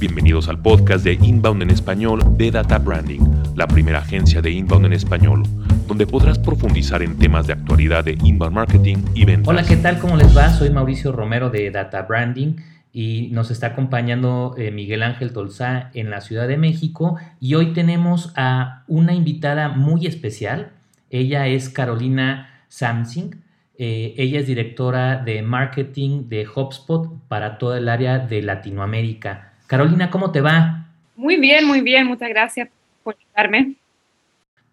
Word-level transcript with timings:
Bienvenidos 0.00 0.48
al 0.48 0.62
podcast 0.62 1.04
de 1.04 1.14
Inbound 1.14 1.60
en 1.60 1.70
español 1.70 2.20
de 2.36 2.52
Data 2.52 2.78
Branding, 2.78 3.18
la 3.56 3.66
primera 3.66 3.98
agencia 3.98 4.40
de 4.40 4.52
Inbound 4.52 4.86
en 4.86 4.92
español, 4.92 5.42
donde 5.88 6.06
podrás 6.06 6.38
profundizar 6.38 7.02
en 7.02 7.18
temas 7.18 7.48
de 7.48 7.54
actualidad 7.54 8.04
de 8.04 8.16
Inbound 8.22 8.54
Marketing 8.54 8.98
y 9.16 9.24
ventas. 9.24 9.48
Hola, 9.48 9.64
¿qué 9.64 9.76
tal? 9.76 9.98
¿Cómo 9.98 10.16
les 10.16 10.36
va? 10.36 10.50
Soy 10.50 10.70
Mauricio 10.70 11.10
Romero 11.10 11.50
de 11.50 11.72
Data 11.72 12.02
Branding 12.02 12.54
y 12.92 13.30
nos 13.32 13.50
está 13.50 13.68
acompañando 13.68 14.54
eh, 14.56 14.70
Miguel 14.70 15.02
Ángel 15.02 15.32
Tolzá 15.32 15.90
en 15.94 16.10
la 16.10 16.20
Ciudad 16.20 16.46
de 16.46 16.58
México 16.58 17.16
y 17.40 17.56
hoy 17.56 17.72
tenemos 17.72 18.32
a 18.36 18.84
una 18.86 19.14
invitada 19.14 19.68
muy 19.68 20.06
especial. 20.06 20.70
Ella 21.10 21.48
es 21.48 21.70
Carolina 21.70 22.62
Samsing. 22.68 23.42
Eh, 23.76 24.14
ella 24.16 24.38
es 24.38 24.46
directora 24.46 25.16
de 25.16 25.42
marketing 25.42 26.28
de 26.28 26.46
HubSpot 26.46 27.18
para 27.26 27.58
toda 27.58 27.78
el 27.78 27.88
área 27.88 28.20
de 28.20 28.42
Latinoamérica. 28.42 29.47
Carolina, 29.68 30.10
¿cómo 30.10 30.32
te 30.32 30.40
va? 30.40 30.86
Muy 31.14 31.36
bien, 31.36 31.66
muy 31.66 31.82
bien. 31.82 32.06
Muchas 32.06 32.30
gracias 32.30 32.70
por 33.04 33.14
invitarme. 33.20 33.74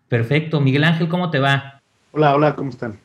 Perfecto. 0.08 0.62
Miguel 0.62 0.86
Ángel, 0.86 1.10
¿cómo 1.10 1.30
te 1.30 1.40
va? 1.40 1.82
Hola, 2.14 2.34
hola, 2.34 2.56
¿cómo 2.56 2.70
están? 2.70 2.98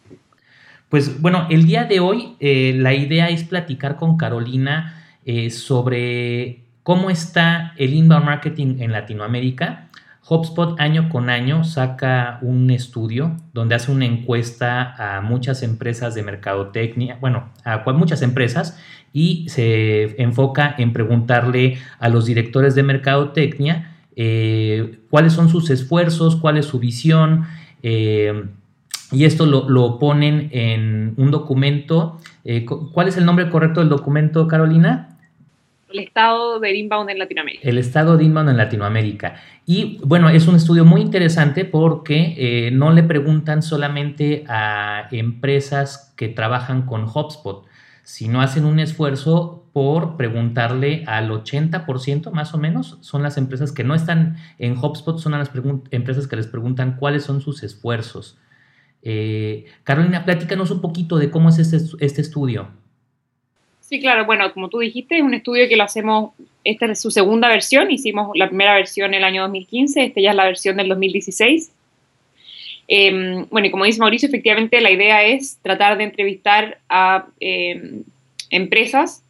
Pues 0.88 1.20
bueno, 1.20 1.48
el 1.50 1.66
día 1.66 1.84
de 1.84 1.98
hoy 1.98 2.36
eh, 2.38 2.74
la 2.76 2.94
idea 2.94 3.28
es 3.28 3.42
platicar 3.42 3.96
con 3.96 4.16
Carolina 4.16 5.04
eh, 5.24 5.50
sobre 5.50 6.60
cómo 6.84 7.10
está 7.10 7.74
el 7.76 7.92
inbound 7.92 8.24
marketing 8.24 8.76
en 8.78 8.92
Latinoamérica 8.92 9.90
HubSpot 10.30 10.80
año 10.80 11.08
con 11.08 11.28
año 11.28 11.64
saca 11.64 12.38
un 12.40 12.70
estudio 12.70 13.36
donde 13.52 13.74
hace 13.74 13.90
una 13.90 14.04
encuesta 14.04 14.94
a 14.96 15.20
muchas 15.20 15.64
empresas 15.64 16.14
de 16.14 16.22
mercadotecnia, 16.22 17.18
bueno, 17.20 17.50
a 17.64 17.78
muchas 17.92 18.22
empresas 18.22 18.78
y 19.12 19.48
se 19.48 20.20
enfoca 20.22 20.74
en 20.78 20.92
preguntarle 20.92 21.78
a 21.98 22.08
los 22.08 22.26
directores 22.26 22.74
de 22.74 22.82
mercadotecnia 22.82 23.96
eh, 24.16 24.98
cuáles 25.10 25.32
son 25.32 25.48
sus 25.48 25.70
esfuerzos, 25.70 26.36
cuál 26.36 26.56
es 26.56 26.66
su 26.66 26.78
visión. 26.78 27.44
Eh, 27.82 28.44
y 29.12 29.24
esto 29.24 29.46
lo, 29.46 29.98
ponen 29.98 30.48
en 30.52 31.14
un 31.16 31.30
documento. 31.30 32.18
Eh, 32.44 32.64
¿Cuál 32.64 33.08
es 33.08 33.16
el 33.16 33.24
nombre 33.24 33.50
correcto 33.50 33.80
del 33.80 33.88
documento, 33.88 34.46
Carolina? 34.46 35.10
el 35.92 35.98
estado 35.98 36.60
de 36.60 36.76
inbound 36.76 37.10
en 37.10 37.18
Latinoamérica. 37.18 37.68
El 37.68 37.78
estado 37.78 38.16
de 38.16 38.24
inbound 38.24 38.50
en 38.50 38.56
Latinoamérica. 38.56 39.36
Y 39.66 39.98
bueno, 40.04 40.28
es 40.28 40.46
un 40.46 40.56
estudio 40.56 40.84
muy 40.84 41.00
interesante 41.00 41.64
porque 41.64 42.34
eh, 42.38 42.70
no 42.70 42.92
le 42.92 43.02
preguntan 43.02 43.62
solamente 43.62 44.44
a 44.48 45.08
empresas 45.10 46.12
que 46.16 46.28
trabajan 46.28 46.82
con 46.82 47.04
HubSpot, 47.04 47.66
sino 48.10 48.40
hacen 48.40 48.64
un 48.64 48.80
esfuerzo 48.80 49.64
por 49.72 50.16
preguntarle 50.16 51.04
al 51.06 51.30
80% 51.30 52.32
más 52.32 52.54
o 52.54 52.58
menos, 52.58 52.98
son 53.02 53.22
las 53.22 53.38
empresas 53.38 53.70
que 53.70 53.84
no 53.84 53.94
están 53.94 54.36
en 54.58 54.76
HubSpot, 54.76 55.16
son 55.16 55.30
las 55.30 55.48
empresas 55.92 56.26
que 56.26 56.34
les 56.34 56.48
preguntan 56.48 56.96
cuáles 56.96 57.22
son 57.22 57.40
sus 57.40 57.62
esfuerzos. 57.62 58.36
Eh, 59.02 59.66
Carolina, 59.84 60.24
platícanos 60.24 60.72
un 60.72 60.80
poquito 60.80 61.18
de 61.18 61.30
cómo 61.30 61.50
es 61.50 61.60
este, 61.60 61.76
este 62.04 62.20
estudio. 62.20 62.70
Sí, 63.78 64.00
claro, 64.00 64.26
bueno, 64.26 64.52
como 64.52 64.68
tú 64.68 64.80
dijiste, 64.80 65.16
es 65.16 65.22
un 65.22 65.34
estudio 65.34 65.68
que 65.68 65.76
lo 65.76 65.84
hacemos, 65.84 66.32
esta 66.64 66.86
es 66.86 67.00
su 67.00 67.12
segunda 67.12 67.46
versión, 67.46 67.92
hicimos 67.92 68.32
la 68.34 68.48
primera 68.48 68.74
versión 68.74 69.14
el 69.14 69.22
año 69.22 69.42
2015, 69.42 70.06
esta 70.06 70.20
ya 70.20 70.30
es 70.30 70.36
la 70.36 70.46
versión 70.46 70.76
del 70.78 70.88
2016. 70.88 71.70
Em, 72.92 73.46
bueno, 73.50 73.68
y 73.68 73.70
como 73.70 73.84
dice 73.84 74.00
Mauricio, 74.00 74.26
efectivamente 74.26 74.80
la 74.80 74.90
idea 74.90 75.22
es 75.24 75.60
tratar 75.62 75.96
de 75.96 76.02
entrevistar 76.02 76.78
a 76.88 77.28
em, 77.38 78.02
empresas, 78.50 79.22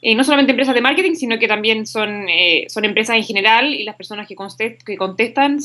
eh, 0.00 0.14
no 0.14 0.24
solamente 0.24 0.52
empresas 0.52 0.74
de 0.74 0.80
marketing, 0.80 1.14
sino 1.14 1.38
que 1.38 1.46
también 1.46 1.86
son, 1.86 2.30
eh, 2.30 2.64
son 2.68 2.86
empresas 2.86 3.16
en 3.16 3.24
general 3.24 3.74
y 3.74 3.84
las 3.84 3.96
personas 3.96 4.26
que, 4.26 4.34
contestan, 4.34 5.58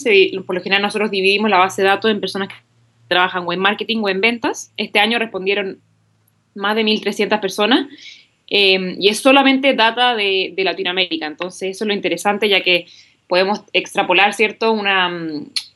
por 0.45 0.55
lo 0.55 0.61
general 0.61 0.81
nosotros 0.81 1.09
dividimos 1.09 1.49
la 1.49 1.57
base 1.57 1.83
de 1.83 1.87
datos 1.87 2.11
en 2.11 2.19
personas 2.19 2.49
que 2.49 2.55
trabajan 3.07 3.45
o 3.47 3.53
en 3.53 3.59
marketing 3.59 3.99
o 4.03 4.09
en 4.09 4.19
ventas. 4.19 4.73
Este 4.75 4.99
año 4.99 5.19
respondieron 5.19 5.79
más 6.53 6.75
de 6.75 6.83
1.300 6.83 7.39
personas, 7.39 7.87
em, 8.49 8.97
y 8.99 9.07
es 9.07 9.19
solamente 9.19 9.73
data 9.73 10.15
de, 10.15 10.53
Latinoamérica. 10.57 11.27
Entonces, 11.27 11.77
eso 11.77 11.85
es 11.85 11.87
lo 11.87 11.93
interesante, 11.93 12.49
ya 12.49 12.59
que 12.59 12.87
podemos 13.29 13.61
extrapolar, 13.71 14.33
¿cierto?, 14.33 14.73
una, 14.73 15.09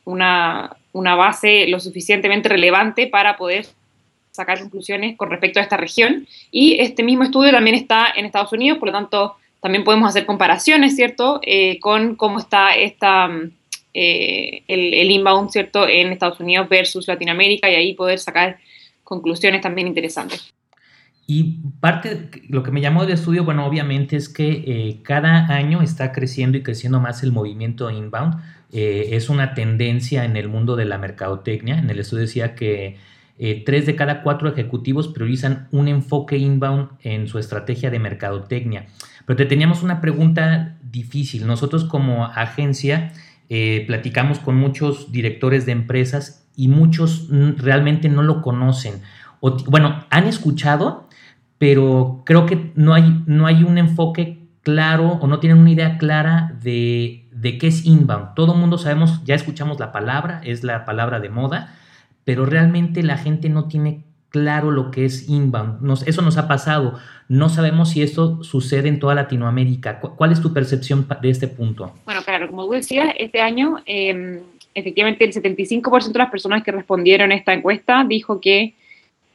una, 0.04 0.76
una 0.94 1.16
base 1.16 1.68
lo 1.68 1.80
suficientemente 1.80 2.50
relevante 2.50 3.08
para 3.08 3.38
poder 3.38 3.68
sacar 4.32 4.60
conclusiones 4.60 5.18
con 5.18 5.30
respecto 5.30 5.60
a 5.60 5.64
esta 5.64 5.78
región. 5.78 6.28
Y 6.52 6.80
este 6.80 7.04
mismo 7.04 7.24
estudio 7.24 7.52
también 7.52 7.76
está 7.76 8.08
en 8.16 8.26
Estados 8.26 8.52
Unidos, 8.54 8.80
por 8.80 8.88
lo 8.88 8.94
tanto, 8.94 9.36
también 9.62 9.84
podemos 9.84 10.10
hacer 10.10 10.26
comparaciones, 10.26 10.96
¿cierto?, 10.96 11.40
eh, 11.44 11.80
con 11.80 12.16
cómo 12.16 12.40
está 12.40 12.76
esta, 12.76 13.30
eh, 13.94 14.64
el, 14.68 14.94
el, 14.94 15.12
inbound, 15.12 15.52
¿cierto?, 15.52 15.88
en 15.88 16.12
Estados 16.12 16.40
Unidos 16.40 16.68
versus 16.68 17.08
Latinoamérica 17.08 17.70
y 17.70 17.76
ahí 17.76 17.94
poder 17.94 18.20
sacar 18.20 18.58
conclusiones 19.04 19.62
también 19.62 19.88
interesantes. 19.88 20.54
Y 21.28 21.62
parte, 21.80 22.30
lo 22.50 22.64
que 22.64 22.72
me 22.72 22.82
llamó 22.82 23.04
del 23.04 23.14
estudio, 23.14 23.46
bueno, 23.46 23.66
obviamente 23.66 24.16
es 24.16 24.28
que 24.28 24.64
eh, 24.68 25.00
cada 25.04 25.48
año 25.48 25.82
está 25.82 26.12
creciendo 26.12 26.58
y 26.58 26.64
creciendo 26.64 27.00
más 27.00 27.24
el 27.24 27.32
movimiento 27.32 27.90
inbound. 27.90 28.36
Eh, 28.72 29.10
es 29.12 29.30
una 29.30 29.54
tendencia 29.54 30.26
en 30.26 30.36
el 30.36 30.50
mundo 30.50 30.76
de 30.76 30.86
la 30.86 30.98
mercadotecnia. 30.98 31.78
En 31.78 31.90
el 31.90 32.00
estudio 32.00 32.24
decía 32.24 32.56
que 32.56 32.98
eh, 33.40 33.64
tres 33.66 33.86
de 33.86 33.96
cada 33.96 34.24
cuatro 34.24 34.50
ejecutivos 34.50 35.08
priorizan 35.08 35.68
un 35.72 35.88
enfoque 35.88 36.38
inbound 36.38 36.90
en 37.02 37.28
su 37.28 37.40
estrategia 37.40 37.90
de 37.90 38.00
mercadotecnia. 38.00 38.88
Pero 39.26 39.38
te 39.38 39.46
teníamos 39.46 39.84
una 39.84 40.02
pregunta 40.02 40.78
difícil. 40.84 41.48
Nosotros 41.48 41.86
como 41.86 42.26
agencia 42.26 43.14
platicamos 43.86 44.40
con 44.40 44.56
muchos 44.56 45.12
directores 45.12 45.66
de 45.66 45.74
empresas 45.74 46.48
y 46.56 46.70
muchos 46.70 47.28
realmente 47.58 48.08
no 48.08 48.24
lo 48.24 48.42
conocen. 48.42 49.02
Bueno, 49.42 50.06
han 50.10 50.28
escuchado, 50.28 51.10
pero 51.62 52.24
creo 52.26 52.48
que 52.48 52.72
no 52.74 52.96
hay, 52.96 53.22
no 53.28 53.46
hay 53.46 53.62
un 53.62 53.78
enfoque 53.78 54.40
claro 54.64 55.20
o 55.22 55.28
no 55.28 55.40
tienen 55.40 55.60
una 55.60 55.70
idea 55.70 56.00
clara 56.00 56.58
de, 56.60 57.28
qué 57.40 57.68
es 57.68 57.86
inbound. 57.86 58.34
Todo 58.34 58.54
el 58.54 58.60
mundo 58.60 58.80
sabemos, 58.80 59.24
ya 59.26 59.36
escuchamos 59.36 59.80
la 59.80 59.92
palabra, 59.92 60.42
es 60.44 60.64
la 60.64 60.86
palabra 60.86 61.20
de 61.20 61.30
moda, 61.30 61.76
pero 62.24 62.48
realmente 62.48 63.04
la 63.04 63.16
gente 63.16 63.48
no 63.48 63.66
tiene 63.66 64.02
claro 64.30 64.72
lo 64.72 64.90
que 64.90 65.06
es 65.06 65.30
inbound. 65.30 66.02
eso 66.08 66.24
nos 66.24 66.40
ha 66.40 66.48
pasado. 66.48 66.98
No 67.30 67.48
sabemos 67.48 67.92
si 67.92 68.02
esto 68.02 68.44
sucede 68.44 68.90
en 68.90 68.98
toda 68.98 69.14
Latinoamérica. 69.14 70.00
¿Cuál 70.00 70.32
es 70.32 70.42
tu 70.42 70.54
percepción 70.54 71.06
de 71.22 71.30
este 71.30 71.48
punto? 71.48 71.94
Bueno, 72.06 72.24
claro, 72.24 72.48
como 72.48 72.66
tú 72.66 72.72
decías, 72.72 73.14
este 73.20 73.40
año 73.40 73.76
em, 73.86 74.40
efectivamente 74.74 75.26
el 75.26 75.32
75% 75.32 76.12
de 76.12 76.18
las 76.18 76.32
personas 76.32 76.64
que 76.64 76.72
respondieron 76.72 77.32
a 77.32 77.36
esta 77.36 77.54
encuesta 77.54 78.04
dijo 78.04 78.42
que 78.42 78.74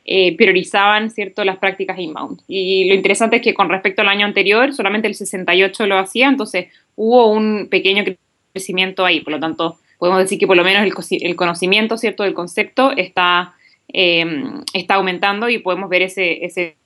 eh, 0.08 0.36
priorizaban 0.36 1.10
cierto, 1.10 1.42
las 1.44 1.58
prácticas 1.58 1.98
inbound. 1.98 2.40
Y 2.46 2.88
lo 2.88 2.94
interesante 2.94 3.36
es 3.36 3.42
que 3.42 3.54
con 3.54 3.68
respecto 3.68 4.02
al 4.02 4.08
año 4.08 4.24
anterior, 4.24 4.72
solamente 4.72 5.08
el 5.08 5.16
68 5.16 5.84
lo 5.86 5.98
hacía, 5.98 6.28
entonces 6.28 6.68
hubo 6.94 7.32
un 7.32 7.66
pequeño 7.68 8.04
crecimiento 8.52 9.04
ahí. 9.04 9.20
Por 9.20 9.32
lo 9.32 9.40
tanto, 9.40 9.80
podemos 9.98 10.20
decir 10.20 10.38
que 10.38 10.46
por 10.46 10.56
lo 10.56 10.62
menos 10.62 10.84
el, 11.10 11.34
conocimiento 11.34 11.98
cierto, 11.98 12.22
del 12.22 12.34
concepto 12.34 12.92
está, 12.96 13.54
em, 13.88 14.62
está 14.72 14.94
aumentando 14.94 15.48
y 15.48 15.58
podemos 15.58 15.90
ver 15.90 16.02
ese, 16.02 16.44
ese, 16.44 16.76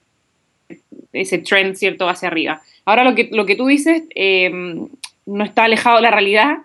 ese 1.13 1.39
trend 1.39 1.77
cierto 1.77 2.09
hacia 2.09 2.29
arriba. 2.29 2.63
Ahora, 2.87 3.05
lo 3.05 3.15
que, 3.15 3.29
lo 3.31 3.45
que 3.45 3.55
tú 3.55 3.67
dices 3.67 4.05
em, 4.15 4.89
no 5.27 5.45
está 5.45 5.65
alejado 5.65 5.97
de 5.97 6.03
la 6.03 6.11
realidad. 6.11 6.57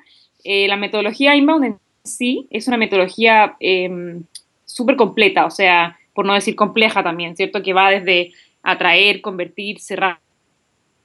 Eh, 0.45 0.69
la 0.69 0.77
metodología 0.77 1.35
inbound 1.35 1.65
en 1.65 1.75
sí 2.03 2.47
es 2.49 2.69
una 2.69 2.77
metodología 2.77 3.57
em, 3.59 4.23
súper 4.63 4.95
completa, 4.95 5.45
o 5.45 5.51
sea, 5.51 5.97
por 6.15 6.25
no 6.25 6.33
decir 6.33 6.55
compleja 6.55 7.03
también, 7.03 7.35
¿cierto? 7.35 7.61
Que 7.61 7.73
va 7.73 7.91
desde 7.91 8.31
atraer, 8.63 9.21
convertir, 9.21 9.79
cerrar 9.79 10.17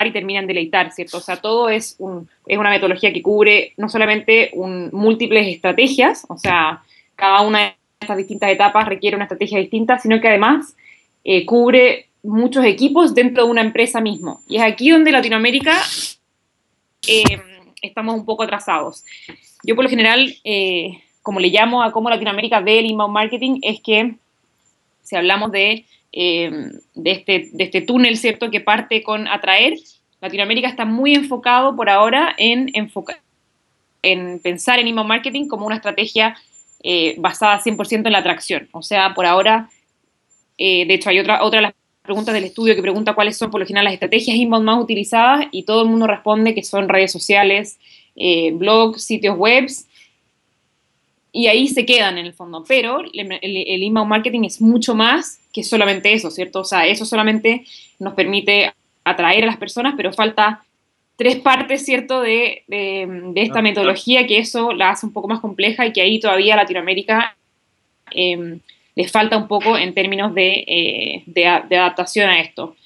y 0.02 0.12
termina 0.12 0.40
en 0.40 0.46
deleitar, 0.46 0.92
¿cierto? 0.92 1.18
O 1.18 1.20
sea, 1.20 1.36
todo 1.36 1.68
es, 1.68 1.96
un, 1.98 2.26
es 2.46 2.56
una 2.56 2.70
metodología 2.70 3.12
que 3.12 3.20
cubre 3.20 3.74
no 3.76 3.90
solamente 3.90 4.50
múltiples 4.92 5.46
estrategias, 5.48 6.24
o 6.28 6.38
sea, 6.38 6.82
cada 7.16 7.42
una 7.42 7.58
de 7.58 7.74
estas 8.00 8.16
distintas 8.16 8.50
etapas 8.50 8.88
requiere 8.88 9.16
una 9.16 9.26
estrategia 9.26 9.58
distinta, 9.58 9.98
sino 9.98 10.18
que 10.20 10.28
además 10.28 10.74
eh, 11.22 11.44
cubre 11.44 12.06
muchos 12.22 12.64
equipos 12.64 13.14
dentro 13.14 13.44
de 13.44 13.50
una 13.50 13.60
empresa 13.60 14.00
mismo. 14.00 14.40
Y 14.48 14.56
es 14.56 14.62
aquí 14.62 14.90
donde 14.90 15.12
Latinoamérica 15.12 15.76
eh, 17.06 17.40
estamos 17.82 18.14
un 18.14 18.24
poco 18.24 18.44
atrasados. 18.44 19.04
Yo 19.64 19.74
por 19.74 19.84
lo 19.84 19.90
general, 19.90 20.34
eh, 20.44 21.02
como 21.22 21.40
le 21.40 21.48
llamo 21.48 21.82
a 21.82 21.92
cómo 21.92 22.08
Latinoamérica 22.08 22.60
ve 22.60 22.78
el 22.78 22.86
inbound 22.86 23.12
marketing, 23.12 23.58
es 23.62 23.80
que 23.82 24.14
si 25.10 25.16
hablamos 25.16 25.50
de, 25.50 25.86
eh, 26.12 26.70
de, 26.94 27.10
este, 27.10 27.48
de 27.52 27.64
este 27.64 27.80
túnel, 27.80 28.16
¿cierto?, 28.16 28.48
que 28.48 28.60
parte 28.60 29.02
con 29.02 29.26
atraer, 29.26 29.74
Latinoamérica 30.20 30.68
está 30.68 30.84
muy 30.84 31.14
enfocado 31.14 31.74
por 31.74 31.90
ahora 31.90 32.32
en, 32.38 32.70
en 34.02 34.38
pensar 34.38 34.78
en 34.78 34.86
inbound 34.86 35.08
marketing 35.08 35.48
como 35.48 35.66
una 35.66 35.74
estrategia 35.76 36.36
eh, 36.84 37.16
basada 37.18 37.60
100% 37.60 38.06
en 38.06 38.12
la 38.12 38.18
atracción. 38.18 38.68
O 38.70 38.82
sea, 38.82 39.14
por 39.14 39.26
ahora, 39.26 39.68
eh, 40.58 40.86
de 40.86 40.94
hecho, 40.94 41.10
hay 41.10 41.18
otra, 41.18 41.42
otra 41.42 41.58
de 41.58 41.62
las 41.62 41.74
preguntas 42.02 42.32
del 42.32 42.44
estudio 42.44 42.76
que 42.76 42.82
pregunta 42.82 43.14
cuáles 43.14 43.36
son 43.36 43.50
por 43.50 43.60
lo 43.60 43.66
general 43.66 43.86
las 43.86 43.94
estrategias 43.94 44.36
inbound 44.36 44.64
más 44.64 44.80
utilizadas 44.80 45.46
y 45.50 45.64
todo 45.64 45.82
el 45.82 45.88
mundo 45.88 46.06
responde 46.06 46.54
que 46.54 46.62
son 46.62 46.88
redes 46.88 47.10
sociales, 47.10 47.80
eh, 48.14 48.52
blogs, 48.52 49.02
sitios 49.02 49.36
web 49.36 49.66
y 51.32 51.46
ahí 51.46 51.68
se 51.68 51.86
quedan 51.86 52.18
en 52.18 52.26
el 52.26 52.32
fondo. 52.32 52.64
Pero 52.66 53.00
el, 53.00 53.38
el, 53.42 53.82
inbound 53.82 54.08
marketing 54.08 54.44
es 54.44 54.60
mucho 54.60 54.94
más 54.94 55.40
que 55.52 55.62
solamente 55.62 56.12
eso, 56.12 56.30
¿cierto? 56.30 56.60
O 56.60 56.64
sea, 56.64 56.86
eso 56.86 57.04
solamente 57.04 57.64
nos 57.98 58.14
permite 58.14 58.72
atraer 59.04 59.44
a 59.44 59.46
las 59.46 59.56
personas, 59.56 59.94
pero 59.96 60.12
falta 60.12 60.62
tres 61.16 61.36
partes, 61.36 61.84
¿cierto?, 61.84 62.20
de, 62.22 62.64
de, 62.66 63.32
esta 63.36 63.58
ah, 63.58 63.62
metodología, 63.62 64.26
que 64.26 64.38
eso 64.38 64.72
la 64.72 64.90
hace 64.90 65.04
un 65.06 65.12
poco 65.12 65.28
más 65.28 65.40
compleja 65.40 65.86
y 65.86 65.92
que 65.92 66.00
ahí 66.00 66.18
todavía 66.18 66.56
Latinoamérica 66.56 67.36
eh, 68.14 68.58
les 68.94 69.12
falta 69.12 69.36
un 69.36 69.46
poco 69.46 69.76
en 69.76 69.94
términos 69.94 70.34
de, 70.34 70.64
eh, 70.66 71.22
de, 71.26 71.46
adaptación 71.46 72.28
a 72.28 72.40
esto. 72.40 72.76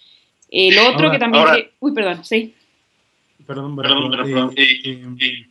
El 0.51 0.79
otro 0.79 1.11
que 1.11 1.19
también... 1.19 1.45
uy, 1.81 1.93
perdón, 1.93 2.25
sí. 2.25 2.55
Perdón, 3.47 3.77
perdón, 3.77 4.11
perdón. 4.11 4.53
Eh, 4.57 4.81
eh, 4.85 5.47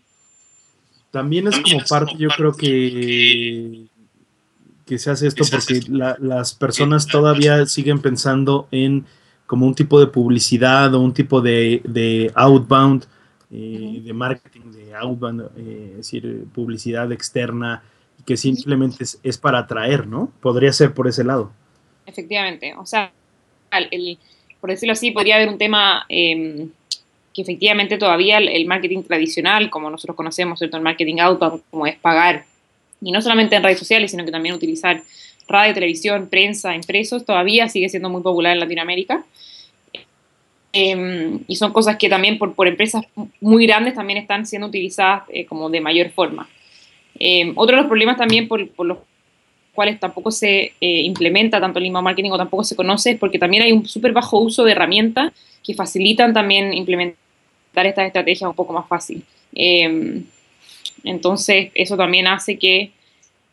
también 1.14 1.48
es 1.48 1.60
como 1.60 1.78
parte, 1.88 2.14
yo 2.18 2.28
creo 2.30 2.54
que, 2.54 3.86
que 4.84 4.98
se 4.98 5.12
hace 5.12 5.28
esto 5.28 5.44
porque 5.50 5.80
las 5.88 6.56
personas 6.56 7.06
todavía 7.06 7.68
siguen 7.68 8.02
pensando 8.02 8.68
en 8.72 9.06
como 9.46 9.68
un 9.68 9.76
tipo 9.76 10.00
de 10.00 10.08
publicidad 10.08 10.92
o 10.96 11.00
un 11.00 11.14
tipo 11.14 11.40
de, 11.40 11.84
de 11.84 12.32
outbound, 12.34 13.06
de 13.52 14.12
marketing 14.12 14.72
de 14.72 14.96
outbound, 14.96 15.52
es 15.56 15.98
decir, 15.98 16.46
publicidad 16.52 17.12
externa, 17.12 17.84
que 18.26 18.36
simplemente 18.36 19.06
es, 19.22 19.38
para 19.38 19.60
atraer, 19.60 20.08
¿no? 20.08 20.32
Podría 20.42 20.74
ser 20.74 20.96
por 20.96 21.08
ese 21.08 21.24
lado. 21.24 21.52
Efectivamente, 22.08 22.74
o 22.76 22.88
sea, 22.88 23.14
el, 23.92 24.18
por 24.60 24.72
decirlo 24.72 24.94
así, 24.94 25.12
podría 25.12 25.36
haber 25.36 25.50
un 25.50 25.60
tema 25.60 26.08
em, 26.10 26.72
que 27.34 27.42
efectivamente 27.42 27.98
todavía 27.98 28.38
el, 28.38 28.66
marketing 28.66 29.04
tradicional, 29.04 29.70
como 29.70 29.90
nosotros 29.90 30.16
conocemos. 30.16 30.62
El 30.62 30.70
marketing 30.82 31.20
auto, 31.20 31.62
como 31.70 31.88
es 31.88 31.96
pagar, 31.98 32.46
y 33.02 33.12
no 33.12 33.22
solamente 33.22 33.56
en 33.56 33.64
redes 33.64 33.80
sociales, 33.80 34.12
sino 34.12 34.24
que 34.24 34.32
también 34.32 34.56
utilizar 34.56 35.02
radio, 35.48 35.74
televisión, 35.74 36.28
prensa, 36.30 36.76
impresos, 36.76 37.26
todavía 37.26 37.68
sigue 37.68 37.90
siendo 37.90 38.10
muy 38.10 38.22
popular 38.22 38.54
en 38.54 38.60
Latinoamérica. 38.60 39.26
Em, 40.72 41.40
y 41.48 41.56
son 41.56 41.72
cosas 41.72 41.98
que 41.98 42.10
también 42.10 42.40
por, 42.40 42.56
por, 42.56 42.68
empresas 42.68 43.04
muy 43.40 43.68
grandes 43.68 43.94
también 43.94 44.18
están 44.18 44.46
siendo 44.46 44.68
utilizadas 44.68 45.24
eh, 45.30 45.46
como 45.46 45.70
de 45.70 45.82
mayor 45.82 46.10
forma. 46.12 46.50
Eh, 47.20 47.52
otro 47.56 47.76
de 47.76 47.82
los 47.84 47.88
problemas 47.88 48.18
también 48.18 48.48
por, 48.48 48.68
los 48.84 48.98
cuales 49.74 50.00
tampoco 50.00 50.32
se 50.32 50.74
eh, 50.82 51.02
implementa 51.02 51.60
tanto 51.60 51.78
el 51.78 51.86
inbound 51.86 52.06
marketing 52.06 52.32
o 52.32 52.38
tampoco 52.38 52.64
se 52.64 52.76
conoce 52.76 53.12
es 53.12 53.20
porque 53.20 53.38
también 53.38 53.64
hay 53.64 53.72
un 53.72 53.86
súper 53.86 54.14
bajo 54.14 54.40
uso 54.40 54.64
de 54.64 54.72
herramientas 54.72 55.32
que 55.64 55.76
facilitan 55.76 56.34
también 56.34 56.74
implementar 56.74 57.23
estas 57.76 58.08
estrategias 58.08 58.50
un 58.50 58.56
poco 58.56 58.74
más 58.74 58.88
fácil. 58.88 59.24
Eh, 59.56 60.22
entonces, 61.04 61.72
eso 61.74 61.98
también 61.98 62.28
hace 62.28 62.58
que 62.58 62.92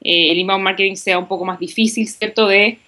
el 0.00 0.38
inbound 0.38 0.64
marketing 0.64 0.94
sea 0.94 1.18
un 1.18 1.26
poco 1.26 1.44
más 1.44 1.58
difícil, 1.58 2.06
¿cierto?, 2.06 2.46
de 2.46 2.78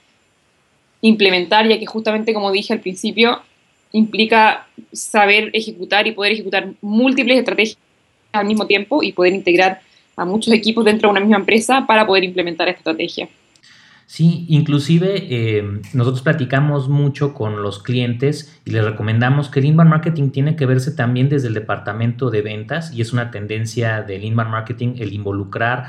implementar, 1.03 1.69
ya 1.69 1.79
que 1.79 1.87
justamente, 1.87 2.33
como 2.33 2.51
dije 2.53 2.73
al 2.73 2.81
principio, 2.81 3.43
implica 3.93 4.67
saber 4.93 5.51
ejecutar 5.53 6.07
y 6.07 6.13
poder 6.13 6.33
ejecutar 6.33 6.71
múltiples 6.81 7.39
estrategias 7.39 7.79
al 8.33 8.47
mismo 8.47 8.67
tiempo 8.67 9.03
y 9.03 9.13
poder 9.13 9.35
integrar 9.35 9.81
a 10.17 10.25
muchos 10.25 10.55
equipos 10.55 10.85
dentro 10.85 11.09
de 11.09 11.11
una 11.11 11.21
misma 11.21 11.37
empresa 11.37 11.85
para 11.87 12.07
poder 12.07 12.25
implementar 12.25 12.69
esta 12.69 12.79
estrategia. 12.79 13.29
Sí, 14.13 14.45
inclusive 14.51 15.25
eh, 15.31 15.81
nosotros 15.95 16.21
platicamos 16.21 16.91
mucho 16.91 17.33
con 17.33 17.63
los 17.63 17.83
clientes 17.83 18.61
y 18.67 18.71
les 18.71 18.85
recomendamos 18.85 19.49
que 19.49 19.61
el 19.61 19.65
inbound 19.65 19.89
marketing 19.89 20.29
tiene 20.29 20.55
que 20.55 20.67
verse 20.67 20.91
también 20.91 21.31
desde 21.31 21.49
el 21.49 21.55
departamento 21.55 22.29
de 22.29 22.43
ventas 22.43 22.93
y 22.93 23.01
es 23.01 23.15
una 23.15 23.31
tendencia 23.31 24.03
del 24.03 24.23
inbound 24.23 24.51
marketing 24.51 24.97
el 24.99 25.15
involucrar 25.15 25.87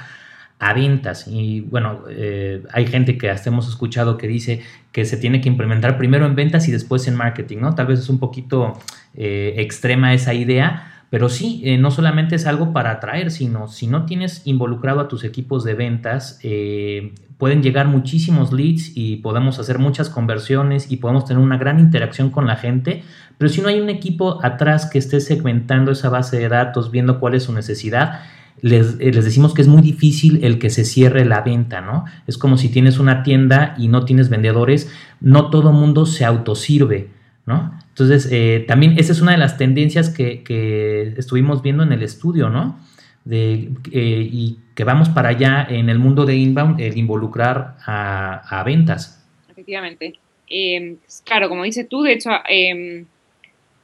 a 0.57 0.73
ventas. 0.73 1.27
Y 1.27 1.59
bueno, 1.69 2.05
eh, 2.09 2.63
hay 2.71 2.87
gente 2.87 3.17
que 3.17 3.29
hasta 3.29 3.49
hemos 3.49 3.67
escuchado 3.67 4.17
que 4.17 4.29
dice 4.29 4.61
que 4.93 5.03
se 5.03 5.17
tiene 5.17 5.41
que 5.41 5.49
implementar 5.49 5.97
primero 5.97 6.25
en 6.25 6.33
ventas 6.33 6.69
y 6.69 6.71
después 6.71 7.05
en 7.09 7.15
marketing, 7.15 7.57
¿no? 7.57 7.75
Tal 7.75 7.87
vez 7.87 7.99
es 7.99 8.07
un 8.07 8.19
poquito 8.19 8.79
eh, 9.15 9.55
extrema 9.57 10.13
esa 10.13 10.33
idea, 10.33 10.92
pero 11.13 11.29
sí, 11.29 11.61
eh, 11.63 11.77
no 11.77 11.91
solamente 11.91 12.33
es 12.33 12.47
algo 12.47 12.73
para 12.73 12.89
atraer, 12.89 13.29
sino 13.29 13.67
si 13.67 13.85
no 13.85 14.07
tienes 14.07 14.41
involucrado 14.45 14.99
a 14.99 15.07
tus 15.07 15.23
equipos 15.23 15.63
de 15.63 15.75
ventas, 15.75 16.39
eh, 16.41 17.13
pueden 17.37 17.61
llegar 17.61 17.87
muchísimos 17.87 18.51
leads 18.51 18.93
y 18.95 19.17
podemos 19.17 19.59
hacer 19.59 19.77
muchas 19.77 20.09
conversiones 20.09 20.91
y 20.91 20.97
podemos 20.97 21.25
tener 21.25 21.43
una 21.43 21.59
gran 21.59 21.79
interacción 21.79 22.31
con 22.31 22.47
la 22.47 22.55
gente, 22.55 23.03
pero 23.37 23.47
si 23.47 23.61
no 23.61 23.67
hay 23.67 23.79
un 23.79 23.91
equipo 23.91 24.43
atrás 24.43 24.87
que 24.87 24.97
esté 24.97 25.21
segmentando 25.21 25.91
esa 25.91 26.09
base 26.09 26.39
de 26.39 26.49
datos, 26.49 26.89
viendo 26.89 27.19
cuál 27.19 27.35
es 27.35 27.43
su 27.43 27.53
necesidad, 27.53 28.21
les, 28.61 28.95
eh, 28.99 29.11
les, 29.13 29.23
decimos 29.23 29.53
que 29.53 29.61
es 29.61 29.67
muy 29.67 29.83
difícil 29.83 30.43
el 30.43 30.57
que 30.57 30.71
se 30.71 30.83
cierre 30.83 31.25
la 31.25 31.41
venta, 31.41 31.79
¿no? 31.79 32.05
Es 32.25 32.39
como 32.39 32.57
si 32.57 32.69
tienes 32.69 32.97
una 32.97 33.21
tienda 33.21 33.75
y 33.77 33.87
no 33.87 34.03
tienes 34.03 34.29
vendedores, 34.29 34.91
no 35.21 35.51
todo 35.51 35.73
mundo 35.73 36.07
se 36.07 36.25
autosirve, 36.25 37.11
¿no? 37.45 37.82
Entonces, 37.93 38.27
eh, 38.31 38.65
también 38.67 38.97
esa 38.97 39.11
es 39.11 39.21
una 39.21 39.33
de 39.33 39.37
las 39.37 39.55
tendencias 39.55 40.09
que, 40.09 41.13
estuvimos 41.15 41.61
viendo 41.61 41.83
en 41.83 41.91
el 41.91 42.01
estudio, 42.01 42.49
¿no? 42.49 42.79
De, 43.23 43.69
eh, 43.91 44.29
y 44.31 44.57
que 44.73 44.83
vamos 44.83 45.09
para 45.09 45.29
allá 45.29 45.67
en 45.69 45.89
el 45.89 45.99
mundo 45.99 46.25
de 46.25 46.35
inbound, 46.35 46.81
el 46.81 46.97
involucrar 46.97 47.75
a, 47.85 48.63
ventas. 48.65 49.23
Efectivamente. 49.47 50.15
Em, 50.49 50.97
claro, 51.23 51.49
como 51.49 51.63
dices 51.63 51.87
tú, 51.87 52.01
de 52.01 52.13
hecho, 52.13 52.31
em, 52.49 53.05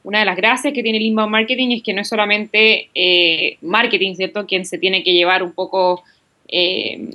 una 0.02 0.18
de 0.18 0.24
las 0.24 0.36
gracias 0.36 0.74
que 0.74 0.82
tiene 0.82 0.98
el 0.98 1.04
inbound 1.04 1.30
marketing 1.30 1.70
es 1.70 1.82
que 1.84 1.94
no 1.94 2.00
es 2.00 2.08
solamente 2.08 2.90
eh, 2.92 3.58
marketing, 3.60 4.16
¿cierto?, 4.16 4.44
quien 4.44 4.64
se 4.64 4.78
tiene 4.78 5.04
que 5.04 5.12
llevar 5.12 5.44
un 5.44 5.52
poco 5.52 6.02
em, 6.48 7.10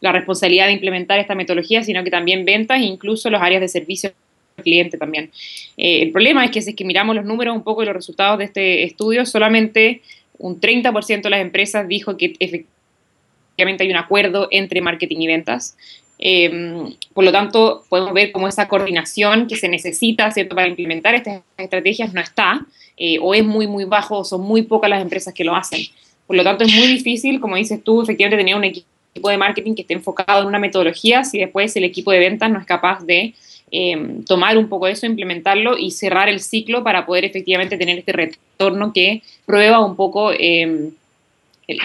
la 0.00 0.12
responsabilidad 0.12 0.66
de 0.66 0.74
implementar 0.74 1.18
esta 1.18 1.34
metodología, 1.34 1.82
sino 1.82 2.04
que 2.04 2.10
también 2.10 2.44
ventas 2.44 2.80
e 2.80 2.84
incluso 2.84 3.30
los 3.30 3.42
áreas 3.42 3.60
de 3.60 3.68
servicio 3.68 4.12
cliente 4.62 4.98
también. 4.98 5.30
Eh, 5.76 6.02
el 6.02 6.10
problema 6.10 6.44
es 6.44 6.50
que 6.50 6.62
si 6.62 6.70
es 6.70 6.76
que 6.76 6.84
miramos 6.84 7.16
los 7.16 7.24
números 7.24 7.56
un 7.56 7.62
poco 7.62 7.82
y 7.82 7.86
los 7.86 7.94
resultados 7.94 8.38
de 8.38 8.44
este 8.44 8.84
estudio, 8.84 9.26
solamente 9.26 10.02
un 10.38 10.60
30% 10.60 11.22
de 11.22 11.30
las 11.30 11.40
empresas 11.40 11.86
dijo 11.86 12.16
que 12.16 12.34
efectivamente 12.38 13.84
hay 13.84 13.90
un 13.90 13.96
acuerdo 13.96 14.48
entre 14.50 14.80
marketing 14.80 15.18
y 15.20 15.26
ventas. 15.26 15.76
Em, 16.18 16.94
por 17.14 17.24
lo 17.24 17.32
tanto, 17.32 17.84
podemos 17.88 18.12
ver 18.12 18.30
cómo 18.30 18.46
esa 18.46 18.68
coordinación 18.68 19.46
que 19.46 19.56
se 19.56 19.68
necesita 19.68 20.30
¿cierto? 20.30 20.54
para 20.54 20.68
implementar 20.68 21.14
estas 21.14 21.42
estrategias 21.56 22.12
no 22.12 22.20
está, 22.20 22.66
eh, 22.96 23.18
o 23.20 23.32
es 23.34 23.44
muy, 23.44 23.66
muy 23.66 23.84
bajo, 23.84 24.18
o 24.18 24.24
son 24.24 24.42
muy 24.42 24.62
pocas 24.62 24.90
las 24.90 25.00
empresas 25.00 25.32
que 25.32 25.44
lo 25.44 25.56
hacen. 25.56 25.80
Por 26.26 26.36
lo 26.36 26.44
tanto, 26.44 26.64
es 26.64 26.74
muy 26.74 26.86
difícil, 26.86 27.40
como 27.40 27.56
dices 27.56 27.82
tú, 27.82 28.02
efectivamente 28.02 28.36
tener 28.36 28.54
un 28.54 28.64
equipo 28.64 28.86
de 29.28 29.38
marketing 29.38 29.74
que 29.74 29.82
esté 29.82 29.94
enfocado 29.94 30.42
en 30.42 30.46
una 30.46 30.58
metodología 30.58 31.24
si 31.24 31.38
después 31.38 31.74
el 31.76 31.84
equipo 31.84 32.12
de 32.12 32.18
ventas 32.18 32.50
no 32.50 32.60
es 32.60 32.66
capaz 32.66 33.02
de 33.04 33.34
Em, 33.72 34.24
tomar 34.24 34.58
un 34.58 34.68
poco 34.68 34.88
eso, 34.88 35.06
implementarlo 35.06 35.78
y 35.78 35.92
cerrar 35.92 36.28
el 36.28 36.40
ciclo 36.40 36.82
para 36.82 37.06
poder 37.06 37.24
efectivamente 37.24 37.78
tener 37.78 37.98
este 37.98 38.12
retorno 38.12 38.92
que 38.92 39.22
prueba 39.46 39.78
un 39.78 39.94
poco 39.94 40.32
em, 40.36 40.90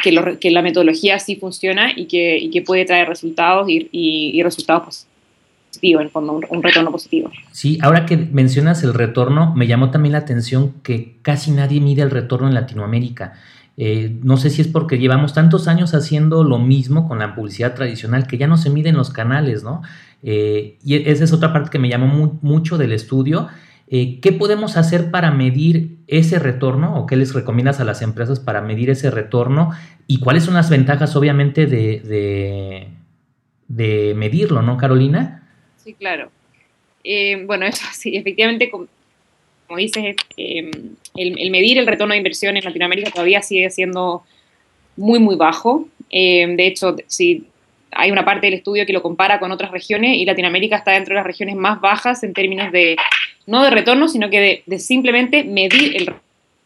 que, 0.02 0.52
la 0.52 0.62
metodología 0.64 1.20
sí 1.20 1.36
funciona 1.36 1.92
y 1.96 2.06
que, 2.06 2.64
puede 2.66 2.86
traer 2.86 3.08
resultados 3.08 3.68
y, 3.70 4.42
resultados 4.42 5.06
positivos, 5.70 6.02
en 6.02 6.10
fondo, 6.10 6.40
un, 6.50 6.64
retorno 6.64 6.92
positivo. 6.92 7.30
Sí, 7.52 7.78
ahora 7.84 8.08
que 8.08 8.18
mencionas 8.18 8.84
el 8.84 8.96
retorno, 8.96 9.54
me 9.56 9.68
llamó 9.68 9.92
también 9.92 10.14
la 10.14 10.20
atención 10.20 10.74
que 10.82 11.18
casi 11.22 11.52
nadie 11.52 11.82
mide 11.82 12.02
el 12.02 12.10
retorno 12.10 12.48
en 12.48 12.56
Latinoamérica. 12.56 13.34
Eh, 13.78 14.16
no 14.24 14.38
sé 14.38 14.50
si 14.50 14.62
es 14.62 14.70
porque 14.70 14.98
llevamos 14.98 15.34
tantos 15.34 15.68
años 15.68 15.94
haciendo 15.94 16.46
lo 16.46 16.60
mismo 16.60 17.08
con 17.10 17.20
la 17.20 17.36
publicidad 17.36 17.76
tradicional 17.76 18.26
que 18.26 18.38
ya 18.38 18.48
no 18.48 18.56
se 18.58 18.70
miden 18.70 18.96
los 18.96 19.10
canales, 19.10 19.64
¿no? 19.64 19.82
Eh, 20.28 20.80
y 20.84 21.08
esa 21.08 21.24
es 21.24 21.34
otra 21.34 21.54
parte 21.54 21.70
que 21.70 21.78
me 21.78 21.88
llamó 21.88 22.40
mucho 22.42 22.80
del 22.80 22.92
estudio. 22.94 23.48
Eh, 23.88 24.20
¿Qué 24.22 24.32
podemos 24.32 24.76
hacer 24.76 25.12
para 25.12 25.30
medir 25.30 25.98
ese 26.08 26.40
retorno 26.40 27.00
o 27.00 27.06
qué 27.06 27.16
les 27.16 27.36
recomiendas 27.36 27.80
a 27.80 27.86
las 27.86 28.02
empresas 28.02 28.40
para 28.40 28.62
medir 28.62 28.90
ese 28.90 29.12
retorno 29.12 29.70
y 30.08 30.20
cuáles 30.20 30.44
son 30.44 30.56
las 30.56 30.72
ventajas 30.72 31.16
obviamente 31.16 31.68
de, 31.68 32.90
de, 33.68 34.14
medirlo, 34.16 34.64
¿no, 34.64 34.78
Carolina? 34.78 35.48
Sí, 35.78 35.94
claro. 35.94 36.32
Eh, 37.04 37.44
bueno, 37.46 37.68
eso 37.68 37.86
sí, 37.94 38.16
efectivamente, 38.16 38.72
como, 38.72 38.88
dices, 39.78 40.16
el, 40.38 40.98
el, 41.16 41.52
medir 41.52 41.78
el 41.78 41.86
retorno 41.86 42.14
de 42.14 42.18
inversión 42.18 42.58
en 42.58 42.64
Latinoamérica 42.64 43.12
todavía 43.12 43.44
sigue 43.44 43.70
siendo 43.70 44.24
muy, 44.98 45.20
muy 45.20 45.36
bajo. 45.36 45.88
de 46.10 46.66
hecho, 46.66 46.96
si 47.06 47.46
hay 47.96 48.12
una 48.12 48.26
parte 48.26 48.48
del 48.48 48.56
estudio 48.56 48.86
que 48.86 48.94
lo 48.94 49.02
compara 49.02 49.40
con 49.40 49.52
otras 49.52 49.72
regiones 49.72 50.18
y 50.18 50.26
Latinoamérica 50.26 50.78
está 50.78 50.92
dentro 50.92 51.14
de 51.14 51.16
las 51.16 51.26
regiones 51.26 51.56
más 51.56 51.80
bajas 51.80 52.24
en 52.24 52.34
términos 52.34 52.72
de, 52.72 52.98
no 53.48 53.64
de 53.64 53.70
retorno, 53.70 54.08
sino 54.08 54.30
que 54.30 54.64
de, 54.66 54.80
simplemente 54.80 55.44
medir 55.44 55.96
el 55.96 56.14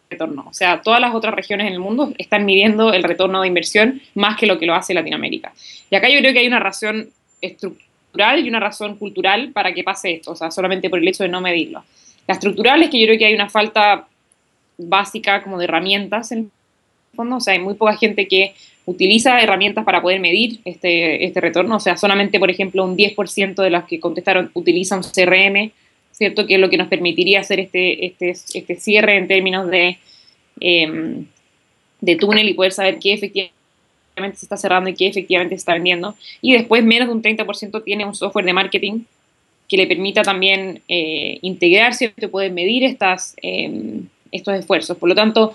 retorno. 0.10 0.46
O 0.50 0.54
sea, 0.54 0.82
todas 0.82 1.00
las 1.00 1.14
otras 1.14 1.36
regiones 1.36 1.68
en 1.68 1.74
el 1.74 1.80
mundo 1.80 2.12
están 2.18 2.46
midiendo 2.46 2.92
el 2.94 3.04
retorno 3.04 3.42
de 3.42 3.48
inversión 3.48 4.02
más 4.16 4.38
que 4.38 4.48
lo 4.48 4.58
que 4.58 4.66
lo 4.66 4.74
hace 4.74 4.94
Latinoamérica. 4.94 5.54
Y 5.90 5.96
acá 5.96 6.10
yo 6.10 6.20
creo 6.20 6.34
que 6.34 6.40
hay 6.40 6.48
una 6.48 6.60
razón 6.60 7.10
estructural 7.42 8.44
y 8.44 8.50
una 8.50 8.60
razón 8.60 8.96
cultural 8.96 9.52
para 9.52 9.72
que 9.74 9.84
pase 9.84 10.14
esto, 10.14 10.32
o 10.32 10.36
sea, 10.36 10.50
solamente 10.50 10.90
por 10.90 11.00
el 11.00 11.08
hecho 11.08 11.24
de 11.24 11.30
no 11.30 11.42
medirlo. 11.42 11.84
La 12.28 12.34
estructural 12.34 12.82
es 12.82 12.90
que 12.90 13.00
yo 13.00 13.06
creo 13.06 13.20
que 13.20 13.26
hay 13.26 13.36
una 13.36 13.50
falta 13.50 14.08
básica 14.78 15.44
como 15.44 15.60
de 15.60 15.66
herramientas 15.66 16.32
en 16.32 16.40
el 16.40 16.52
fondo, 17.16 17.36
o 17.36 17.40
sea, 17.40 17.54
hay 17.54 17.60
muy 17.60 17.76
poca 17.76 17.96
gente 17.98 18.28
que 18.28 18.56
utiliza 18.90 19.40
herramientas 19.40 19.86
para 19.86 20.02
poder 20.02 20.20
medir 20.20 20.62
este, 20.66 21.24
este 21.24 21.40
retorno, 21.40 21.76
o 21.76 21.80
sea, 21.80 21.96
solamente, 21.96 22.40
por 22.40 22.50
ejemplo, 22.50 22.84
un 22.84 22.98
10% 22.98 23.62
de 23.62 23.70
los 23.70 23.84
que 23.84 24.00
contestaron 24.00 24.50
utilizan 24.56 25.02
CRM, 25.04 25.72
¿cierto? 26.12 26.48
Que 26.48 26.56
es 26.56 26.60
lo 26.60 26.72
que 26.72 26.78
nos 26.78 26.88
permitiría 26.88 27.42
hacer 27.42 27.60
este, 27.60 28.08
este, 28.08 28.32
este 28.32 28.76
cierre 28.78 29.18
en 29.18 29.28
términos 29.28 29.70
de, 29.70 30.00
em, 30.60 31.26
de 32.02 32.16
túnel 32.16 32.50
y 32.50 32.56
poder 32.56 32.72
saber 32.72 32.98
qué 32.98 33.14
efectivamente 33.14 33.52
se 34.34 34.46
está 34.46 34.58
cerrando 34.58 34.90
y 34.90 34.96
qué 34.96 35.08
efectivamente 35.08 35.56
se 35.56 35.60
está 35.60 35.74
vendiendo. 35.74 36.16
Y 36.42 36.54
después 36.54 36.84
menos 36.84 37.10
de 37.10 37.14
un 37.14 37.22
30% 37.22 37.84
tiene 37.84 38.06
un 38.06 38.16
software 38.16 38.46
de 38.46 38.54
marketing 38.54 39.02
que 39.68 39.78
le 39.78 39.86
permita 39.86 40.24
también 40.24 40.82
eh, 40.88 41.38
integrar, 41.44 41.94
¿cierto? 41.94 42.32
Poder 42.32 42.52
medir 42.52 42.84
estas, 42.84 43.36
em, 43.44 44.08
estos 44.32 44.56
esfuerzos. 44.56 44.98
Por 44.98 45.10
lo 45.10 45.16
tanto, 45.16 45.54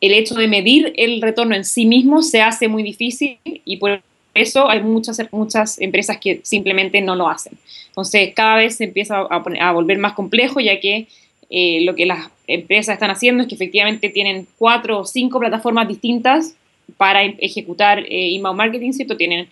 el 0.00 0.12
hecho 0.12 0.34
de 0.34 0.48
medir 0.48 0.92
el 0.96 1.20
retorno 1.20 1.54
en 1.54 1.64
sí 1.64 1.86
mismo 1.86 2.22
se 2.22 2.40
hace 2.40 2.68
muy 2.68 2.82
difícil 2.82 3.38
y 3.44 3.76
por 3.78 4.00
eso 4.34 4.68
hay 4.68 4.80
muchas, 4.80 5.20
muchas 5.32 5.80
empresas 5.80 6.18
que 6.18 6.40
simplemente 6.44 7.00
no 7.00 7.16
lo 7.16 7.28
hacen. 7.28 7.54
Entonces, 7.88 8.32
cada 8.34 8.56
vez 8.56 8.76
se 8.76 8.84
empieza 8.84 9.18
a, 9.18 9.72
volver 9.72 9.98
más 9.98 10.12
complejo, 10.12 10.60
ya 10.60 10.78
que 10.78 11.08
eh, 11.50 11.80
lo 11.82 11.94
que 11.94 12.06
las 12.06 12.30
empresas 12.46 12.94
están 12.94 13.10
haciendo 13.10 13.42
es 13.42 13.48
que 13.48 13.54
efectivamente 13.54 14.08
tienen 14.08 14.46
cuatro 14.58 15.00
o 15.00 15.04
cinco 15.04 15.40
plataformas 15.40 15.88
distintas 15.88 16.54
para 16.96 17.24
em, 17.24 17.36
ejecutar 17.38 18.04
eh, 18.08 18.38
marketing, 18.40 18.92
¿cierto? 18.92 19.16
Tienen 19.16 19.48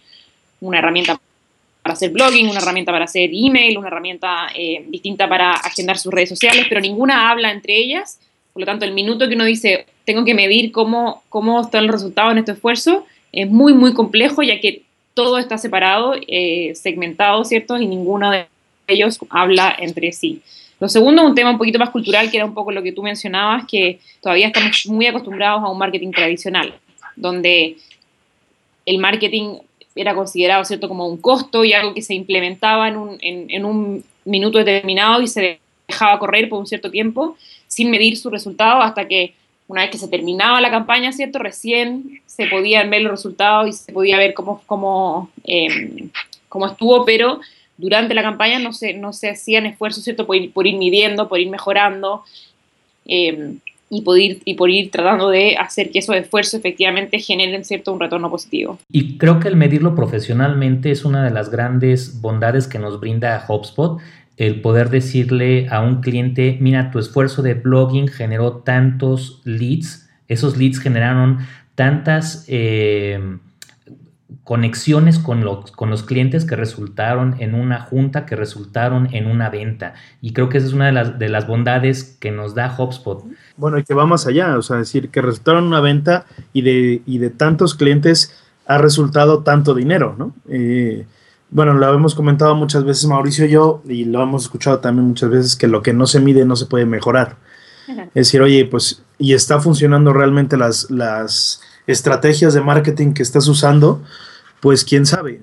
una 0.60 0.78
herramienta 0.78 1.20
para 1.82 1.94
hacer 1.94 2.10
blogging, 2.10 2.48
una 2.48 2.58
herramienta 2.58 2.92
para 2.92 3.04
hacer 3.04 3.30
email, 3.32 3.78
una 3.78 3.88
herramienta 3.88 4.48
eh, 4.54 4.84
distinta 4.88 5.28
para 5.28 5.52
agendar 5.52 5.98
sus 5.98 6.12
redes 6.12 6.28
sociales, 6.28 6.66
pero 6.68 6.80
ninguna 6.80 7.30
habla 7.30 7.50
entre 7.50 7.76
ellas. 7.76 8.18
Por 8.56 8.62
lo 8.62 8.66
tanto, 8.68 8.86
el 8.86 8.94
minuto 8.94 9.28
que 9.28 9.34
uno 9.34 9.44
dice, 9.44 9.84
tengo 10.06 10.24
que 10.24 10.32
medir 10.32 10.72
cómo, 10.72 11.22
cómo 11.28 11.60
está 11.60 11.78
el 11.78 11.88
resultado 11.88 12.30
en 12.30 12.38
este 12.38 12.52
esfuerzo, 12.52 13.04
es 13.30 13.50
muy, 13.50 13.74
muy 13.74 13.92
complejo, 13.92 14.42
ya 14.42 14.58
que 14.60 14.80
todo 15.12 15.36
está 15.36 15.58
separado, 15.58 16.14
eh, 16.26 16.74
segmentado, 16.74 17.44
¿cierto? 17.44 17.76
Y 17.76 17.86
ninguno 17.86 18.30
de 18.30 18.46
ellos 18.86 19.18
habla 19.28 19.76
entre 19.78 20.10
sí. 20.12 20.40
Lo 20.80 20.88
segundo, 20.88 21.22
un 21.26 21.34
tema 21.34 21.50
un 21.50 21.58
poquito 21.58 21.78
más 21.78 21.90
cultural, 21.90 22.30
que 22.30 22.38
era 22.38 22.46
un 22.46 22.54
poco 22.54 22.72
lo 22.72 22.82
que 22.82 22.92
tú 22.92 23.02
mencionabas, 23.02 23.66
que 23.66 24.00
todavía 24.22 24.46
estamos 24.46 24.86
muy 24.86 25.06
acostumbrados 25.06 25.62
a 25.62 25.68
un 25.68 25.76
marketing 25.76 26.12
tradicional, 26.12 26.74
donde 27.14 27.76
el 28.86 28.96
marketing 28.96 29.58
era 29.94 30.14
considerado, 30.14 30.64
¿cierto?, 30.64 30.88
como 30.88 31.06
un 31.06 31.18
costo 31.18 31.62
y 31.62 31.74
algo 31.74 31.92
que 31.92 32.00
se 32.00 32.14
implementaba 32.14 32.88
en 32.88 32.96
un, 32.96 33.18
en 33.20 33.64
un 33.66 34.02
minuto 34.24 34.56
determinado 34.56 35.20
y 35.20 35.26
se 35.26 35.60
dejaba 35.86 36.18
correr 36.18 36.48
por 36.48 36.58
un 36.58 36.66
cierto 36.66 36.90
tiempo 36.90 37.36
sin 37.76 37.90
medir 37.90 38.16
su 38.16 38.30
resultado 38.30 38.80
hasta 38.80 39.06
que 39.06 39.34
una 39.68 39.82
vez 39.82 39.90
que 39.90 39.98
se 39.98 40.08
terminaba 40.08 40.62
la 40.62 40.70
campaña, 40.70 41.12
¿cierto? 41.12 41.38
Recién 41.38 42.22
se 42.24 42.46
podían 42.46 42.88
ver 42.88 43.02
los 43.02 43.12
resultados 43.12 43.68
y 43.68 43.72
se 43.74 43.92
podía 43.92 44.16
ver 44.16 44.32
cómo, 44.32 44.62
cómo, 44.64 45.28
em, 45.44 46.08
cómo 46.48 46.68
estuvo, 46.68 47.04
pero 47.04 47.38
durante 47.76 48.14
la 48.14 48.22
campaña 48.22 48.58
no 48.58 48.72
se, 48.72 48.94
no 48.94 49.12
se 49.12 49.28
hacían 49.28 49.66
esfuerzos, 49.66 50.04
¿cierto? 50.04 50.26
Por 50.26 50.36
ir, 50.36 50.52
por 50.54 50.66
ir 50.66 50.78
midiendo, 50.78 51.28
por 51.28 51.38
ir 51.38 51.50
mejorando 51.50 52.24
em, 53.04 53.58
y, 53.90 54.00
por 54.00 54.18
ir, 54.18 54.40
y 54.46 54.54
por 54.54 54.70
ir 54.70 54.90
tratando 54.90 55.28
de 55.28 55.58
hacer 55.58 55.90
que 55.90 55.98
esos 55.98 56.16
esfuerzos 56.16 56.54
efectivamente 56.54 57.18
generen, 57.18 57.62
¿cierto? 57.62 57.92
Un 57.92 58.00
retorno 58.00 58.30
positivo. 58.30 58.78
Y 58.90 59.18
creo 59.18 59.38
que 59.38 59.48
el 59.48 59.56
medirlo 59.56 59.94
profesionalmente 59.94 60.92
es 60.92 61.04
una 61.04 61.22
de 61.22 61.30
las 61.30 61.50
grandes 61.50 62.22
bondades 62.22 62.68
que 62.68 62.78
nos 62.78 62.98
brinda 63.00 63.44
HubSpot 63.46 64.00
el 64.36 64.60
poder 64.60 64.90
decirle 64.90 65.68
a 65.70 65.80
un 65.80 66.00
cliente, 66.00 66.58
mira, 66.60 66.90
tu 66.90 66.98
esfuerzo 66.98 67.42
de 67.42 67.54
blogging 67.54 68.08
generó 68.08 68.58
tantos 68.58 69.40
leads, 69.44 70.08
esos 70.28 70.56
leads 70.56 70.78
generaron 70.78 71.38
tantas 71.74 72.44
eh, 72.48 73.38
conexiones 74.46 75.18
con 75.18 75.44
los, 75.44 75.72
con 75.72 75.90
los 75.90 76.02
clientes 76.02 76.44
que 76.44 76.54
resultaron 76.54 77.36
en 77.40 77.54
una 77.54 77.80
junta, 77.80 78.26
que 78.26 78.36
resultaron 78.36 79.08
en 79.12 79.26
una 79.26 79.50
venta. 79.50 79.94
Y 80.20 80.32
creo 80.32 80.48
que 80.48 80.58
esa 80.58 80.68
es 80.68 80.72
una 80.72 80.86
de 80.86 80.92
las, 80.92 81.18
de 81.18 81.28
las 81.28 81.46
bondades 81.46 82.16
que 82.20 82.30
nos 82.30 82.54
da 82.54 82.74
HubSpot. 82.76 83.24
Bueno, 83.56 83.78
y 83.78 83.84
que 83.84 83.94
va 83.94 84.06
más 84.06 84.26
allá, 84.26 84.56
o 84.56 84.62
sea, 84.62 84.76
decir 84.76 85.08
que 85.08 85.22
resultaron 85.22 85.64
en 85.64 85.68
una 85.68 85.80
venta 85.80 86.26
y 86.52 86.62
de, 86.62 87.02
y 87.06 87.18
de 87.18 87.30
tantos 87.30 87.74
clientes 87.74 88.40
ha 88.66 88.78
resultado 88.78 89.42
tanto 89.42 89.74
dinero, 89.74 90.14
¿no? 90.18 90.34
Eh, 90.48 91.06
bueno, 91.50 91.74
lo 91.74 91.94
hemos 91.94 92.14
comentado 92.14 92.54
muchas 92.54 92.84
veces 92.84 93.06
Mauricio 93.06 93.46
y 93.46 93.50
yo, 93.50 93.82
y 93.86 94.04
lo 94.04 94.22
hemos 94.22 94.44
escuchado 94.44 94.80
también 94.80 95.08
muchas 95.08 95.30
veces, 95.30 95.56
que 95.56 95.68
lo 95.68 95.82
que 95.82 95.92
no 95.92 96.06
se 96.06 96.20
mide 96.20 96.44
no 96.44 96.56
se 96.56 96.66
puede 96.66 96.86
mejorar. 96.86 97.36
Es 97.88 98.26
decir, 98.26 98.42
oye, 98.42 98.64
pues, 98.64 99.02
y 99.18 99.32
está 99.32 99.60
funcionando 99.60 100.12
realmente 100.12 100.56
las, 100.56 100.90
las 100.90 101.60
estrategias 101.86 102.52
de 102.52 102.60
marketing 102.60 103.12
que 103.12 103.22
estás 103.22 103.46
usando, 103.46 104.02
pues 104.60 104.84
quién 104.84 105.06
sabe, 105.06 105.40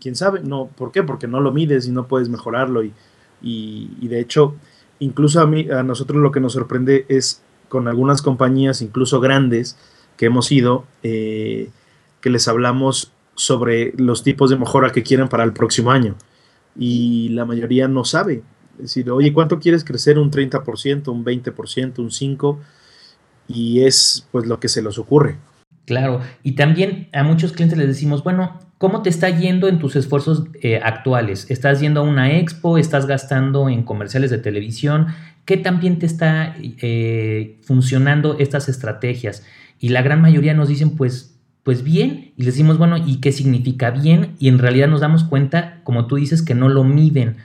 quién 0.00 0.16
sabe, 0.16 0.40
no, 0.40 0.66
¿por 0.66 0.90
qué? 0.90 1.02
Porque 1.02 1.28
no 1.28 1.40
lo 1.40 1.52
mides 1.52 1.86
y 1.86 1.90
no 1.90 2.06
puedes 2.06 2.30
mejorarlo. 2.30 2.82
Y, 2.82 2.94
y, 3.42 4.08
de 4.08 4.20
hecho, 4.20 4.54
incluso 4.98 5.40
a, 5.40 5.46
mí, 5.46 5.68
a 5.70 5.82
nosotros 5.82 6.20
lo 6.22 6.32
que 6.32 6.40
nos 6.40 6.54
sorprende 6.54 7.04
es 7.08 7.42
con 7.68 7.88
algunas 7.88 8.22
compañías, 8.22 8.80
incluso 8.80 9.20
grandes, 9.20 9.76
que 10.16 10.26
hemos 10.26 10.50
ido, 10.50 10.84
eh, 11.02 11.70
que 12.20 12.30
les 12.30 12.48
hablamos 12.48 13.12
sobre 13.40 13.94
los 13.96 14.22
tipos 14.22 14.50
de 14.50 14.58
mejora 14.58 14.90
que 14.90 15.02
quieren 15.02 15.26
para 15.26 15.44
el 15.44 15.54
próximo 15.54 15.90
año. 15.90 16.14
Y 16.76 17.30
la 17.30 17.46
mayoría 17.46 17.88
no 17.88 18.04
sabe. 18.04 18.42
Es 18.76 18.82
decir, 18.82 19.10
oye, 19.10 19.32
¿cuánto 19.32 19.58
quieres 19.58 19.82
crecer? 19.82 20.18
Un 20.18 20.30
30%, 20.30 21.08
un 21.08 21.24
20%, 21.24 21.98
un 21.98 22.10
5%. 22.10 22.58
Y 23.48 23.80
es 23.80 24.28
pues 24.30 24.46
lo 24.46 24.60
que 24.60 24.68
se 24.68 24.82
les 24.82 24.98
ocurre. 24.98 25.38
Claro, 25.86 26.20
y 26.42 26.52
también 26.52 27.08
a 27.14 27.22
muchos 27.22 27.52
clientes 27.52 27.78
les 27.78 27.88
decimos, 27.88 28.22
bueno, 28.22 28.60
¿cómo 28.76 29.00
te 29.00 29.08
está 29.08 29.30
yendo 29.30 29.68
en 29.68 29.78
tus 29.78 29.96
esfuerzos 29.96 30.44
eh, 30.62 30.78
actuales? 30.82 31.50
¿Estás 31.50 31.80
yendo 31.80 32.00
a 32.00 32.04
una 32.04 32.36
expo? 32.36 32.76
¿Estás 32.76 33.06
gastando 33.06 33.70
en 33.70 33.84
comerciales 33.84 34.30
de 34.30 34.38
televisión? 34.38 35.06
¿Qué 35.46 35.56
también 35.56 35.98
te 35.98 36.04
está 36.04 36.54
eh, 36.60 37.58
funcionando 37.62 38.36
estas 38.38 38.68
estrategias? 38.68 39.44
Y 39.78 39.88
la 39.88 40.02
gran 40.02 40.20
mayoría 40.20 40.52
nos 40.52 40.68
dicen, 40.68 40.94
pues 40.94 41.39
pues 41.62 41.82
bien, 41.82 42.32
y 42.36 42.42
le 42.42 42.46
decimos, 42.46 42.78
bueno, 42.78 42.96
¿y 42.96 43.16
qué 43.16 43.32
significa 43.32 43.90
bien? 43.90 44.34
Y 44.38 44.48
en 44.48 44.58
realidad 44.58 44.88
nos 44.88 45.00
damos 45.00 45.24
cuenta, 45.24 45.80
como 45.84 46.06
tú 46.06 46.16
dices, 46.16 46.42
que 46.42 46.54
no 46.54 46.68
lo 46.68 46.84
miden. 46.84 47.36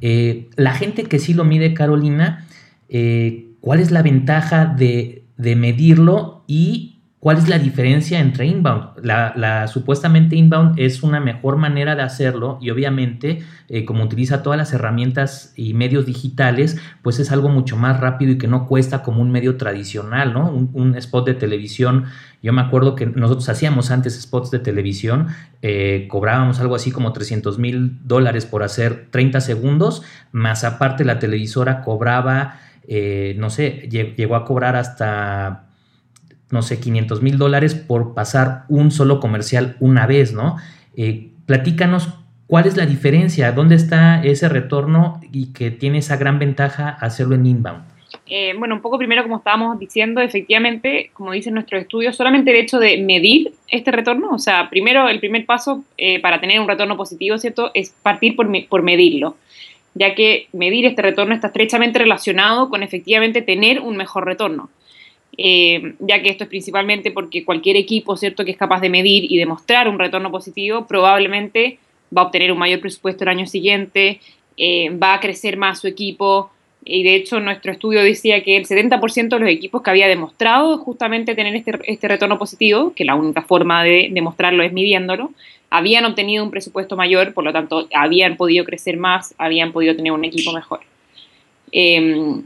Eh, 0.00 0.48
la 0.56 0.72
gente 0.74 1.04
que 1.04 1.18
sí 1.18 1.34
lo 1.34 1.44
mide, 1.44 1.74
Carolina, 1.74 2.46
eh, 2.88 3.48
¿cuál 3.60 3.80
es 3.80 3.90
la 3.90 4.02
ventaja 4.02 4.66
de, 4.66 5.24
de 5.36 5.56
medirlo 5.56 6.44
y 6.46 6.97
¿Cuál 7.20 7.38
es 7.38 7.48
la 7.48 7.58
diferencia 7.58 8.20
entre 8.20 8.46
inbound? 8.46 8.90
La, 9.02 9.66
supuestamente 9.66 10.36
inbound 10.36 10.78
es 10.78 11.02
una 11.02 11.18
mejor 11.18 11.56
manera 11.56 11.96
de 11.96 12.02
hacerlo 12.02 12.58
y 12.60 12.70
obviamente 12.70 13.40
eh, 13.68 13.84
como 13.84 14.04
utiliza 14.04 14.44
todas 14.44 14.56
las 14.56 14.72
herramientas 14.72 15.52
y 15.56 15.74
medios 15.74 16.06
digitales, 16.06 16.80
pues 17.02 17.18
es 17.18 17.32
algo 17.32 17.48
mucho 17.48 17.76
más 17.76 17.98
rápido 17.98 18.30
y 18.30 18.38
que 18.38 18.46
no 18.46 18.68
cuesta 18.68 19.02
como 19.02 19.20
un 19.20 19.32
medio 19.32 19.56
tradicional, 19.56 20.32
¿no? 20.32 20.48
Un, 20.48 20.94
spot 20.94 21.26
de 21.26 21.34
televisión, 21.34 22.04
yo 22.40 22.52
me 22.52 22.60
acuerdo 22.60 22.94
que 22.94 23.06
nosotros 23.06 23.48
hacíamos 23.48 23.90
antes 23.90 24.20
spots 24.20 24.52
de 24.52 24.60
televisión, 24.60 25.26
eh, 25.62 26.06
cobrábamos 26.08 26.60
algo 26.60 26.76
así 26.76 26.92
como 26.92 27.12
300 27.12 27.58
mil 27.58 27.98
dólares 28.04 28.46
por 28.46 28.62
hacer 28.62 29.08
30 29.10 29.40
segundos, 29.40 30.02
más 30.30 30.62
aparte 30.62 31.04
la 31.04 31.18
televisora 31.18 31.82
cobraba, 31.82 32.60
eh, 32.86 33.34
no 33.38 33.50
sé, 33.50 33.88
llegó 33.90 34.36
a 34.36 34.44
cobrar 34.44 34.76
hasta 34.76 35.67
no 36.50 36.62
sé, 36.62 36.80
500 36.80 37.22
mil 37.22 37.38
dólares 37.38 37.74
por 37.74 38.14
pasar 38.14 38.64
un 38.68 38.90
solo 38.90 39.20
comercial 39.20 39.76
una 39.80 40.06
vez, 40.06 40.32
¿no? 40.32 40.56
Eh, 40.96 41.30
platícanos 41.46 42.08
cuál 42.46 42.66
es 42.66 42.76
la 42.76 42.86
diferencia, 42.86 43.52
dónde 43.52 43.74
está 43.74 44.22
ese 44.22 44.48
retorno 44.48 45.20
y 45.32 45.52
que 45.52 45.70
tiene 45.70 45.98
esa 45.98 46.16
gran 46.16 46.38
ventaja 46.38 46.88
hacerlo 46.88 47.34
en 47.34 47.46
inbound. 47.46 47.84
Eh, 48.26 48.54
bueno, 48.58 48.74
un 48.74 48.82
poco 48.82 48.98
primero, 48.98 49.22
como 49.22 49.38
estábamos 49.38 49.78
diciendo, 49.78 50.20
efectivamente, 50.20 51.10
como 51.14 51.32
dicen 51.32 51.54
nuestros 51.54 51.82
estudios, 51.82 52.16
solamente 52.16 52.50
el 52.50 52.58
hecho 52.58 52.78
de 52.78 52.98
medir 52.98 53.52
este 53.68 53.90
retorno, 53.90 54.30
o 54.32 54.38
sea, 54.38 54.68
primero, 54.70 55.08
el 55.08 55.20
primer 55.20 55.46
paso 55.46 55.84
eh, 55.96 56.20
para 56.20 56.40
tener 56.40 56.60
un 56.60 56.68
retorno 56.68 56.96
positivo, 56.96 57.38
¿cierto?, 57.38 57.70
es 57.74 57.94
partir 58.02 58.36
por, 58.36 58.48
por 58.68 58.82
medirlo, 58.82 59.36
ya 59.94 60.14
que 60.14 60.48
medir 60.52 60.84
este 60.86 61.02
retorno 61.02 61.34
está 61.34 61.48
estrechamente 61.48 61.98
relacionado 61.98 62.68
con 62.68 62.82
efectivamente 62.82 63.40
tener 63.42 63.80
un 63.80 63.96
mejor 63.96 64.26
retorno. 64.26 64.70
Eh, 65.40 65.94
ya 66.00 66.20
que 66.20 66.30
esto 66.30 66.44
es 66.44 66.50
principalmente 66.50 67.12
porque 67.12 67.44
cualquier 67.44 67.76
equipo, 67.76 68.16
¿cierto?, 68.16 68.44
que 68.44 68.50
es 68.50 68.56
capaz 68.56 68.80
de 68.80 68.90
medir 68.90 69.30
y 69.30 69.38
demostrar 69.38 69.88
un 69.88 69.98
retorno 69.98 70.32
positivo, 70.32 70.86
probablemente 70.86 71.78
va 72.14 72.22
a 72.22 72.24
obtener 72.26 72.50
un 72.50 72.58
mayor 72.58 72.80
presupuesto 72.80 73.22
el 73.22 73.30
año 73.30 73.46
siguiente, 73.46 74.20
eh, 74.56 74.90
va 74.90 75.14
a 75.14 75.20
crecer 75.20 75.56
más 75.56 75.80
su 75.80 75.86
equipo, 75.86 76.50
y 76.84 77.02
de 77.04 77.14
hecho 77.14 77.38
nuestro 77.38 77.70
estudio 77.70 78.02
decía 78.02 78.42
que 78.42 78.56
el 78.56 78.66
70% 78.66 79.28
de 79.28 79.38
los 79.38 79.48
equipos 79.50 79.82
que 79.82 79.90
había 79.90 80.08
demostrado 80.08 80.78
justamente 80.78 81.34
tener 81.34 81.54
este, 81.54 81.78
este 81.84 82.08
retorno 82.08 82.38
positivo, 82.38 82.92
que 82.94 83.04
la 83.04 83.14
única 83.14 83.42
forma 83.42 83.84
de 83.84 84.08
demostrarlo 84.10 84.62
es 84.62 84.72
midiéndolo, 84.72 85.30
habían 85.70 86.04
obtenido 86.06 86.42
un 86.42 86.50
presupuesto 86.50 86.96
mayor, 86.96 87.34
por 87.34 87.44
lo 87.44 87.52
tanto 87.52 87.88
habían 87.94 88.36
podido 88.36 88.64
crecer 88.64 88.96
más, 88.96 89.34
habían 89.38 89.72
podido 89.72 89.94
tener 89.94 90.12
un 90.12 90.24
equipo 90.24 90.52
mejor. 90.52 90.80
Em, 91.70 92.42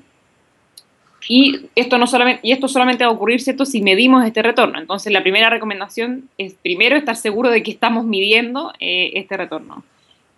y 1.29 1.67
esto, 1.77 1.99
no 1.99 2.07
solamente, 2.07 2.41
y 2.43 2.53
esto 2.53 2.69
solamente 2.69 3.05
va 3.05 3.11
a 3.11 3.15
ocurrir, 3.15 3.41
¿cierto?, 3.41 3.65
si 3.65 3.81
medimos 3.81 4.25
este 4.25 4.43
retorno. 4.43 4.79
Entonces, 4.79 5.13
la 5.13 5.23
primera 5.23 5.51
recomendación 5.51 6.29
es 6.39 6.55
primero 6.55 6.97
estar 6.97 7.17
seguro 7.17 7.51
de 7.51 7.63
que 7.63 7.71
estamos 7.71 8.05
midiendo 8.05 8.73
eh, 8.81 9.13
este 9.15 9.37
retorno. 9.37 9.85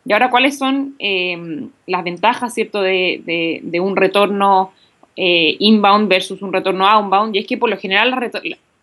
Y 0.04 0.12
ahora, 0.12 0.30
¿cuáles 0.30 0.58
son 0.58 0.94
em, 0.98 1.70
las 1.86 2.04
ventajas, 2.04 2.52
¿cierto?, 2.52 2.82
de, 2.82 3.60
de, 3.62 3.80
un 3.80 3.96
retorno 3.96 4.72
eh, 5.16 5.56
inbound 5.58 6.08
versus 6.08 6.42
un 6.42 6.52
retorno 6.52 6.86
outbound. 6.86 7.34
Y 7.34 7.38
es 7.38 7.46
que 7.46 7.56
por 7.56 7.70
lo 7.70 7.78
general 7.78 8.10
las, 8.10 8.20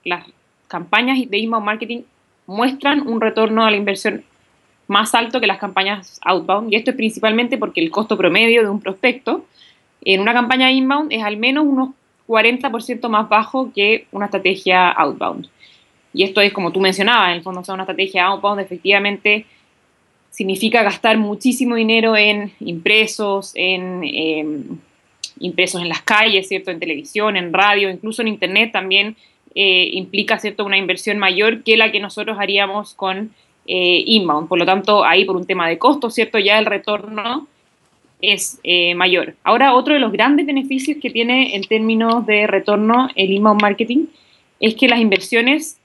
las 0.03 0.25
campañas 0.67 1.19
de 1.29 1.37
inbound 1.37 1.65
marketing 1.65 2.01
muestran 2.47 3.07
un 3.07 3.21
retorno 3.21 3.63
a 3.63 3.69
la 3.69 3.77
inversión 3.77 4.23
más 4.87 5.13
alto 5.13 5.39
que 5.39 5.47
las 5.47 5.59
campañas 5.59 6.19
outbound. 6.23 6.73
Y 6.73 6.77
esto 6.77 6.89
es 6.89 6.97
principalmente 6.97 7.59
porque 7.59 7.79
el 7.79 7.91
costo 7.91 8.17
promedio 8.17 8.63
de 8.63 8.69
un 8.69 8.81
prospecto 8.81 9.45
en 10.03 10.21
una 10.21 10.33
campaña 10.33 10.71
inbound 10.71 11.11
es 11.11 11.23
al 11.23 11.37
menos 11.37 11.65
unos 11.65 11.89
40% 12.27 13.09
más 13.09 13.29
bajo 13.29 13.71
que 13.73 14.07
una 14.11 14.25
estrategia 14.25 14.89
outbound. 14.89 15.47
Y 16.13 16.23
esto 16.23 16.41
es 16.41 16.51
como 16.53 16.71
tú 16.71 16.79
mencionabas, 16.79 17.29
en 17.29 17.37
el 17.37 17.43
fondo, 17.43 17.63
sea, 17.63 17.73
una 17.73 17.83
estrategia 17.83 18.25
outbound 18.25 18.61
efectivamente 18.61 19.45
significa 20.29 20.81
gastar 20.83 21.17
muchísimo 21.17 21.75
dinero 21.75 22.15
en 22.15 22.51
impresos, 22.59 23.51
en 23.55 24.03
em, 24.03 24.63
impresos 25.39 25.81
en 25.81 25.89
las 25.89 26.01
calles, 26.01 26.47
¿cierto? 26.47 26.71
En 26.71 26.79
televisión, 26.79 27.35
en 27.35 27.51
radio, 27.51 27.89
incluso 27.89 28.21
en 28.21 28.29
internet 28.29 28.71
también 28.71 29.15
eh, 29.55 29.89
implica, 29.93 30.39
¿cierto? 30.39 30.65
Una 30.65 30.77
inversión 30.77 31.17
mayor 31.17 31.63
que 31.63 31.77
la 31.77 31.91
que 31.91 31.99
nosotros 31.99 32.37
haríamos 32.39 32.93
con 32.93 33.31
eh, 33.67 34.03
inbound. 34.05 34.47
Por 34.47 34.59
lo 34.59 34.65
tanto, 34.65 35.03
ahí 35.03 35.25
por 35.25 35.35
un 35.35 35.45
tema 35.45 35.67
de 35.67 35.77
costo, 35.77 36.09
¿cierto? 36.09 36.39
Ya 36.39 36.57
el 36.59 36.65
retorno 36.65 37.47
es 38.21 38.59
eh, 38.63 38.95
mayor. 38.95 39.35
Ahora, 39.43 39.73
otro 39.73 39.93
de 39.93 39.99
los 39.99 40.11
grandes 40.11 40.45
beneficios 40.45 40.97
que 41.01 41.09
tiene 41.09 41.55
en 41.55 41.63
términos 41.63 42.25
de 42.25 42.47
retorno 42.47 43.09
el 43.15 43.31
inbound 43.31 43.61
marketing 43.61 44.05
es 44.59 44.75
que 44.75 44.87
las 44.87 44.99
inversiones 44.99 45.79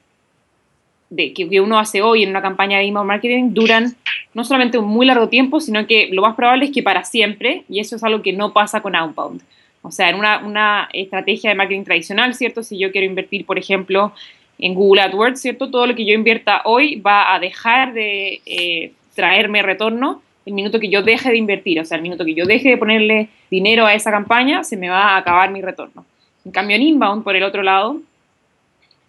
de, 1.08 1.32
que, 1.32 1.60
uno 1.60 1.78
hace 1.78 2.02
hoy 2.02 2.24
en 2.24 2.30
una 2.30 2.42
campaña 2.42 2.78
de 2.78 2.84
inbound 2.84 3.08
marketing 3.08 3.54
duran 3.54 3.96
no 4.34 4.44
solamente 4.44 4.78
un 4.78 4.88
muy 4.88 5.06
largo 5.06 5.28
tiempo, 5.28 5.60
sino 5.60 5.86
que 5.86 6.08
lo 6.12 6.22
más 6.22 6.34
probable 6.34 6.66
es 6.66 6.72
que 6.72 6.82
para 6.82 7.04
siempre, 7.04 7.64
y 7.68 7.80
eso 7.80 7.96
es 7.96 8.04
algo 8.04 8.22
que 8.22 8.32
no 8.32 8.52
pasa 8.52 8.82
con 8.82 8.94
outbound. 8.94 9.40
O 9.82 9.90
sea, 9.90 10.10
en 10.10 10.16
una, 10.16 10.38
una 10.44 10.88
estrategia 10.92 11.50
de 11.50 11.56
marketing 11.56 11.84
tradicional, 11.84 12.34
¿cierto? 12.34 12.62
Si 12.62 12.76
yo 12.76 12.90
quiero 12.90 13.06
invertir, 13.06 13.46
por 13.46 13.56
ejemplo, 13.56 14.12
en 14.58 14.74
Google 14.74 15.02
AdWords, 15.02 15.40
¿cierto? 15.40 15.70
Todo 15.70 15.86
lo 15.86 15.94
que 15.94 16.04
yo 16.04 16.12
invierta 16.12 16.62
hoy 16.64 16.96
va 16.96 17.34
a 17.34 17.38
dejar 17.38 17.92
de 17.92 18.40
eh, 18.46 18.92
traerme 19.14 19.62
retorno 19.62 20.22
el 20.46 20.52
minuto 20.54 20.78
que 20.78 20.88
yo 20.88 21.02
deje 21.02 21.30
de 21.30 21.36
invertir, 21.36 21.80
o 21.80 21.84
sea, 21.84 21.96
el 21.96 22.02
minuto 22.02 22.24
que 22.24 22.34
yo 22.34 22.46
deje 22.46 22.70
de 22.70 22.76
ponerle 22.78 23.28
dinero 23.50 23.84
a 23.84 23.94
esa 23.94 24.12
campaña, 24.12 24.62
se 24.62 24.76
me 24.76 24.88
va 24.88 25.10
a 25.10 25.16
acabar 25.18 25.50
mi 25.50 25.60
retorno. 25.60 26.06
En 26.44 26.52
cambio, 26.52 26.76
en 26.76 26.82
inbound, 26.82 27.24
por 27.24 27.34
el 27.34 27.42
otro 27.42 27.64
lado, 27.64 28.00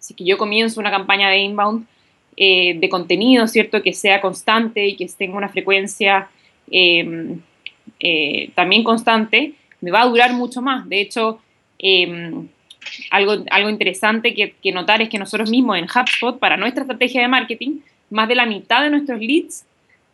si 0.00 0.14
que 0.14 0.24
yo 0.24 0.36
comienzo 0.36 0.80
una 0.80 0.90
campaña 0.90 1.30
de 1.30 1.38
inbound 1.38 1.86
eh, 2.36 2.76
de 2.78 2.88
contenido, 2.88 3.46
¿cierto? 3.46 3.82
Que 3.82 3.92
sea 3.92 4.20
constante 4.20 4.84
y 4.84 4.96
que 4.96 5.06
tenga 5.16 5.36
una 5.36 5.48
frecuencia 5.48 6.28
em, 6.70 7.40
eh, 8.00 8.50
también 8.56 8.82
constante, 8.82 9.52
me 9.80 9.92
va 9.92 10.02
a 10.02 10.06
durar 10.06 10.32
mucho 10.32 10.60
más. 10.60 10.88
De 10.88 11.00
hecho, 11.00 11.40
em, 11.78 12.48
algo, 13.12 13.44
algo 13.52 13.68
interesante 13.68 14.34
que, 14.34 14.54
que 14.60 14.72
notar 14.72 15.00
es 15.02 15.08
que 15.08 15.18
nosotros 15.18 15.50
mismos 15.50 15.78
en 15.78 15.84
HubSpot, 15.84 16.36
para 16.40 16.56
nuestra 16.56 16.82
estrategia 16.82 17.22
de 17.22 17.28
marketing, 17.28 17.78
más 18.10 18.26
de 18.26 18.34
la 18.34 18.46
mitad 18.46 18.82
de 18.82 18.90
nuestros 18.90 19.20
leads 19.20 19.67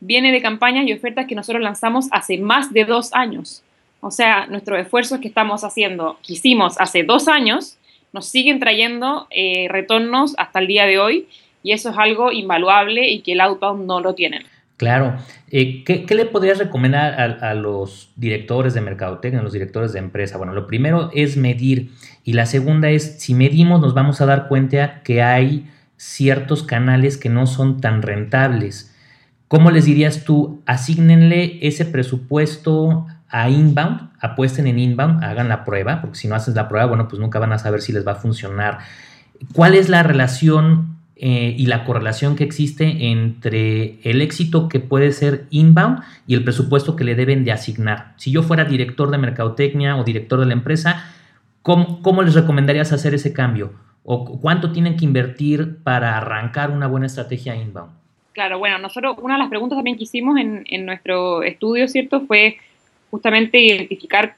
viene 0.05 0.33
de 0.33 0.43
campañas 0.43 0.87
y 0.87 0.93
ofertas 0.93 1.27
que 1.27 1.35
nosotros 1.35 1.63
lanzamos 1.63 2.09
hace 2.13 2.39
más 2.39 2.73
de 2.73 2.85
dos 2.85 3.13
años. 3.15 3.63
O 4.01 4.11
sea, 4.11 4.47
nuestros 4.47 4.79
esfuerzos 4.79 5.19
que 5.21 5.29
estamos 5.29 5.65
haciendo, 5.65 6.19
que 6.23 6.35
hicimos 6.35 6.79
hace 6.79 7.05
dos 7.05 7.27
años, 7.27 7.79
nos 8.13 8.29
siguen 8.29 8.61
trayendo 8.61 9.27
eh, 9.31 9.67
retornos 9.71 10.35
hasta 10.37 10.59
el 10.59 10.67
día 10.67 10.85
de 10.85 10.99
hoy 10.99 11.27
y 11.63 11.73
eso 11.73 11.91
es 11.91 11.97
algo 11.99 12.31
invaluable 12.31 13.09
y 13.09 13.21
que 13.21 13.33
el 13.33 13.41
outbound 13.41 13.87
no 13.87 14.01
lo 14.01 14.15
tiene. 14.15 14.43
Claro. 14.77 15.17
Eh, 15.51 15.85
¿qué, 15.85 16.07
le 16.15 16.27
podrías 16.27 16.59
recomendar 16.59 17.19
a, 17.19 17.51
a, 17.51 17.55
los 17.55 18.11
directores 18.17 18.75
de 18.75 18.83
mercadotecnia, 18.83 19.41
a 19.41 19.43
los 19.43 19.53
directores 19.53 19.93
de 19.95 20.01
empresa? 20.01 20.37
Bueno, 20.37 20.53
lo 20.53 20.67
primero 20.67 21.11
es 21.15 21.37
medir 21.39 21.93
y 22.25 22.35
la 22.35 22.45
segunda 22.45 22.91
es, 22.91 23.21
si 23.21 23.35
medimos 23.35 23.81
nos 23.81 23.95
vamos 23.95 24.21
a 24.21 24.27
dar 24.27 24.49
cuenta 24.49 25.03
que 25.03 25.23
hay 25.23 25.67
ciertos 25.97 26.63
canales 26.63 27.17
que 27.17 27.31
no 27.31 27.47
son 27.47 27.81
tan 27.81 28.03
rentables. 28.03 28.94
¿Cómo 29.49 29.71
les 29.71 29.85
dirías 29.85 30.25
tú? 30.25 30.63
Asignenle 30.67 31.59
ese 31.61 31.85
presupuesto 31.85 33.07
a 33.29 33.51
inbound, 33.51 34.11
apuesten 34.21 34.67
en 34.67 34.79
inbound, 34.79 35.23
hagan 35.23 35.49
la 35.49 35.65
prueba, 35.65 36.01
porque 36.01 36.17
si 36.17 36.29
no 36.29 36.35
haces 36.35 36.55
la 36.55 36.69
prueba, 36.69 36.87
bueno, 36.87 37.09
pues 37.09 37.21
nunca 37.21 37.39
van 37.39 37.53
a 37.53 37.59
saber 37.59 37.83
si 37.83 37.93
les 37.93 38.07
va 38.07 38.13
a 38.13 38.17
funcionar. 38.17 38.79
¿Cuál 39.53 39.75
es 39.75 39.89
la 39.89 40.03
relación 40.03 40.97
eh, 41.17 41.55
y 41.59 41.67
la 41.67 41.85
correlación 41.85 42.37
que 42.37 42.45
existe 42.45 43.11
entre 43.11 44.01
el 44.09 44.23
éxito 44.23 44.69
que 44.69 44.81
puede 44.81 45.13
ser 45.13 45.47
inbound 45.51 46.01
y 46.27 46.35
el 46.35 46.45
presupuesto 46.45 46.97
que 46.97 47.05
le 47.05 47.15
deben 47.15 47.45
de 47.45 47.53
asignar? 47.53 48.15
Si 48.17 48.31
yo 48.31 48.43
fuera 48.43 48.65
director 48.65 49.11
de 49.11 49.19
mercadotecnia 49.19 49.97
o 49.97 50.05
director 50.05 50.41
de 50.41 50.47
la 50.47 50.55
empresa, 50.55 51.05
¿cómo, 51.63 52.03
cómo 52.03 52.23
les 52.23 52.35
recomendarías 52.35 52.93
hacer 52.93 53.15
ese 53.15 53.33
cambio? 53.33 53.73
¿O 54.05 54.41
cuánto 54.41 54.71
tienen 54.71 54.97
que 54.97 55.05
invertir 55.05 55.79
para 55.83 56.17
arrancar 56.17 56.71
una 56.71 56.87
buena 56.87 57.07
estrategia 57.07 57.57
inbound? 57.57 58.04
Claro, 58.35 58.59
bueno, 58.59 58.79
nosotros, 58.79 59.17
una 59.23 59.35
de 59.35 59.39
las 59.39 59.49
preguntas 59.49 59.79
también 59.79 59.97
que 59.97 60.03
hicimos 60.03 60.39
en, 60.39 60.65
en 60.69 60.85
nuestro 60.85 61.45
estudio, 61.45 61.87
¿cierto?, 61.87 62.21
fue 62.27 62.59
justamente 63.13 63.61
identificar 63.61 64.35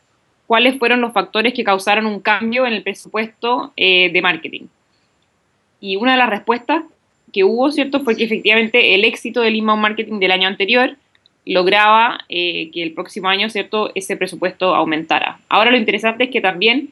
cuáles 0.47 0.79
fueron 0.79 1.01
los 1.01 1.15
factores 1.15 1.55
que 1.55 1.65
causaron 1.65 2.05
un 2.05 2.21
cambio 2.21 2.67
en 2.67 2.75
el 2.75 2.83
presupuesto 2.83 3.73
eh, 3.75 4.11
de 4.13 4.21
marketing. 4.21 4.65
Y 5.81 5.97
una 5.97 6.13
de 6.13 6.19
las 6.19 6.29
respuestas 6.29 6.83
que 7.33 7.43
hubo, 7.43 7.73
¿cierto?, 7.73 8.01
fue 8.01 8.17
que 8.17 8.25
efectivamente 8.25 8.95
el 8.95 9.05
éxito 9.05 9.41
del 9.41 9.57
inbound 9.57 9.81
marketing 9.81 10.19
del 10.19 10.33
año 10.33 10.47
anterior 10.47 10.95
lograba 11.47 12.21
eh, 12.29 12.71
que 12.73 12.83
el 12.83 12.93
próximo 12.93 13.31
año, 13.31 13.49
¿cierto?, 13.49 13.93
ese 13.95 14.19
presupuesto 14.19 14.75
aumentara. 14.75 15.41
Ahora 15.49 15.71
lo 15.71 15.79
interesante 15.79 16.25
es 16.25 16.31
que 16.31 16.43
también 16.43 16.91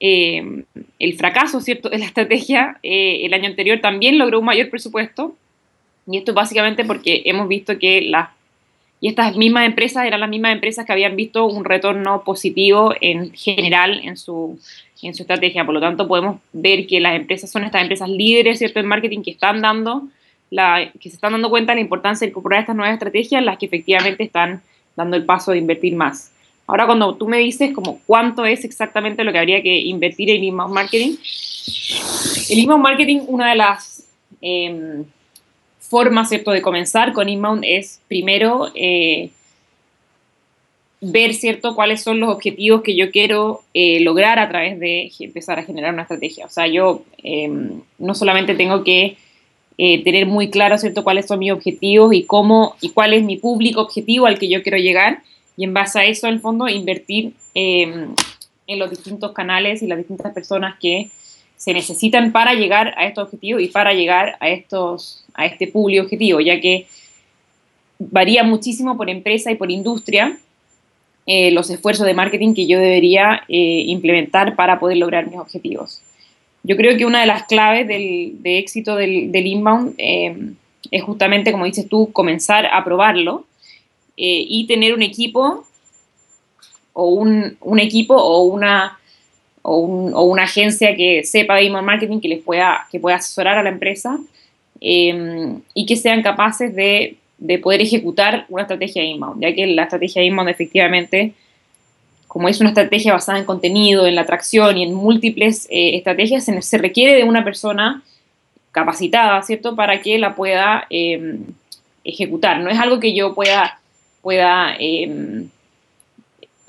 eh, 0.00 0.64
el 0.98 1.14
fracaso, 1.14 1.60
¿cierto?, 1.60 1.90
de 1.90 1.98
la 1.98 2.06
estrategia 2.06 2.80
el 2.82 3.32
año 3.32 3.46
anterior 3.46 3.78
también 3.78 4.18
logró 4.18 4.40
un 4.40 4.46
mayor 4.46 4.68
presupuesto 4.68 5.36
y 6.10 6.16
esto 6.16 6.30
es 6.30 6.34
básicamente 6.34 6.84
porque 6.84 7.22
hemos 7.26 7.48
visto 7.48 7.78
que 7.78 8.02
las 8.02 8.30
y 9.00 9.08
estas 9.08 9.36
mismas 9.36 9.66
empresas 9.66 10.06
eran 10.06 10.20
las 10.20 10.28
mismas 10.28 10.52
empresas 10.52 10.84
que 10.84 10.92
habían 10.92 11.14
visto 11.14 11.46
un 11.46 11.64
retorno 11.64 12.24
positivo 12.24 12.94
en 13.00 13.32
general 13.32 14.00
en 14.02 14.16
su, 14.16 14.58
en 15.02 15.14
su 15.14 15.22
estrategia. 15.22 15.64
Por 15.64 15.74
lo 15.74 15.80
tanto, 15.80 16.08
podemos 16.08 16.40
ver 16.52 16.86
que 16.86 16.98
las 16.98 17.14
empresas 17.14 17.50
son 17.50 17.62
estas 17.62 17.82
empresas 17.82 18.08
líderes 18.08 18.58
¿cierto? 18.58 18.80
en 18.80 18.86
marketing 18.86 19.22
que 19.22 19.30
están 19.30 19.62
dando 19.62 20.08
la, 20.50 20.90
que 20.98 21.10
se 21.10 21.14
están 21.14 21.32
dando 21.32 21.48
cuenta 21.48 21.72
de 21.72 21.76
la 21.76 21.82
importancia 21.82 22.26
de 22.26 22.30
incorporar 22.30 22.60
estas 22.60 22.74
nuevas 22.74 22.94
estrategias, 22.94 23.44
las 23.44 23.58
que 23.58 23.66
efectivamente 23.66 24.24
están 24.24 24.62
dando 24.96 25.16
el 25.16 25.24
paso 25.24 25.52
de 25.52 25.58
invertir 25.58 25.94
más. 25.94 26.32
Ahora, 26.66 26.86
cuando 26.86 27.14
tú 27.14 27.28
me 27.28 27.38
dices 27.38 27.72
como 27.72 28.00
cuánto 28.04 28.44
es 28.44 28.64
exactamente 28.64 29.22
lo 29.22 29.32
que 29.32 29.38
habría 29.38 29.62
que 29.62 29.78
invertir 29.78 30.30
en 30.30 30.42
inbound 30.42 30.74
marketing, 30.74 31.16
el 32.50 32.58
inbound 32.58 32.82
marketing, 32.82 33.20
una 33.28 33.50
de 33.50 33.56
las 33.56 34.04
eh, 34.42 35.04
forma, 35.88 36.26
¿cierto?, 36.26 36.50
de 36.50 36.62
comenzar 36.62 37.12
con 37.12 37.28
inbound 37.28 37.64
es 37.64 38.00
primero 38.08 38.68
eh, 38.74 39.30
ver, 41.00 41.34
¿cierto?, 41.34 41.74
cuáles 41.74 42.02
son 42.02 42.20
los 42.20 42.30
objetivos 42.30 42.82
que 42.82 42.94
yo 42.94 43.10
quiero 43.10 43.62
eh, 43.72 44.00
lograr 44.00 44.38
a 44.38 44.48
través 44.48 44.78
de 44.78 45.10
empezar 45.20 45.58
a 45.58 45.62
generar 45.62 45.94
una 45.94 46.02
estrategia. 46.02 46.46
O 46.46 46.50
sea, 46.50 46.66
yo 46.66 47.02
em, 47.22 47.80
no 47.98 48.14
solamente 48.14 48.54
tengo 48.54 48.84
que 48.84 49.16
eh, 49.78 50.02
tener 50.02 50.26
muy 50.26 50.50
claro, 50.50 50.76
¿cierto?, 50.76 51.04
cuáles 51.04 51.26
son 51.26 51.38
mis 51.38 51.52
objetivos 51.52 52.12
y 52.12 52.24
cómo 52.24 52.76
y 52.80 52.90
cuál 52.90 53.14
es 53.14 53.22
mi 53.22 53.36
público 53.36 53.80
objetivo 53.80 54.26
al 54.26 54.38
que 54.38 54.48
yo 54.48 54.62
quiero 54.62 54.78
llegar 54.78 55.22
y 55.56 55.64
en 55.64 55.74
base 55.74 55.98
a 55.98 56.04
eso, 56.04 56.26
en 56.26 56.34
el 56.34 56.40
fondo, 56.40 56.68
invertir 56.68 57.32
em, 57.54 58.14
en 58.66 58.78
los 58.78 58.90
distintos 58.90 59.32
canales 59.32 59.82
y 59.82 59.86
las 59.86 59.98
distintas 59.98 60.32
personas 60.32 60.78
que 60.78 61.10
se 61.58 61.74
necesitan 61.74 62.30
para 62.30 62.54
llegar 62.54 62.94
a 62.96 63.06
estos 63.06 63.24
objetivos 63.24 63.60
y 63.60 63.66
para 63.66 63.92
llegar 63.92 64.36
a, 64.40 64.48
estos, 64.48 65.24
a 65.34 65.44
este 65.44 65.66
público 65.66 66.04
objetivo, 66.04 66.40
ya 66.40 66.60
que 66.60 66.86
varía 67.98 68.44
muchísimo 68.44 68.96
por 68.96 69.10
empresa 69.10 69.50
y 69.50 69.56
por 69.56 69.70
industria 69.70 70.38
eh, 71.26 71.50
los 71.50 71.68
esfuerzos 71.68 72.06
de 72.06 72.14
marketing 72.14 72.54
que 72.54 72.68
yo 72.68 72.78
debería 72.78 73.42
eh, 73.48 73.82
implementar 73.86 74.54
para 74.54 74.78
poder 74.78 74.98
lograr 74.98 75.28
mis 75.28 75.38
objetivos. 75.40 76.00
Yo 76.62 76.76
creo 76.76 76.96
que 76.96 77.04
una 77.04 77.20
de 77.20 77.26
las 77.26 77.42
claves 77.42 77.88
del, 77.88 78.40
de 78.40 78.58
éxito 78.58 78.94
del, 78.94 79.34
inbound 79.34 79.94
eh, 79.98 80.52
es 80.92 81.02
justamente, 81.02 81.50
como 81.50 81.64
dices 81.64 81.88
tú, 81.88 82.12
comenzar 82.12 82.66
a 82.66 82.84
probarlo 82.84 83.44
y 84.20 84.66
tener 84.66 84.94
un 84.94 85.02
equipo 85.02 85.64
o 86.92 87.06
un 87.10 87.78
equipo 87.78 88.16
o 88.16 88.42
una, 88.42 88.97
o, 89.62 89.78
un, 89.78 90.14
o, 90.14 90.22
una 90.22 90.44
agencia 90.44 90.94
que 90.96 91.24
sepa 91.24 91.56
de 91.56 91.66
email 91.66 91.84
marketing 91.84 92.20
que 92.20 92.28
les 92.28 92.42
pueda, 92.42 92.86
que 92.90 93.00
pueda 93.00 93.16
asesorar 93.16 93.58
a 93.58 93.62
la 93.62 93.70
empresa 93.70 94.18
em, 94.80 95.60
y 95.74 95.86
que 95.86 95.96
sean 95.96 96.22
capaces 96.22 96.74
de, 96.74 97.16
de, 97.38 97.58
poder 97.58 97.80
ejecutar 97.80 98.46
una 98.48 98.62
estrategia 98.62 99.04
inbound, 99.04 99.42
ya 99.42 99.54
que 99.54 99.66
la 99.66 99.84
estrategia 99.84 100.22
inbound 100.22 100.50
efectivamente, 100.50 101.32
como 102.26 102.48
es 102.48 102.60
una 102.60 102.70
estrategia 102.70 103.12
basada 103.12 103.38
en 103.38 103.44
contenido, 103.44 104.06
en 104.06 104.14
la 104.14 104.22
atracción 104.22 104.76
y 104.76 104.84
en 104.84 104.94
múltiples 104.94 105.66
eh, 105.70 105.96
estrategias, 105.96 106.44
se, 106.44 106.60
se, 106.62 106.78
requiere 106.78 107.14
de 107.14 107.24
una 107.24 107.42
persona 107.44 108.02
capacitada, 108.72 109.42
¿cierto?, 109.42 109.74
para 109.74 110.00
que 110.00 110.18
la 110.18 110.34
pueda 110.34 110.86
em, 110.90 111.40
ejecutar. 112.04 112.60
No 112.60 112.70
es 112.70 112.78
algo 112.78 113.00
que 113.00 113.14
yo 113.14 113.34
pueda, 113.34 113.80
pueda 114.22 114.76
em, 114.78 115.48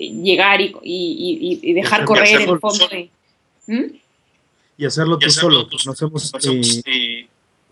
llegar 0.08 0.60
y, 0.60 0.74
y, 0.82 1.60
y 1.62 1.72
dejar 1.74 2.04
correr 2.04 2.40
el 2.40 2.58
fondo 2.58 2.88
de... 2.88 3.10
¿Mm? 3.66 3.96
Y 4.78 4.86
hacerlo 4.86 5.18
tú 5.18 5.28
solo. 5.30 5.68
Nos 5.84 6.02
hemos, 6.02 6.32
eh, 6.86 7.28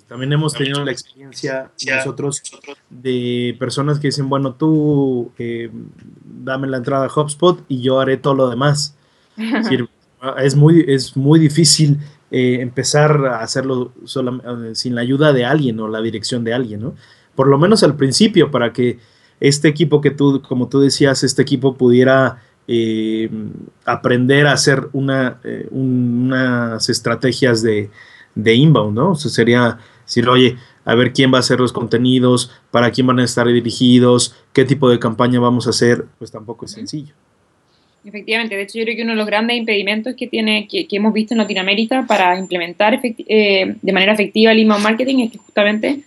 también 0.06 0.30
hemos 0.30 0.52
tenido 0.52 0.84
la 0.84 0.92
experiencia 0.92 1.70
nosotros 1.96 2.42
de 2.90 3.56
personas 3.58 3.98
que 3.98 4.08
dicen, 4.08 4.28
bueno, 4.28 4.52
tú 4.52 5.32
eh, 5.38 5.70
dame 6.22 6.66
la 6.66 6.76
entrada 6.76 7.06
a 7.06 7.20
HubSpot 7.20 7.64
y 7.66 7.80
yo 7.80 7.98
haré 7.98 8.18
todo 8.18 8.34
lo 8.34 8.50
demás. 8.50 8.94
es, 10.38 10.54
muy, 10.56 10.84
es 10.86 11.16
muy 11.16 11.40
difícil 11.40 11.98
eh, 12.30 12.58
empezar 12.60 13.24
a 13.24 13.40
hacerlo 13.40 13.92
sin 14.74 14.94
la 14.94 15.00
ayuda 15.00 15.32
de 15.32 15.46
alguien 15.46 15.80
o 15.80 15.88
la 15.88 16.02
dirección 16.02 16.44
de 16.44 16.52
alguien, 16.52 16.82
¿no? 16.82 16.94
Por 17.34 17.48
lo 17.48 17.56
menos 17.56 17.82
al 17.82 17.96
principio, 17.96 18.50
para 18.50 18.72
que 18.74 18.98
este 19.40 19.68
equipo 19.68 20.00
que 20.00 20.10
tú, 20.10 20.42
como 20.42 20.68
tú 20.68 20.80
decías, 20.80 21.22
este 21.24 21.42
equipo 21.42 21.74
pudiera 21.74 22.42
eh, 22.66 23.30
aprender 23.84 24.46
a 24.46 24.52
hacer 24.52 24.88
una, 24.92 25.40
eh, 25.44 25.66
unas 25.70 26.88
estrategias 26.88 27.62
de, 27.62 27.90
de, 28.34 28.54
inbound, 28.54 28.96
¿no? 28.96 29.10
O 29.12 29.14
sea, 29.14 29.30
sería 29.30 29.78
decir, 30.04 30.28
oye, 30.28 30.56
a 30.84 30.94
ver 30.94 31.12
quién 31.12 31.32
va 31.32 31.38
a 31.38 31.40
hacer 31.40 31.60
los 31.60 31.72
contenidos, 31.72 32.50
para 32.70 32.90
quién 32.90 33.06
van 33.06 33.20
a 33.20 33.24
estar 33.24 33.46
dirigidos, 33.46 34.34
qué 34.52 34.64
tipo 34.64 34.90
de 34.90 34.98
campaña 34.98 35.40
vamos 35.40 35.66
a 35.66 35.70
hacer, 35.70 36.04
pues 36.18 36.30
tampoco 36.30 36.64
es 36.64 36.72
sencillo. 36.72 37.14
Efectivamente, 38.04 38.56
de 38.56 38.62
hecho 38.62 38.78
yo 38.78 38.84
creo 38.84 38.96
que 38.96 39.02
uno 39.02 39.12
de 39.12 39.16
los 39.16 39.26
grandes 39.26 39.56
impedimentos 39.56 40.14
que, 40.14 40.26
tiene, 40.28 40.68
que, 40.68 40.86
hemos 40.90 41.12
visto 41.12 41.34
en 41.34 41.38
Latinoamérica 41.38 42.06
para 42.06 42.38
implementar 42.38 43.00
eh, 43.02 43.76
de 43.80 43.92
manera 43.92 44.12
efectiva 44.12 44.52
el 44.52 44.60
inbound 44.60 44.82
marketing 44.82 45.18
es 45.18 45.32
que 45.32 45.38
justamente 45.38 46.04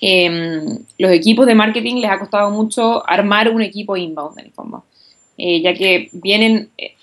Em, 0.00 0.78
los 0.98 1.12
equipos 1.12 1.46
de 1.46 1.54
marketing 1.54 1.96
les 1.96 2.10
ha 2.10 2.18
costado 2.18 2.50
mucho 2.50 3.06
armar 3.08 3.50
un 3.50 3.60
equipo 3.60 3.96
inbound 3.96 4.38
en 4.38 4.46
el 4.46 4.52
fondo, 4.52 4.84
eh, 5.36 5.60
ya 5.60 5.74
que 5.74 6.08
vienen, 6.12 6.70
eh, 6.78 6.94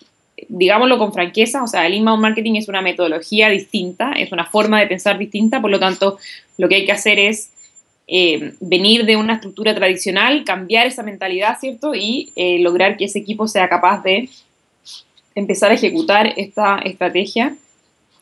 digámoslo 0.50 0.98
con 0.98 1.14
franqueza, 1.14 1.64
o 1.64 1.68
sea, 1.68 1.86
el 1.86 1.94
inbound 1.94 2.22
marketing 2.22 2.56
es 2.56 2.68
una 2.68 2.82
metodología 2.82 3.50
distinta, 3.50 4.14
es 4.14 4.32
una 4.32 4.46
forma 4.46 4.80
de 4.80 4.88
pensar 4.88 5.20
distinta, 5.20 5.62
por 5.62 5.70
lo 5.70 5.80
tanto, 5.80 6.18
lo 6.58 6.68
que 6.68 6.76
hay 6.76 6.86
que 6.86 6.92
hacer 6.92 7.20
es 7.20 7.52
em, 8.08 8.54
venir 8.62 9.06
de 9.06 9.16
una 9.16 9.36
estructura 9.36 9.76
tradicional, 9.76 10.44
cambiar 10.44 10.88
esa 10.88 11.04
mentalidad, 11.04 11.60
¿cierto? 11.60 11.94
Y 11.94 12.32
eh, 12.36 12.58
lograr 12.60 12.98
que 12.98 13.06
ese 13.06 13.20
equipo 13.20 13.48
sea 13.48 13.70
capaz 13.70 14.02
de 14.02 14.30
empezar 15.36 15.72
a 15.72 15.76
ejecutar 15.76 16.34
esta 16.38 16.80
estrategia, 16.80 17.56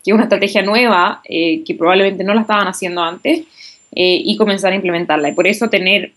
que 0.04 0.12
es 0.12 0.14
una 0.14 0.24
estrategia 0.24 0.64
nueva, 0.64 1.22
que 1.24 1.76
probablemente 1.78 2.24
no 2.24 2.34
la 2.34 2.42
estaban 2.42 2.68
haciendo 2.68 3.02
antes, 3.02 3.46
eh, 3.98 4.22
y 4.26 4.36
comenzar 4.36 4.74
a 4.74 4.76
implementarla. 4.76 5.30
Y 5.30 5.32
por 5.32 5.48
eso 5.48 5.70
tener, 5.70 6.12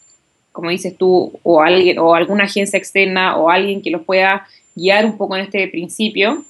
como 0.51 0.71
dices 0.71 0.97
tú, 0.99 1.38
o, 1.45 1.62
alguien, 1.62 2.01
o 2.01 2.12
alguna 2.12 2.45
agencia 2.45 2.77
externa 2.77 3.37
o 3.37 3.51
alguien 3.51 3.81
que 3.83 3.91
los 3.91 4.03
pueda 4.03 4.49
guiar 4.75 5.07
un 5.07 5.17
poco 5.17 5.37
en 5.37 5.45
este 5.45 5.69
principio 5.69 6.45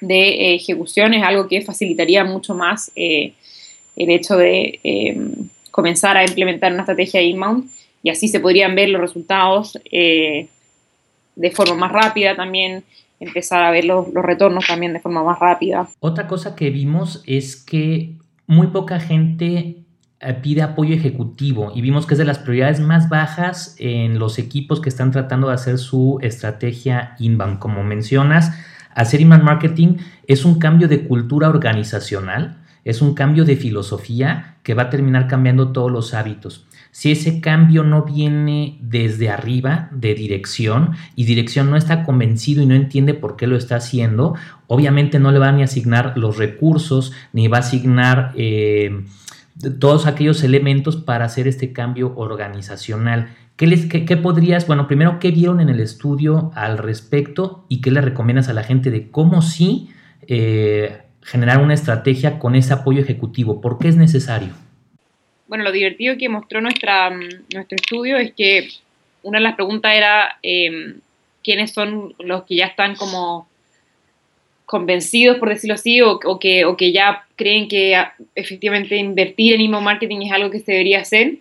de 0.00 0.28
eh, 0.28 0.54
ejecución 0.54 1.14
es 1.14 1.24
algo 1.24 1.48
que 1.48 1.62
facilitaría 1.62 2.22
mucho 2.22 2.54
más 2.54 2.92
eh, 2.94 3.32
el 3.96 4.10
hecho 4.10 4.36
de 4.36 4.78
comenzar 5.70 6.16
a 6.16 6.24
implementar 6.24 6.72
una 6.72 6.82
estrategia 6.82 7.22
inbound 7.22 7.68
y 8.02 8.10
así 8.10 8.28
se 8.28 8.40
podrían 8.40 8.74
ver 8.74 8.90
los 8.90 9.00
resultados 9.00 9.78
de 9.90 10.48
forma 11.50 11.74
más 11.74 11.92
rápida 11.92 12.36
también 12.36 12.84
empezar 13.20 13.62
a 13.62 13.70
ver 13.70 13.86
los, 13.86 14.12
los, 14.12 14.22
retornos 14.22 14.66
también 14.66 14.92
de 14.92 15.00
forma 15.00 15.24
más 15.24 15.38
rápida. 15.38 15.88
Otra 16.00 16.26
cosa 16.26 16.54
que 16.54 16.68
vimos 16.68 17.22
es 17.26 17.56
que 17.56 18.12
muy 18.46 18.66
poca 18.66 19.00
gente 19.00 19.76
pide 20.42 20.62
apoyo 20.62 20.94
ejecutivo 20.94 21.72
y 21.74 21.82
vimos 21.82 22.06
que 22.06 22.14
es 22.14 22.18
de 22.18 22.24
las 22.24 22.38
prioridades 22.38 22.80
más 22.80 23.08
bajas 23.08 23.76
en 23.78 24.18
los 24.18 24.38
equipos 24.38 24.80
que 24.80 24.88
están 24.88 25.10
tratando 25.10 25.48
de 25.48 25.54
hacer 25.54 25.78
su 25.78 26.18
estrategia 26.22 27.16
inbound. 27.18 27.58
Como 27.58 27.84
mencionas, 27.84 28.52
hacer 28.94 29.20
inbound 29.20 29.44
marketing 29.44 29.96
es 30.26 30.44
un 30.44 30.58
cambio 30.58 30.88
de 30.88 31.06
cultura 31.06 31.48
organizacional, 31.48 32.62
es 32.84 33.02
un 33.02 33.14
cambio 33.14 33.44
de 33.44 33.56
filosofía 33.56 34.56
que 34.62 34.74
va 34.74 34.84
a 34.84 34.90
terminar 34.90 35.28
cambiando 35.28 35.72
todos 35.72 35.92
los 35.92 36.14
hábitos. 36.14 36.66
Si 36.92 37.12
ese 37.12 37.42
cambio 37.42 37.84
no 37.84 38.04
viene 38.04 38.78
desde 38.80 39.28
arriba, 39.28 39.90
de 39.92 40.14
dirección, 40.14 40.92
y 41.14 41.24
dirección 41.24 41.68
no 41.68 41.76
está 41.76 42.04
convencido 42.04 42.62
y 42.62 42.66
no 42.66 42.74
entiende 42.74 43.12
por 43.12 43.36
qué 43.36 43.46
lo 43.46 43.56
está 43.56 43.76
haciendo, 43.76 44.34
obviamente 44.66 45.18
no 45.18 45.30
le 45.30 45.38
va 45.38 45.48
a 45.48 45.52
ni 45.52 45.62
asignar 45.62 46.16
los 46.16 46.38
recursos, 46.38 47.12
ni 47.34 47.48
va 47.48 47.58
a 47.58 47.60
asignar... 47.60 48.32
Eh, 48.34 49.04
todos 49.78 50.06
aquellos 50.06 50.42
elementos 50.42 50.96
para 50.96 51.24
hacer 51.24 51.48
este 51.48 51.72
cambio 51.72 52.14
organizacional. 52.16 53.34
¿Qué, 53.56 53.66
les, 53.66 53.86
qué, 53.86 54.16
podrías, 54.16 54.66
bueno, 54.66 54.86
primero, 54.86 55.18
qué 55.18 55.30
vieron 55.30 55.60
en 55.60 55.68
el 55.68 55.80
estudio 55.80 56.50
al 56.54 56.78
respecto 56.78 57.64
y 57.68 57.80
qué 57.80 57.90
le 57.90 58.02
recomiendas 58.02 58.48
a 58.48 58.52
la 58.52 58.62
gente 58.62 58.90
de 58.90 59.10
cómo 59.10 59.40
sí 59.40 59.88
eh, 60.28 60.98
generar 61.22 61.62
una 61.62 61.74
estrategia 61.74 62.38
con 62.38 62.54
ese 62.54 62.74
apoyo 62.74 63.00
ejecutivo? 63.00 63.60
¿Por 63.60 63.78
qué 63.78 63.88
es 63.88 63.96
necesario? 63.96 64.50
Bueno, 65.48 65.64
lo 65.64 65.72
divertido 65.72 66.16
que 66.18 66.28
mostró 66.28 66.60
nuestra, 66.60 67.08
nuestro 67.10 67.76
estudio 67.76 68.18
es 68.18 68.34
que 68.34 68.68
una 69.22 69.38
de 69.38 69.44
las 69.44 69.54
preguntas 69.54 69.94
era 69.94 70.38
eh, 70.42 70.96
quiénes 71.42 71.72
son 71.72 72.14
los 72.18 72.44
que 72.44 72.56
ya 72.56 72.66
están 72.66 72.94
como 72.96 73.48
convencidos, 74.66 75.38
por 75.38 75.48
decirlo 75.48 75.74
así, 75.74 76.02
o, 76.02 76.18
que, 76.38 76.64
o 76.64 76.76
que 76.76 76.92
ya 76.92 77.24
creen 77.36 77.68
que 77.68 77.94
ah, 77.94 78.14
efectivamente 78.34 78.96
invertir 78.96 79.54
en 79.54 79.62
email 79.62 79.82
marketing 79.82 80.22
es 80.22 80.32
algo 80.32 80.50
que 80.50 80.58
se 80.58 80.72
debería 80.72 81.00
hacer. 81.00 81.36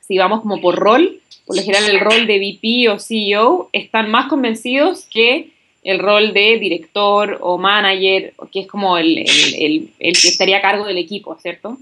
Si 0.00 0.16
vamos 0.16 0.40
como 0.40 0.60
por 0.60 0.76
rol, 0.76 1.20
por 1.44 1.56
lo 1.56 1.62
general 1.62 1.88
el 1.90 2.00
rol 2.00 2.26
de 2.26 2.38
VP 2.38 2.88
o 2.88 2.98
CEO, 2.98 3.68
están 3.72 4.10
más 4.10 4.28
convencidos 4.28 5.06
que 5.06 5.50
el 5.84 5.98
rol 5.98 6.32
de 6.32 6.58
director 6.58 7.38
o 7.42 7.58
manager, 7.58 8.34
que 8.50 8.60
es 8.60 8.66
como 8.66 8.98
el, 8.98 9.18
el, 9.18 9.90
el, 9.98 10.20
que 10.20 10.28
estaría 10.28 10.58
a 10.58 10.62
cargo 10.62 10.86
del 10.86 10.98
equipo, 10.98 11.36
¿cierto? 11.40 11.78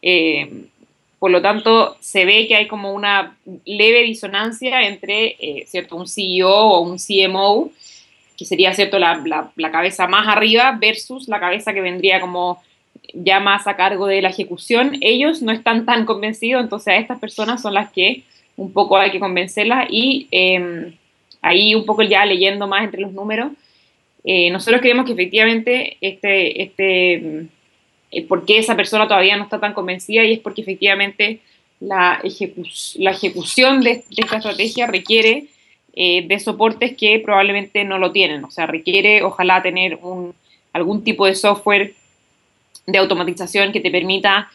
Eh, 0.00 0.48
por 1.18 1.30
lo 1.30 1.42
tanto, 1.42 1.96
se 2.00 2.24
ve 2.24 2.46
que 2.46 2.54
hay 2.54 2.68
como 2.68 2.92
una 2.92 3.36
leve 3.64 4.02
disonancia 4.02 4.86
entre, 4.86 5.36
eh, 5.38 5.64
¿cierto? 5.66 5.96
Un 5.96 6.06
CEO 6.06 6.50
o 6.50 6.80
un 6.80 6.98
CMO 6.98 7.70
que 8.36 8.44
sería 8.44 8.74
cierto 8.74 8.98
la, 8.98 9.22
la, 9.56 9.70
cabeza 9.70 10.06
más 10.06 10.26
arriba 10.26 10.76
versus 10.80 11.28
la 11.28 11.40
cabeza 11.40 11.72
que 11.72 11.80
vendría 11.80 12.20
como 12.20 12.62
ya 13.12 13.40
más 13.40 13.66
a 13.66 13.76
cargo 13.76 14.06
de 14.06 14.22
la 14.22 14.30
ejecución, 14.30 14.96
ellos 15.00 15.42
no 15.42 15.52
están 15.52 15.84
tan 15.84 16.04
convencidos, 16.04 16.62
entonces 16.62 16.88
a 16.88 16.96
estas 16.96 17.18
personas 17.18 17.62
son 17.62 17.74
las 17.74 17.92
que 17.92 18.22
un 18.56 18.72
poco 18.72 18.96
hay 18.96 19.10
que 19.10 19.20
convencerlas 19.20 19.86
y 19.90 20.26
em, 20.30 20.94
ahí 21.42 21.74
un 21.74 21.84
poco 21.84 22.02
ya 22.02 22.24
leyendo 22.24 22.66
más 22.66 22.84
entre 22.84 23.02
los 23.02 23.12
números, 23.12 23.52
eh, 24.24 24.50
nosotros 24.50 24.80
creemos 24.80 25.04
que 25.06 25.12
efectivamente 25.12 25.96
este, 26.00 26.62
este, 26.62 27.46
eh, 28.10 28.22
por 28.26 28.46
qué 28.46 28.58
esa 28.58 28.74
persona 28.74 29.06
todavía 29.06 29.36
no 29.36 29.44
está 29.44 29.60
tan 29.60 29.74
convencida 29.74 30.24
y 30.24 30.32
es 30.32 30.38
porque 30.38 30.62
efectivamente 30.62 31.40
la, 31.78 32.20
ejecución 32.24 33.82
de 33.82 34.02
esta 34.16 34.36
estrategia 34.36 34.86
requiere 34.86 35.44
eh, 35.96 36.26
de 36.26 36.40
soportes 36.40 36.96
que 36.96 37.20
probablemente 37.20 37.84
no 37.84 37.98
lo 37.98 38.10
tienen. 38.10 38.44
O 38.44 38.50
sea, 38.50 38.66
requiere 38.66 39.22
ojalá 39.22 39.62
tener 39.62 39.98
algún 40.72 41.04
tipo 41.04 41.24
de 41.26 41.36
software 41.36 41.94
de 42.86 42.98
automatización 42.98 43.72
que 43.72 43.80
te 43.80 43.90
permita 43.90 44.50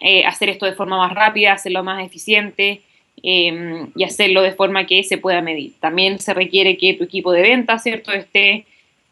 eh, 0.00 0.24
hacer 0.24 0.48
esto 0.48 0.66
de 0.66 0.74
forma 0.74 0.96
más 0.96 1.12
rápida, 1.12 1.52
hacerlo 1.52 1.82
más 1.82 2.04
eficiente 2.04 2.82
em, 3.22 3.90
y 3.96 4.04
hacerlo 4.04 4.42
de 4.42 4.52
forma 4.52 4.86
que 4.86 5.02
se 5.02 5.18
pueda 5.18 5.40
medir. 5.40 5.72
También 5.80 6.18
se 6.20 6.32
requiere 6.32 6.76
que 6.76 6.94
tu 6.94 7.04
equipo 7.04 7.32
de 7.32 7.42
venta, 7.42 7.78
¿cierto?, 7.78 8.12
esté 8.12 8.64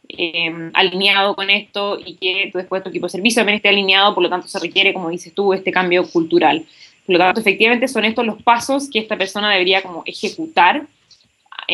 em, 0.08 0.70
alineado 0.74 1.34
con 1.34 1.50
esto 1.50 1.98
y 2.04 2.14
que 2.14 2.50
después 2.54 2.82
tu 2.82 2.90
equipo 2.90 3.06
de 3.06 3.10
servicio 3.10 3.40
también 3.40 3.56
esté 3.56 3.68
alineado, 3.70 4.14
por 4.14 4.22
lo 4.22 4.30
tanto 4.30 4.46
se 4.48 4.58
requiere, 4.58 4.92
como 4.92 5.10
dices 5.10 5.34
tú, 5.34 5.52
este 5.52 5.72
cambio 5.72 6.08
cultural. 6.08 6.64
Por 7.06 7.14
lo 7.14 7.18
tanto, 7.18 7.40
efectivamente 7.40 7.88
son 7.88 8.04
estos 8.04 8.24
los 8.24 8.40
pasos 8.42 8.88
que 8.88 9.00
esta 9.00 9.16
persona 9.16 9.50
debería 9.50 9.82
como 9.82 10.02
ejecutar 10.06 10.86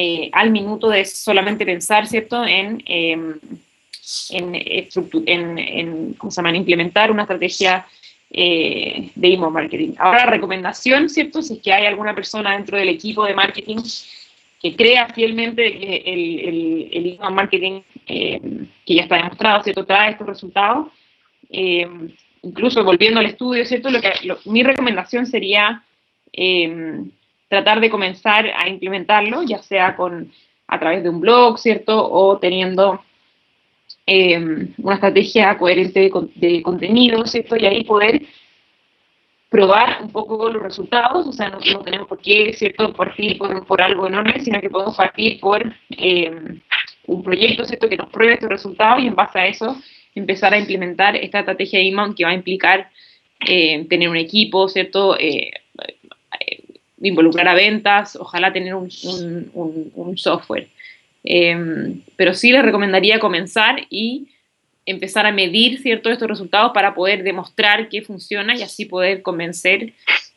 eh, 0.01 0.31
al 0.33 0.53
minuto 0.53 0.91
de 0.91 1.05
solamente 1.05 1.67
pensar, 1.67 2.07
¿cierto?, 2.07 2.45
en, 2.45 2.81
em, 2.87 3.35
en, 4.31 6.15
¿cómo 6.15 6.31
se 6.31 6.37
llama? 6.37 6.57
implementar 6.57 7.11
una 7.11 7.23
estrategia 7.23 7.85
eh, 8.31 9.11
de 9.13 9.29
email 9.35 9.51
marketing. 9.51 9.95
Ahora, 9.99 10.27
la 10.27 10.31
recomendación, 10.31 11.09
¿cierto?, 11.09 11.43
si 11.43 11.55
es 11.55 11.61
que 11.61 11.73
hay 11.73 11.87
alguna 11.87 12.15
persona 12.15 12.53
dentro 12.53 12.79
del 12.79 12.91
equipo 12.91 13.25
de 13.25 13.35
marketing 13.35 13.79
que 14.63 14.77
crea 14.77 15.09
fielmente 15.09 15.63
que 15.79 15.97
el, 16.07 16.23
el, 16.93 17.19
el 17.21 17.33
marketing, 17.33 17.81
eh, 18.07 18.41
que 18.87 18.95
ya 18.95 19.03
está 19.03 19.17
demostrado, 19.17 19.65
¿cierto?, 19.65 19.85
trae 19.85 20.13
estos 20.13 20.29
resultados. 20.29 20.93
Eh, 21.51 21.89
incluso 22.43 22.85
volviendo 22.85 23.19
al 23.19 23.27
estudio, 23.27 23.65
¿cierto?, 23.65 23.91
lo 23.91 24.01
que, 24.01 24.13
mi 24.45 24.63
recomendación 24.63 25.27
sería 25.27 25.83
tratar 27.49 27.81
de 27.81 27.91
comenzar 27.91 28.47
a 28.57 28.69
implementarlo, 28.69 29.43
ya 29.43 29.63
sea 29.63 29.97
con, 29.97 30.31
a 30.67 30.79
través 30.79 31.03
de 31.03 31.09
un 31.09 31.21
blog, 31.21 31.59
¿cierto?, 31.59 32.11
o 32.11 32.39
teniendo 32.39 33.03
una 34.07 34.95
estrategia 34.95 35.59
coherente 35.59 36.01
de, 36.01 36.11
de 36.35 36.63
contenido, 36.63 37.27
¿cierto?, 37.27 37.57
y 37.57 37.67
ahí 37.67 37.85
poder 37.85 38.23
probar 39.49 40.03
un 40.03 40.11
poco 40.11 40.51
los 40.51 40.63
resultados, 40.63 41.27
o 41.27 41.33
sea, 41.33 41.49
no, 41.51 41.81
tenemos 41.83 42.07
por 42.07 42.21
qué, 42.21 42.53
¿cierto?, 42.53 42.93
partir 42.93 43.39
por, 43.39 43.83
algo 43.83 44.07
enorme, 44.07 44.41
sino 44.41 44.61
que 44.61 44.69
podemos 44.69 44.97
partir 44.97 45.41
por 45.41 45.75
eh, 45.91 46.61
un 47.07 47.23
proyecto, 47.23 47.65
¿cierto?, 47.65 47.89
que 47.89 47.97
nos 47.97 48.11
pruebe 48.11 48.35
estos 48.35 48.51
resultados 48.51 49.03
y 49.03 49.07
en 49.07 49.15
base 49.15 49.39
a 49.39 49.47
eso 49.47 49.77
empezar 50.15 50.53
a 50.53 50.59
implementar 50.59 51.17
esta 51.17 51.41
estrategia 51.41 51.79
de 51.79 51.87
inbound 51.87 52.15
que 52.15 52.25
va 52.25 52.31
a 52.31 52.35
implicar 52.35 52.91
eh, 53.47 53.87
tener 53.89 54.09
un 54.09 54.17
equipo, 54.17 54.69
¿cierto?, 54.69 55.19
eh, 55.19 55.51
involucrar 57.01 57.49
a 57.49 57.55
ventas, 57.55 58.17
ojalá 58.17 58.53
tener 58.53 58.75
un, 58.75 58.91
un, 59.55 60.19
software. 60.19 60.69
pero 62.17 62.35
sí 62.35 62.53
les 62.53 62.63
recomendaría 62.63 63.19
comenzar 63.19 63.87
y 63.91 64.29
empezar 64.89 65.27
a 65.27 65.33
medir 65.33 65.81
ciertos 65.81 66.13
estos 66.13 66.29
resultados 66.29 66.73
para 66.73 66.95
poder 66.95 67.23
demostrar 67.23 67.89
que 67.89 68.03
funciona 68.03 68.57
y 68.57 68.63
así 68.63 68.87
poder 68.87 69.21
convencer 69.23 69.93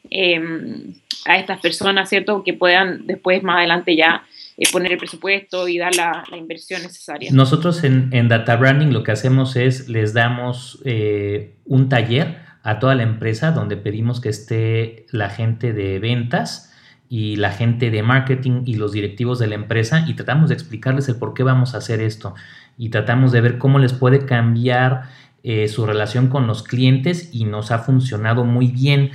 em, 0.09 0.93
a 1.25 1.37
estas 1.37 1.59
personas, 1.61 2.09
¿cierto? 2.09 2.43
Que 2.43 2.53
puedan 2.53 3.07
después, 3.07 3.41
más 3.43 3.59
adelante 3.59 3.95
ya 3.95 4.25
eh, 4.57 4.65
poner 4.71 4.91
el 4.91 4.97
presupuesto 4.97 5.67
y 5.69 5.77
dar 5.77 5.95
la, 5.95 6.23
inversión 6.37 6.81
necesaria. 6.81 7.31
Nosotros 7.31 7.83
en, 7.83 8.27
Data 8.27 8.57
Branding 8.57 8.87
lo 8.87 9.03
que 9.03 9.11
hacemos 9.11 9.55
es 9.55 9.87
les 9.87 10.13
damos 10.13 10.81
eh, 10.83 11.55
un 11.65 11.87
taller 11.87 12.50
a 12.63 12.79
toda 12.79 12.95
la 12.95 13.03
empresa 13.03 13.51
donde 13.51 13.77
pedimos 13.77 14.21
que 14.21 14.29
esté 14.29 15.05
la 15.11 15.29
gente 15.29 15.73
de 15.73 15.99
ventas, 15.99 16.71
y 17.11 17.35
la 17.35 17.51
gente 17.51 17.91
de 17.91 18.03
marketing 18.03 18.63
y 18.65 18.75
los 18.75 18.93
directivos 18.93 19.37
de 19.37 19.47
la 19.47 19.55
empresa 19.55 20.05
y 20.07 20.13
tratamos 20.13 20.47
de 20.47 20.55
explicarles 20.55 21.09
el 21.09 21.17
por 21.17 21.33
qué 21.33 21.43
vamos 21.43 21.75
a 21.75 21.79
hacer 21.79 21.99
esto 21.99 22.35
y 22.77 22.87
tratamos 22.87 23.33
de 23.33 23.41
ver 23.41 23.57
cómo 23.57 23.79
les 23.79 23.91
puede 23.91 24.25
cambiar 24.25 25.09
eh, 25.43 25.67
su 25.67 25.85
relación 25.85 26.29
con 26.29 26.47
los 26.47 26.63
clientes 26.63 27.29
y 27.33 27.43
nos 27.43 27.71
ha 27.71 27.79
funcionado 27.79 28.45
muy 28.45 28.67
bien. 28.67 29.11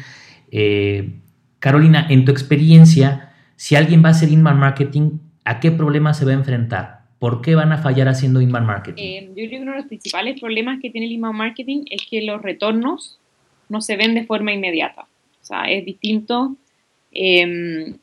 Eh, 0.51 1.21
Carolina, 1.59 2.07
en 2.11 2.27
tu 2.27 2.33
experiencia, 2.33 3.33
si 3.57 3.77
alguien 3.77 4.05
va 4.05 4.09
a 4.09 4.11
hacer 4.11 4.31
inbound 4.31 4.61
marketing, 4.61 5.13
¿a 5.47 5.59
qué 5.59 5.71
problema 5.71 6.13
se 6.13 6.27
va 6.27 6.33
a 6.33 6.35
enfrentar? 6.35 7.07
¿Por 7.19 7.41
qué 7.41 7.55
van 7.55 7.73
a 7.73 7.79
fallar 7.79 8.09
haciendo 8.09 8.43
inbound 8.43 8.67
marketing? 8.67 9.03
Eh, 9.03 9.27
yo 9.29 9.35
creo 9.37 9.49
que 9.49 9.61
uno 9.63 9.71
de 9.71 9.79
los 9.79 9.87
principales 9.87 10.39
problemas 10.39 10.81
que 10.83 10.91
tiene 10.91 11.07
el 11.07 11.13
inbound 11.13 11.39
marketing 11.39 11.85
es 11.91 12.03
que 12.11 12.21
los 12.27 12.43
retornos 12.43 13.21
no 13.69 13.81
se 13.81 13.97
ven 13.97 14.15
de 14.15 14.25
forma 14.25 14.53
inmediata. 14.53 15.03
O 15.03 15.45
sea, 15.45 15.65
es 15.71 15.85
distinto 15.85 16.57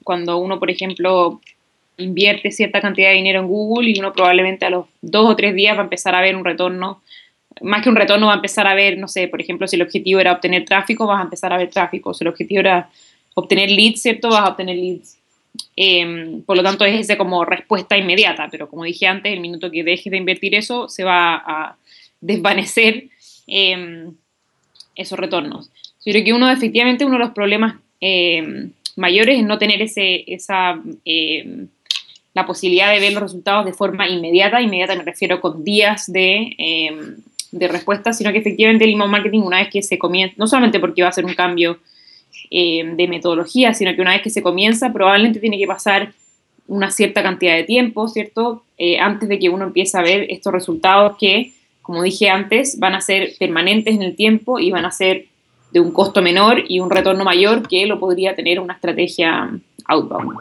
cuando 0.03 0.37
uno, 0.37 0.59
por 0.59 0.71
ejemplo, 0.71 1.39
invierte 1.97 2.51
cierta 2.51 2.81
cantidad 2.81 3.09
de 3.09 3.15
dinero 3.15 3.41
en 3.41 3.47
Google 3.47 3.89
y 3.89 3.99
uno 3.99 4.13
probablemente 4.13 4.65
a 4.65 4.69
los 4.69 4.87
dos 5.01 5.29
o 5.29 5.35
tres 5.35 5.53
días 5.53 5.75
va 5.77 5.81
a 5.81 5.83
empezar 5.83 6.15
a 6.15 6.21
ver 6.21 6.35
un 6.35 6.45
retorno. 6.45 7.01
Más 7.61 7.83
que 7.83 7.89
un 7.89 7.95
retorno, 7.95 8.27
va 8.27 8.33
a 8.33 8.37
empezar 8.37 8.65
a 8.65 8.73
ver, 8.73 8.97
no 8.97 9.07
sé, 9.07 9.27
por 9.27 9.39
ejemplo, 9.39 9.67
si 9.67 9.75
el 9.75 9.83
objetivo 9.83 10.19
era 10.19 10.33
obtener 10.33 10.65
tráfico, 10.65 11.05
vas 11.05 11.19
a 11.19 11.23
empezar 11.23 11.53
a 11.53 11.57
ver 11.57 11.69
tráfico. 11.69 12.13
Si 12.13 12.23
el 12.23 12.29
objetivo 12.29 12.61
era 12.61 12.89
obtener 13.35 13.69
leads, 13.69 14.01
¿cierto? 14.01 14.29
Vas 14.29 14.47
a 14.47 14.49
obtener 14.49 14.75
leads. 14.75 15.19
Em, 15.75 16.41
por 16.43 16.57
lo 16.57 16.63
tanto, 16.63 16.83
es 16.83 16.99
ese 16.99 17.15
como 17.17 17.45
respuesta 17.45 17.95
inmediata, 17.95 18.47
pero 18.49 18.67
como 18.67 18.83
dije 18.83 19.05
antes, 19.05 19.31
el 19.31 19.39
minuto 19.39 19.69
que 19.69 19.83
dejes 19.83 20.09
de 20.09 20.17
invertir 20.17 20.55
eso, 20.55 20.89
se 20.89 21.03
va 21.03 21.35
a 21.35 21.77
desvanecer 22.21 23.09
em, 23.45 24.15
esos 24.95 25.17
retornos. 25.19 25.69
Yo 26.05 26.11
creo 26.11 26.23
que 26.23 26.33
uno, 26.33 26.49
efectivamente, 26.49 27.05
uno 27.05 27.15
de 27.15 27.25
los 27.25 27.31
problemas 27.31 27.75
em, 27.99 28.71
mayores 28.95 29.39
es 29.39 29.45
no 29.45 29.57
tener 29.57 29.81
ese, 29.81 30.23
esa 30.27 30.81
la 32.33 32.45
posibilidad 32.45 32.91
de 32.91 32.99
ver 32.99 33.13
los 33.13 33.21
resultados 33.21 33.65
de 33.65 33.73
forma 33.73 34.07
inmediata. 34.07 34.61
Inmediata 34.61 34.95
me 34.95 35.03
refiero 35.03 35.39
con 35.39 35.63
días 35.63 36.11
de, 36.11 36.55
em, 36.57 37.17
de 37.51 37.67
respuesta, 37.67 38.13
sino 38.13 38.31
que 38.31 38.39
efectivamente 38.39 38.85
el 38.85 38.93
email 38.93 39.09
marketing, 39.09 39.41
una 39.41 39.59
vez 39.59 39.69
que 39.69 39.83
se 39.83 39.97
comienza, 39.97 40.35
no 40.37 40.47
solamente 40.47 40.79
porque 40.79 41.03
va 41.03 41.09
a 41.09 41.13
ser 41.13 41.25
un 41.25 41.33
cambio 41.35 41.79
em, 42.49 42.95
de 42.95 43.07
metodología, 43.07 43.73
sino 43.73 43.95
que 43.95 44.01
una 44.01 44.11
vez 44.11 44.21
que 44.21 44.29
se 44.29 44.41
comienza, 44.41 44.91
probablemente 44.91 45.39
tiene 45.39 45.57
que 45.57 45.67
pasar 45.67 46.13
una 46.67 46.89
cierta 46.91 47.21
cantidad 47.21 47.55
de 47.55 47.63
tiempo, 47.63 48.07
¿cierto? 48.07 48.63
Eh, 48.77 48.97
antes 48.99 49.29
de 49.29 49.37
que 49.37 49.49
uno 49.49 49.65
empiece 49.65 49.97
a 49.97 50.01
ver 50.01 50.25
estos 50.29 50.51
resultados 50.53 51.17
que, 51.19 51.51
como 51.83 52.01
dije 52.01 52.29
antes, 52.29 52.79
van 52.79 52.95
a 52.95 53.01
ser 53.01 53.33
permanentes 53.37 53.93
en 53.93 54.01
el 54.01 54.15
tiempo 54.15 54.57
y 54.57 54.71
van 54.71 54.85
a 54.85 54.91
ser 54.91 55.25
de 55.71 55.79
un 55.79 55.91
costo 55.91 56.21
menor 56.21 56.63
y 56.67 56.79
un 56.79 56.89
retorno 56.89 57.23
mayor 57.23 57.67
que 57.67 57.85
lo 57.85 57.99
podría 57.99 58.35
tener 58.35 58.59
una 58.59 58.73
estrategia 58.73 59.51
outbound. 59.87 60.39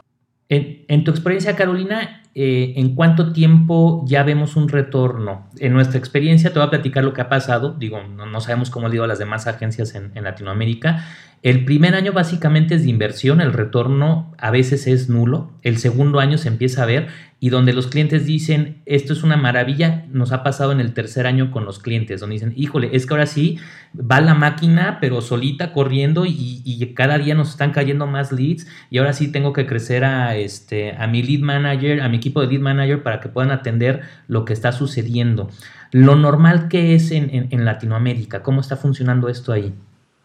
En, 0.48 1.02
tu 1.02 1.10
experiencia, 1.10 1.56
Carolina, 1.56 2.22
eh, 2.34 2.74
¿en 2.76 2.94
cuánto 2.94 3.32
tiempo 3.32 4.04
ya 4.06 4.22
vemos 4.22 4.54
un 4.54 4.68
retorno? 4.68 5.48
En 5.58 5.72
nuestra 5.72 5.98
experiencia, 5.98 6.52
te 6.52 6.58
voy 6.58 6.66
a 6.66 6.70
platicar 6.70 7.02
lo 7.02 7.14
que 7.14 7.22
ha 7.22 7.28
pasado. 7.30 7.72
Digo, 7.72 8.02
no, 8.02 8.40
sabemos 8.40 8.68
cómo 8.68 8.90
digo 8.90 9.04
a 9.04 9.06
las 9.06 9.18
demás 9.18 9.46
agencias 9.46 9.94
en, 9.94 10.12
en 10.14 10.24
Latinoamérica. 10.24 11.06
El 11.42 11.64
primer 11.64 11.96
año 11.96 12.12
básicamente 12.12 12.76
es 12.76 12.84
de 12.84 12.90
inversión, 12.90 13.40
el 13.40 13.52
retorno 13.52 14.32
a 14.38 14.52
veces 14.52 14.86
es 14.86 15.08
nulo, 15.08 15.50
el 15.62 15.76
segundo 15.78 16.20
año 16.20 16.38
se 16.38 16.46
empieza 16.46 16.84
a 16.84 16.86
ver 16.86 17.08
y 17.40 17.50
donde 17.50 17.72
los 17.72 17.88
clientes 17.88 18.24
dicen, 18.26 18.80
esto 18.86 19.12
es 19.12 19.24
una 19.24 19.36
maravilla, 19.36 20.06
nos 20.12 20.30
ha 20.30 20.44
pasado 20.44 20.70
en 20.70 20.78
el 20.78 20.94
tercer 20.94 21.26
año 21.26 21.50
con 21.50 21.64
los 21.64 21.80
clientes, 21.80 22.20
donde 22.20 22.34
dicen, 22.34 22.52
híjole, 22.54 22.90
es 22.92 23.06
que 23.06 23.14
ahora 23.14 23.26
sí 23.26 23.58
va 23.98 24.20
la 24.20 24.34
máquina, 24.34 24.98
pero 25.00 25.20
solita 25.20 25.72
corriendo 25.72 26.26
y, 26.26 26.92
cada 26.94 27.18
día 27.18 27.34
nos 27.34 27.50
están 27.50 27.72
cayendo 27.72 28.06
más 28.06 28.30
leads 28.30 28.68
y 28.90 28.98
ahora 28.98 29.12
sí 29.12 29.32
tengo 29.32 29.52
que 29.52 29.66
crecer 29.66 30.04
a, 30.04 30.36
este, 30.36 30.94
a 30.96 31.08
mi 31.08 31.24
lead 31.24 31.40
manager, 31.40 32.02
a 32.02 32.08
mi 32.08 32.18
equipo 32.18 32.40
de 32.40 32.46
lead 32.46 32.60
manager 32.60 33.02
para 33.02 33.18
que 33.18 33.28
puedan 33.28 33.50
atender 33.50 34.02
lo 34.28 34.44
que 34.44 34.52
está 34.52 34.70
sucediendo. 34.70 35.50
Lo 35.90 36.14
normal 36.14 36.68
que 36.68 36.94
es 36.94 37.10
en, 37.10 37.48
en 37.50 37.64
Latinoamérica, 37.64 38.44
¿cómo 38.44 38.60
está 38.60 38.76
funcionando 38.76 39.28
esto 39.28 39.52
ahí? 39.52 39.74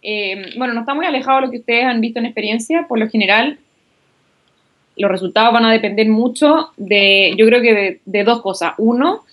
Eh, 0.09 0.53
bueno, 0.55 0.73
no 0.73 0.79
está 0.79 0.93
muy 0.93 1.05
alejado 1.05 1.41
de 1.41 1.45
lo 1.47 1.51
que 1.51 1.57
ustedes 1.57 1.83
han 1.83 1.99
visto 1.99 2.19
en 2.19 2.27
experiencia. 2.27 2.85
Por 2.87 2.97
lo 2.97 3.09
general, 3.09 3.59
los 4.95 5.11
resultados 5.11 5.51
van 5.51 5.65
a 5.65 5.73
depender 5.73 6.07
mucho 6.07 6.69
de, 6.77 7.33
yo 7.37 7.45
creo 7.45 7.61
que 7.61 7.99
de, 8.05 8.23
dos 8.23 8.41
cosas. 8.41 8.71
Uno, 8.77 9.25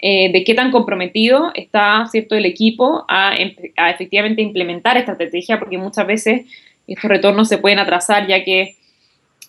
eh, 0.00 0.32
de 0.32 0.42
qué 0.42 0.54
tan 0.54 0.70
comprometido 0.70 1.52
está 1.54 2.06
cierto 2.10 2.34
el 2.34 2.46
equipo 2.46 3.04
a, 3.08 3.34
efectivamente 3.90 4.40
implementar 4.40 4.96
esta 4.96 5.12
estrategia, 5.12 5.58
porque 5.58 5.76
muchas 5.76 6.06
veces 6.06 6.46
estos 6.86 7.10
retornos 7.10 7.46
se 7.46 7.58
pueden 7.58 7.78
atrasar 7.78 8.26
ya 8.26 8.42
que 8.42 8.76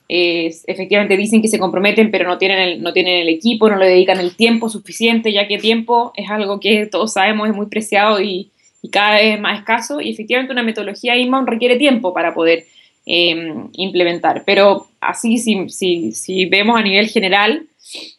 eh, 0.09 0.53
efectivamente 0.67 1.15
dicen 1.15 1.41
que 1.41 1.47
se 1.47 1.59
comprometen, 1.59 2.11
pero 2.11 2.27
no 2.27 2.37
tienen, 2.37 2.59
el, 2.59 2.83
no 2.83 2.91
tienen 2.91 3.21
el 3.21 3.29
equipo, 3.29 3.69
no 3.69 3.77
le 3.77 3.87
dedican 3.87 4.19
el 4.19 4.35
tiempo 4.35 4.67
suficiente, 4.67 5.31
ya 5.31 5.47
que 5.47 5.59
tiempo 5.59 6.11
es 6.17 6.29
algo 6.29 6.59
que 6.59 6.87
todos 6.87 7.13
sabemos 7.13 7.47
es 7.47 7.55
muy 7.55 7.67
preciado 7.67 8.19
y, 8.19 8.49
y 8.83 8.89
cada 8.89 9.15
vez 9.15 9.39
más 9.39 9.59
escaso 9.59 10.01
y 10.01 10.11
efectivamente 10.11 10.51
una 10.51 10.61
metodología 10.61 11.15
inbound 11.15 11.47
requiere 11.47 11.77
tiempo 11.77 12.13
para 12.13 12.33
poder 12.33 12.65
em, 13.05 13.69
implementar. 13.73 14.43
Pero 14.45 14.87
así, 14.99 15.37
si, 15.37 15.69
si, 15.69 16.11
si, 16.11 16.45
vemos 16.45 16.77
a 16.77 16.83
nivel 16.83 17.07
general, 17.07 17.65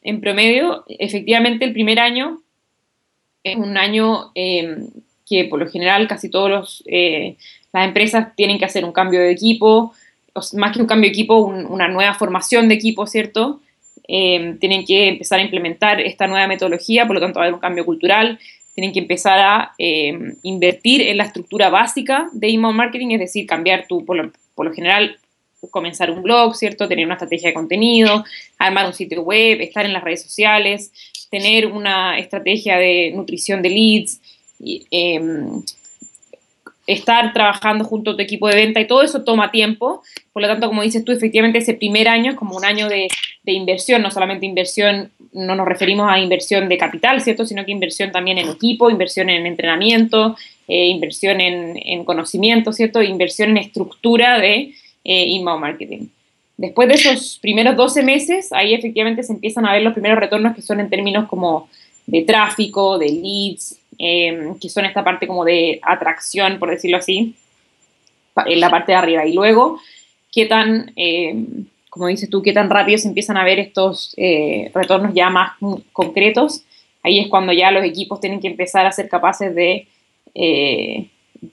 en 0.03 0.21
promedio, 0.21 0.85
efectivamente 0.89 1.67
el 1.67 1.75
primer 1.75 2.01
año 2.01 2.41
es 3.45 3.57
un 3.57 3.77
año 3.77 4.33
em, 4.35 4.89
que 5.29 5.45
por 5.45 5.61
lo 5.61 5.69
general 5.69 6.09
casi 6.09 6.31
todas 6.31 6.83
eh, 6.87 7.37
las 7.73 7.87
empresas 7.87 8.35
tienen 8.35 8.59
que 8.59 8.65
hacer 8.65 8.87
un 8.87 8.93
cambio 8.93 9.21
de 9.21 9.31
equipo, 9.31 9.93
más 10.55 10.73
que 10.73 10.81
un 10.81 10.87
cambio 10.87 11.09
de 11.09 11.13
equipo, 11.13 11.37
una 11.41 11.89
nueva 11.89 12.15
formación 12.15 12.69
de 12.69 12.75
equipo, 12.75 13.07
¿cierto? 13.07 13.61
Em, 14.09 14.59
tienen 14.59 14.87
que 14.87 15.09
empezar 15.09 15.41
a 15.41 15.43
implementar 15.43 16.01
esta 16.01 16.27
nueva 16.27 16.47
metodología, 16.47 17.07
por 17.07 17.17
lo 17.17 17.21
tanto 17.21 17.39
va 17.39 17.45
a 17.45 17.49
haber 17.49 17.55
un 17.55 17.61
cambio 17.61 17.85
cultural, 17.85 18.39
tienen 18.75 18.93
que 18.93 18.99
empezar 18.99 19.39
a 19.39 19.73
eh, 19.79 20.35
invertir 20.43 21.03
en 21.03 21.17
la 21.17 21.25
estructura 21.25 21.71
básica 21.71 22.29
de 22.33 22.49
email 22.49 22.75
marketing, 22.75 23.11
es 23.13 23.21
decir, 23.21 23.47
cambiar 23.47 23.87
tu, 23.87 24.05
por 24.05 24.17
lo, 24.17 24.75
general, 24.75 25.17
comenzar 25.71 26.11
un 26.11 26.23
blog, 26.23 26.57
¿cierto? 26.57 26.89
Tener 26.89 27.07
una 27.07 27.15
estrategia 27.15 27.49
de 27.49 27.55
contenido, 27.55 28.25
armar 28.59 28.87
un 28.87 28.93
sitio 28.93 29.23
web, 29.23 29.61
estar 29.61 29.87
en 29.87 29.93
las 29.93 30.03
redes 30.03 30.23
sociales, 30.23 30.93
tener 31.31 31.67
una 31.67 32.19
estrategia 32.19 32.77
de 32.77 33.13
nutrición 33.15 33.63
de 33.63 33.69
leads, 33.71 34.21
em, 34.91 35.63
estar 36.87 37.33
trabajando 37.33 37.85
junto 37.85 38.11
a 38.11 38.17
tu 38.17 38.23
equipo 38.23 38.49
de 38.49 38.57
venta 38.57 38.81
y 38.81 38.87
todo 38.87 39.03
eso 39.03 39.23
toma 39.25 39.51
tiempo. 39.51 40.03
Por 40.33 40.43
lo 40.43 40.49
tanto, 40.49 40.67
como 40.69 40.83
dices 40.83 41.05
tú, 41.05 41.13
efectivamente 41.13 41.59
ese 41.59 41.75
primer 41.75 42.09
año 42.09 42.33
es 42.33 42.37
como 42.37 42.57
un 42.57 42.65
año 42.65 42.89
de, 42.89 43.09
inversión, 43.47 44.03
no 44.03 44.11
solamente 44.11 44.47
inversión, 44.47 45.11
no 45.33 45.55
nos 45.55 45.67
referimos 45.67 46.11
a 46.11 46.19
inversión 46.19 46.69
de 46.69 46.79
capital, 46.79 47.21
¿cierto? 47.21 47.47
Sino 47.47 47.65
que 47.65 47.73
inversión 47.73 48.13
también 48.13 48.39
en 48.39 48.49
equipo, 48.49 48.91
inversión 48.91 49.31
en 49.31 49.47
entrenamiento, 49.47 50.37
eh, 50.69 50.87
inversión 50.87 51.41
en, 51.41 52.05
conocimiento, 52.05 52.73
¿cierto? 52.73 53.03
Inversión 53.03 53.51
en 53.51 53.59
estructura 53.59 54.39
de 54.39 54.75
eh, 55.05 55.27
inbound 55.27 55.61
marketing. 55.61 56.07
Después 56.57 56.89
de 56.89 56.95
esos 56.95 57.39
primeros 57.41 57.77
12 57.77 58.03
meses, 58.03 58.53
ahí 58.53 58.75
efectivamente 58.75 59.23
se 59.23 59.33
empiezan 59.33 59.67
a 59.67 59.73
ver 59.73 59.83
los 59.83 59.93
primeros 59.93 60.19
retornos 60.19 60.55
que 60.55 60.63
son 60.63 60.81
en 60.81 60.89
términos 60.89 61.29
como 61.29 61.69
de 62.07 62.23
tráfico, 62.23 62.99
de 62.99 63.09
leads, 63.09 63.79
em, 63.99 64.59
que 64.59 64.69
son 64.69 64.85
esta 64.85 65.05
parte 65.05 65.27
como 65.27 65.45
de 65.45 65.79
atracción, 65.83 66.59
por 66.59 66.71
decirlo 66.71 66.99
así, 66.99 67.35
en 68.47 68.61
la 68.61 68.71
parte 68.71 68.93
de 68.93 68.99
arriba. 68.99 69.27
Y 69.27 69.33
luego, 69.33 69.79
qué 70.33 70.47
tan, 70.47 70.93
em, 70.97 71.67
como 71.89 72.09
dices 72.09 72.29
tú, 72.29 72.43
qué 72.43 72.53
tan 72.53 72.69
rápido 72.71 72.99
se 72.99 73.09
empiezan 73.09 73.37
a 73.37 73.45
ver 73.45 73.59
estos 73.59 74.15
eh, 74.17 74.71
retornos 74.75 75.15
ya 75.15 75.31
más 75.31 75.53
concretos. 75.93 76.65
Ahí 77.03 77.21
es 77.21 77.29
cuando 77.29 77.53
ya 77.53 77.71
los 77.71 77.85
equipos 77.85 78.21
tienen 78.21 78.41
que 78.41 78.49
empezar 78.49 78.87
a 78.87 78.93
ser 78.93 79.09
capaces 79.09 79.55
de, 79.55 79.87
eh, 80.35 81.07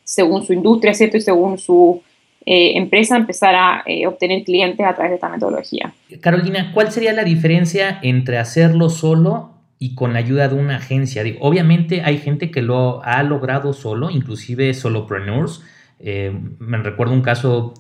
según 0.04 0.46
su 0.46 0.54
industria, 0.54 0.94
¿cierto? 0.94 1.18
Y 1.18 1.22
según 1.22 1.58
su 1.60 2.02
eh, 2.46 2.78
empresa 2.78 3.16
empezar 3.18 3.54
a 3.54 3.84
obtener 4.08 4.44
clientes 4.44 4.84
a 4.84 4.96
través 4.96 5.12
de 5.12 5.16
esta 5.16 5.30
metodología. 5.30 5.94
Carolina, 6.22 6.72
¿cuál 6.74 6.92
sería 6.92 7.14
la 7.14 7.24
diferencia 7.24 8.00
entre 8.02 8.40
hacerlo 8.40 8.90
solo 8.90 9.61
y 9.82 9.96
con 9.96 10.14
la 10.14 10.20
ayuda 10.20 10.48
de 10.48 10.56
una 10.56 10.78
agencia? 10.78 11.24
obviamente 11.40 12.04
hay 12.04 12.20
gente 12.20 12.52
que 12.52 12.62
lo 12.62 13.04
ha 13.04 13.22
logrado 13.24 13.74
solo, 13.74 14.10
inclusive 14.10 14.74
solopreneurs. 14.74 15.64
Eh, 16.00 16.32
me 16.60 16.78
recuerdo 16.78 17.14
un 17.14 17.22
caso, 17.22 17.74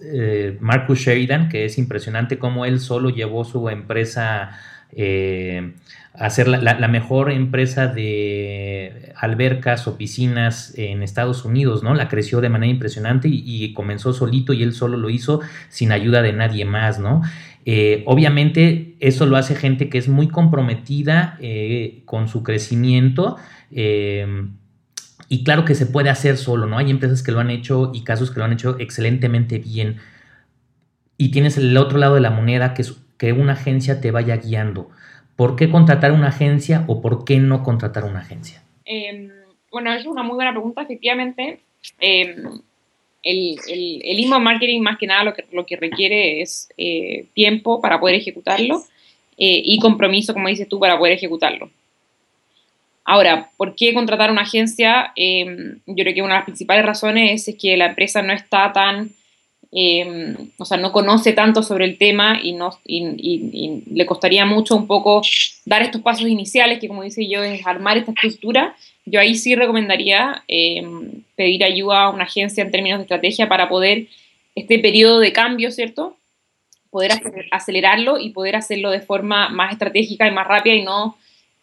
Marcus 0.59 0.99
Sheridan, 0.99 1.47
que 1.47 1.65
es 1.65 1.77
impresionante 1.77 2.39
cómo 2.39 2.65
él 2.65 2.79
solo 2.79 3.09
llevó 3.09 3.45
su 3.45 3.69
empresa 3.69 4.57
a 6.13 6.29
ser 6.29 6.47
la, 6.49 6.87
mejor 6.89 7.31
empresa 7.31 7.87
de 7.87 9.13
albercas 9.15 9.87
o 9.87 9.97
piscinas 9.97 10.73
en 10.77 11.03
Estados 11.03 11.45
Unidos, 11.45 11.83
¿no? 11.83 11.93
La 11.93 12.09
creció 12.09 12.41
de 12.41 12.49
manera 12.49 12.71
impresionante 12.71 13.29
y, 13.31 13.73
comenzó 13.73 14.11
solito 14.11 14.51
y 14.51 14.61
él 14.61 14.73
solo 14.73 14.97
lo 14.97 15.09
hizo 15.09 15.39
sin 15.69 15.91
ayuda 15.93 16.21
de 16.21 16.33
nadie 16.33 16.65
más, 16.65 16.99
¿no? 16.99 17.21
Eh, 17.65 18.03
obviamente 18.07 18.95
eso 18.99 19.25
lo 19.25 19.37
hace 19.37 19.55
gente 19.55 19.89
que 19.89 19.97
es 19.97 20.07
muy 20.07 20.27
comprometida 20.27 21.37
eh, 21.39 22.01
con 22.05 22.27
su 22.27 22.43
crecimiento. 22.43 23.37
Eh, 23.71 24.47
y 25.29 25.43
claro 25.43 25.63
que 25.63 25.75
se 25.75 25.85
puede 25.85 26.09
hacer 26.09 26.37
solo, 26.37 26.67
¿no? 26.67 26.77
Hay 26.77 26.91
empresas 26.91 27.23
que 27.23 27.31
lo 27.31 27.39
han 27.39 27.49
hecho 27.49 27.91
y 27.93 28.03
casos 28.03 28.31
que 28.31 28.39
lo 28.39 28.45
han 28.45 28.53
hecho 28.53 28.77
excelentemente 28.79 29.59
bien. 29.59 29.97
Y 31.17 31.31
tienes 31.31 31.57
el 31.57 31.77
otro 31.77 31.99
lado 31.99 32.15
de 32.15 32.21
la 32.21 32.31
moneda, 32.31 32.73
que 32.73 32.81
es 32.81 32.97
que 33.17 33.31
una 33.31 33.53
agencia 33.53 34.01
te 34.01 34.11
vaya 34.11 34.35
guiando. 34.37 34.89
¿Por 35.35 35.55
qué 35.55 35.69
contratar 35.69 36.11
una 36.11 36.27
agencia 36.27 36.83
o 36.87 37.01
por 37.01 37.23
qué 37.23 37.39
no 37.39 37.63
contratar 37.63 38.03
una 38.03 38.19
agencia? 38.19 38.61
Em, 38.83 39.29
bueno, 39.71 39.93
es 39.93 40.05
una 40.05 40.23
muy 40.23 40.35
buena 40.35 40.51
pregunta. 40.51 40.81
Efectivamente, 40.81 41.61
el, 43.23 43.59
el, 43.67 44.19
inbound 44.19 44.43
marketing 44.43 44.81
más 44.81 44.97
que 44.97 45.07
nada 45.07 45.23
lo 45.23 45.33
que, 45.33 45.45
lo 45.51 45.65
que 45.65 45.75
requiere 45.75 46.41
es 46.41 46.69
eh, 46.77 47.25
tiempo 47.33 47.81
para 47.81 47.99
poder 47.99 48.15
ejecutarlo 48.15 48.83
eh, 49.37 49.61
y 49.63 49.79
compromiso, 49.79 50.33
como 50.33 50.47
dices 50.47 50.67
tú, 50.67 50.79
para 50.79 50.97
poder 50.97 51.13
ejecutarlo. 51.13 51.69
Ahora, 53.03 53.49
¿por 53.57 53.75
qué 53.75 53.93
contratar 53.93 54.31
una 54.31 54.43
agencia? 54.43 55.11
Em, 55.15 55.79
yo 55.85 56.03
creo 56.03 56.13
que 56.13 56.21
una 56.21 56.35
de 56.35 56.39
las 56.39 56.45
principales 56.45 56.85
razones 56.85 57.47
es 57.47 57.55
que 57.55 57.75
la 57.75 57.87
empresa 57.87 58.21
no 58.21 58.33
está 58.33 58.71
tan 58.73 59.11
Em, 59.73 60.35
o 60.57 60.65
sea, 60.65 60.77
no 60.77 60.91
conoce 60.91 61.31
tanto 61.31 61.63
sobre 61.63 61.85
el 61.85 61.97
tema 61.97 62.39
y, 62.43 62.51
no, 62.51 62.77
y, 62.85 63.83
le 63.89 64.05
costaría 64.05 64.45
mucho 64.45 64.75
un 64.75 64.85
poco 64.85 65.21
dar 65.65 65.81
estos 65.81 66.01
pasos 66.01 66.27
iniciales, 66.27 66.79
que 66.79 66.89
como 66.89 67.03
dice 67.03 67.27
yo, 67.27 67.41
es 67.41 67.65
armar 67.65 67.97
esta 67.97 68.11
estructura. 68.11 68.75
Yo 69.05 69.19
ahí 69.21 69.35
sí 69.35 69.55
recomendaría 69.55 70.43
em, 70.47 71.23
pedir 71.35 71.63
ayuda 71.63 72.03
a 72.03 72.09
una 72.09 72.25
agencia 72.25 72.63
en 72.63 72.71
términos 72.71 72.99
de 72.99 73.03
estrategia 73.03 73.47
para 73.47 73.69
poder, 73.69 74.07
este 74.55 74.79
periodo 74.79 75.19
de 75.19 75.31
cambio, 75.31 75.71
¿cierto? 75.71 76.17
Poder 76.89 77.11
acelerarlo 77.51 78.19
y 78.19 78.31
poder 78.31 78.57
hacerlo 78.57 78.91
de 78.91 78.99
forma 78.99 79.47
más 79.47 79.71
estratégica 79.71 80.27
y 80.27 80.31
más 80.31 80.45
rápida 80.47 80.75
y 80.75 80.83
no 80.83 81.15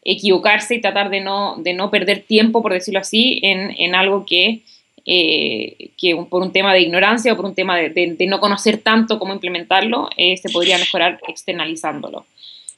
equivocarse 0.02 0.76
y 0.76 0.80
tratar 0.80 1.10
de 1.10 1.20
no, 1.20 1.56
de 1.58 1.74
no 1.74 1.90
perder 1.90 2.22
tiempo, 2.22 2.62
por 2.62 2.72
decirlo 2.72 3.00
así, 3.00 3.40
en, 3.42 3.74
en 3.76 3.94
algo 3.94 4.24
que 4.24 4.62
eh, 5.10 5.92
que 5.96 6.14
por 6.28 6.42
un 6.42 6.52
tema 6.52 6.74
de 6.74 6.82
ignorancia 6.82 7.32
o 7.32 7.36
por 7.36 7.46
un 7.46 7.54
tema 7.54 7.76
de, 7.76 8.26
no 8.28 8.40
conocer 8.40 8.82
tanto 8.84 9.18
cómo 9.18 9.32
implementarlo, 9.32 10.10
eh, 10.18 10.36
se 10.36 10.50
podría 10.50 10.76
mejorar 10.76 11.18
externalizándolo. 11.26 12.26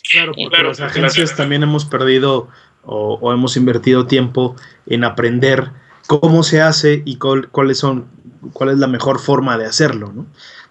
Claro, 0.08 0.32
porque 0.40 0.60
eh, 0.60 0.62
las 0.62 0.80
agencias 0.80 1.34
también 1.34 1.64
hemos 1.64 1.86
perdido 1.86 2.46
o, 2.84 3.32
hemos 3.32 3.56
invertido 3.56 4.06
tiempo 4.06 4.54
en 4.86 5.02
aprender 5.02 5.72
cómo 6.06 6.44
se 6.44 6.60
hace 6.60 7.02
y 7.04 7.16
cuáles 7.16 7.78
son, 7.78 8.06
cuál 8.52 8.68
es 8.70 8.78
la 8.78 8.86
mejor 8.86 9.18
forma 9.18 9.58
de 9.58 9.66
hacerlo, 9.66 10.12
¿no? 10.14 10.26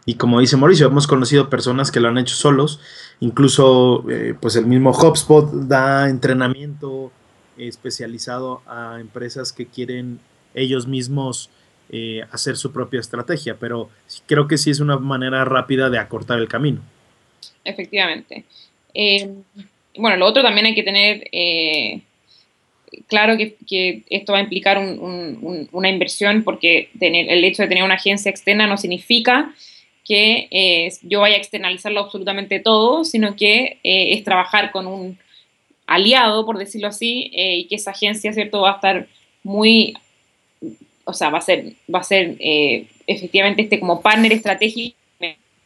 Y 0.06 0.14
como 0.16 0.40
dice 0.40 0.56
Mauricio, 0.56 0.88
hemos 0.88 1.08
conocido 1.08 1.50
personas 1.50 1.92
que 1.92 2.00
lo 2.00 2.08
han 2.08 2.18
hecho 2.18 2.36
solos, 2.36 2.80
incluso 3.20 4.06
pues 4.40 4.56
el 4.56 4.66
mismo 4.66 4.92
HubSpot 4.92 5.52
da 5.52 6.10
entrenamiento 6.10 7.12
especializado 7.58 8.62
a 8.66 8.98
empresas 9.02 9.52
que 9.52 9.68
quieren 9.68 10.20
ellos 10.54 10.88
mismos 10.88 11.50
eh, 11.92 12.22
hacer 12.32 12.56
su 12.56 12.72
propia 12.72 13.00
estrategia, 13.00 13.58
pero 13.60 13.90
creo 14.28 14.48
que 14.48 14.60
sí 14.60 14.70
es 14.70 14.80
una 14.80 14.98
manera 14.98 15.44
rápida 15.44 15.90
de 15.90 15.98
acortar 15.98 16.38
el 16.38 16.48
camino. 16.48 16.82
Efectivamente. 17.64 18.44
Eh, 18.94 19.28
bueno, 19.98 20.16
lo 20.18 20.28
otro 20.28 20.44
también 20.44 20.68
hay 20.68 20.76
que 20.76 20.84
tener 20.84 21.28
eh, 21.32 22.02
claro 23.08 23.38
que, 23.38 24.04
esto 24.08 24.34
va 24.34 24.38
a 24.38 24.44
implicar 24.44 24.78
una 24.78 25.90
inversión 25.90 26.44
porque 26.44 26.92
el 27.00 27.44
hecho 27.44 27.64
de 27.64 27.70
tener 27.70 27.84
una 27.84 27.96
agencia 27.96 28.30
externa 28.30 28.68
no 28.68 28.78
significa 28.78 29.56
que 30.06 30.92
yo 31.02 31.22
vaya 31.22 31.38
a 31.38 31.40
externalizarlo 31.40 32.02
absolutamente 32.02 32.60
todo, 32.60 33.04
sino 33.04 33.36
que 33.36 33.80
es 33.82 34.24
trabajar 34.24 34.72
con 34.72 34.86
un 34.86 35.18
aliado, 35.88 36.46
por 36.46 36.60
decirlo 36.60 36.88
así, 36.88 37.32
y 37.34 37.66
que 37.66 37.76
esa 37.76 37.92
agencia, 37.92 38.32
¿cierto?, 38.32 38.62
va 38.62 38.74
a 38.74 38.76
estar 38.76 39.08
muy 39.44 39.96
o 41.10 41.14
sea, 41.14 41.30
va 41.30 41.40
a 41.40 41.42
ser, 41.42 41.74
va 41.94 42.00
a 42.00 42.04
ser 42.04 42.36
eh, 42.40 42.86
efectivamente 43.08 43.64
este 43.64 43.80
como 43.80 44.02
partner 44.02 44.32
estratégico 44.34 44.96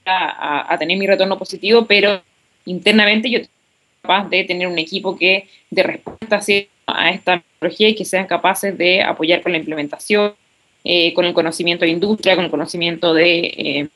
a, 0.06 0.74
a, 0.74 0.78
tener 0.78 0.98
mi 0.98 1.08
retorno 1.08 1.38
positivo, 1.38 1.86
pero 1.86 2.22
internamente 2.66 3.30
yo 3.30 3.40
capaz 4.02 4.30
de 4.30 4.44
tener 4.44 4.68
un 4.68 4.78
equipo 4.80 5.18
que 5.18 5.48
de 5.70 5.84
respuesta 5.84 6.42
a 6.88 7.12
esta 7.12 7.40
tecnología 7.40 7.90
y 7.90 7.96
que 7.96 8.06
sean 8.06 8.28
capaces 8.28 8.78
de 8.78 9.02
apoyar 9.02 9.42
con 9.42 9.54
la 9.54 9.58
implementación, 9.58 10.34
eh, 10.84 11.14
con 11.14 11.26
el 11.26 11.34
conocimiento 11.34 11.86
de 11.86 11.92
industria, 11.92 12.36
con 12.36 12.46
el 12.46 12.52
conocimiento 12.52 13.14
de, 13.14 13.40
eh, 13.40 13.88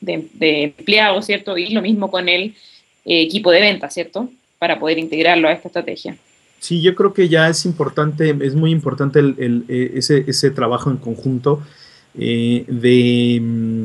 de, 0.00 0.64
empleados, 0.64 1.24
¿cierto? 1.24 1.56
Y 1.56 1.68
lo 1.70 1.80
mismo 1.80 2.10
con 2.10 2.28
el 2.28 2.54
equipo 3.06 3.50
de 3.50 3.60
venta, 3.60 3.88
¿cierto? 3.88 4.28
Para 4.58 4.78
poder 4.78 4.98
integrarlo 4.98 5.48
a 5.48 5.52
esta 5.52 5.68
estrategia. 5.68 6.16
Sí, 6.64 6.80
yo 6.80 6.94
creo 6.94 7.12
que 7.12 7.28
ya 7.28 7.50
es 7.50 7.66
importante, 7.66 8.34
es 8.40 8.54
muy 8.54 8.70
importante 8.70 9.18
el, 9.18 9.66
eh, 9.68 9.92
ese, 9.96 10.24
ese, 10.26 10.50
trabajo 10.50 10.90
en 10.90 10.96
conjunto 10.96 11.60
eh, 12.14 12.64
de, 12.68 13.38
mm, 13.38 13.84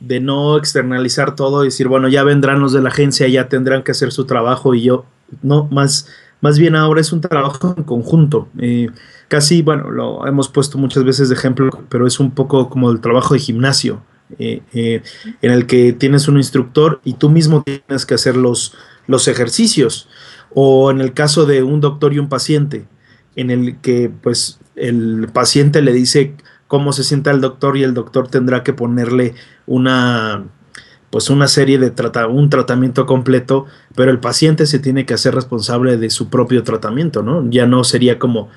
de, 0.00 0.20
no 0.20 0.56
externalizar 0.56 1.34
todo 1.34 1.62
y 1.62 1.66
decir, 1.66 1.88
bueno, 1.88 2.08
ya 2.08 2.24
vendrán 2.24 2.60
los 2.60 2.72
de 2.72 2.80
la 2.80 2.88
agencia, 2.88 3.28
ya 3.28 3.50
tendrán 3.50 3.82
que 3.82 3.90
hacer 3.90 4.12
su 4.12 4.24
trabajo 4.24 4.74
y 4.74 4.80
yo, 4.80 5.04
no, 5.42 5.68
más, 5.70 6.08
más 6.40 6.58
bien 6.58 6.74
ahora 6.74 7.02
es 7.02 7.12
un 7.12 7.20
trabajo 7.20 7.74
en 7.76 7.84
conjunto. 7.84 8.48
Eh, 8.60 8.88
casi, 9.28 9.60
bueno, 9.60 9.90
lo 9.90 10.26
hemos 10.26 10.48
puesto 10.48 10.78
muchas 10.78 11.04
veces 11.04 11.28
de 11.28 11.34
ejemplo, 11.34 11.68
pero 11.90 12.06
es 12.06 12.18
un 12.18 12.30
poco 12.30 12.70
como 12.70 12.90
el 12.90 13.02
trabajo 13.02 13.34
de 13.34 13.40
gimnasio, 13.40 14.00
en 14.38 15.02
el 15.42 15.66
que 15.66 15.92
tienes 15.92 16.28
un 16.28 16.38
instructor 16.38 16.98
y 17.04 17.12
tú 17.12 17.28
mismo 17.28 17.62
tienes 17.62 18.06
que 18.06 18.14
hacer 18.14 18.38
los, 18.38 18.72
los 19.06 19.28
ejercicios 19.28 20.08
o 20.58 20.90
en 20.90 21.02
el 21.02 21.12
caso 21.12 21.44
de 21.44 21.62
un 21.62 21.82
doctor 21.82 22.14
y 22.14 22.18
un 22.18 22.30
paciente, 22.30 22.86
en 23.36 23.50
el 23.50 23.76
que 23.82 24.10
pues 24.22 24.58
el 24.74 25.28
paciente 25.30 25.82
le 25.82 25.92
dice 25.92 26.34
cómo 26.66 26.94
se 26.94 27.04
sienta 27.04 27.30
el 27.30 27.42
doctor 27.42 27.76
y 27.76 27.82
el 27.82 27.92
doctor 27.92 28.28
tendrá 28.28 28.62
que 28.62 28.72
ponerle 28.72 29.34
una 29.66 30.44
pues 31.10 31.28
una 31.28 31.46
serie 31.46 31.78
de 31.78 31.90
trata 31.90 32.26
un 32.26 32.48
tratamiento 32.48 33.04
completo, 33.04 33.66
pero 33.94 34.10
el 34.10 34.18
paciente 34.18 34.64
se 34.64 34.78
tiene 34.78 35.04
que 35.04 35.12
hacer 35.12 35.34
responsable 35.34 35.98
de 35.98 36.08
su 36.08 36.30
propio 36.30 36.62
tratamiento, 36.62 37.22
¿no? 37.22 37.46
Ya 37.50 37.66
no 37.66 37.84
sería 37.84 38.18
como 38.18 38.48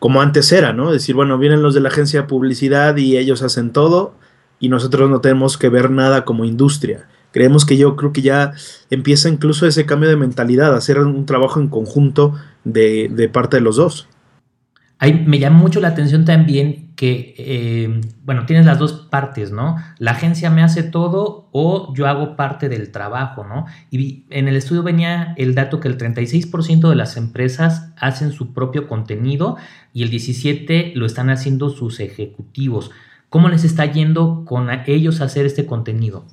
como 0.00 0.20
antes 0.20 0.50
era, 0.50 0.72
¿no? 0.72 0.90
Decir, 0.90 1.14
bueno, 1.14 1.38
vienen 1.38 1.62
los 1.62 1.74
de 1.74 1.80
la 1.80 1.90
agencia 1.90 2.22
de 2.22 2.26
publicidad 2.26 2.96
y 2.96 3.18
ellos 3.18 3.42
hacen 3.42 3.70
todo 3.72 4.16
y 4.58 4.68
nosotros 4.68 5.08
no 5.08 5.20
tenemos 5.20 5.56
que 5.56 5.68
ver 5.68 5.92
nada 5.92 6.24
como 6.24 6.44
industria 6.44 7.06
creemos 7.36 7.66
que 7.66 7.76
yo 7.76 7.96
creo 7.96 8.14
que 8.14 8.22
ya 8.22 8.54
empieza 8.88 9.28
incluso 9.28 9.66
ese 9.66 9.84
cambio 9.84 10.08
de 10.08 10.16
mentalidad, 10.16 10.74
hacer 10.74 11.00
un 11.00 11.26
trabajo 11.26 11.60
en 11.60 11.68
conjunto 11.68 12.32
de, 12.64 13.30
parte 13.30 13.58
de 13.58 13.60
los 13.60 13.76
dos. 13.76 14.08
Ahí 14.98 15.22
me 15.26 15.38
llama 15.38 15.58
mucho 15.58 15.78
la 15.80 15.88
atención 15.88 16.24
también 16.24 16.94
que, 16.96 17.34
eh, 17.36 18.00
bueno, 18.24 18.46
tienes 18.46 18.64
las 18.64 18.78
dos 18.78 18.94
partes, 19.10 19.52
¿no? 19.52 19.76
La 19.98 20.12
agencia 20.12 20.48
me 20.48 20.62
hace 20.62 20.82
todo 20.82 21.50
o 21.52 21.92
yo 21.94 22.06
hago 22.06 22.36
parte 22.36 22.70
del 22.70 22.90
trabajo, 22.90 23.44
¿no? 23.44 23.66
Y 23.90 24.24
en 24.30 24.48
el 24.48 24.56
estudio 24.56 24.82
venía 24.82 25.34
el 25.36 25.54
dato 25.54 25.78
que 25.78 25.88
el 25.88 25.98
36% 25.98 26.88
de 26.88 26.96
las 26.96 27.18
empresas 27.18 27.92
hacen 27.98 28.32
su 28.32 28.54
propio 28.54 28.88
contenido 28.88 29.58
y 29.92 30.04
el 30.04 30.10
17% 30.10 30.94
lo 30.94 31.04
están 31.04 31.28
haciendo 31.28 31.68
sus 31.68 32.00
ejecutivos. 32.00 32.92
¿Cómo 33.28 33.50
les 33.50 33.64
está 33.64 33.84
yendo 33.84 34.46
con 34.46 34.68
ellos 34.86 35.20
hacer 35.20 35.44
este 35.44 35.66
contenido? 35.66 36.24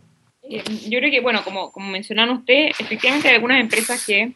Yo 0.90 1.00
creo 1.00 1.12
que, 1.12 1.20
bueno, 1.20 1.44
como, 1.44 1.72
como 1.72 1.90
mencionaron 1.90 2.38
ustedes, 2.38 2.80
efectivamente 2.80 3.30
hay 3.30 3.36
algunas 3.36 3.60
empresas 3.60 4.06
que, 4.06 4.32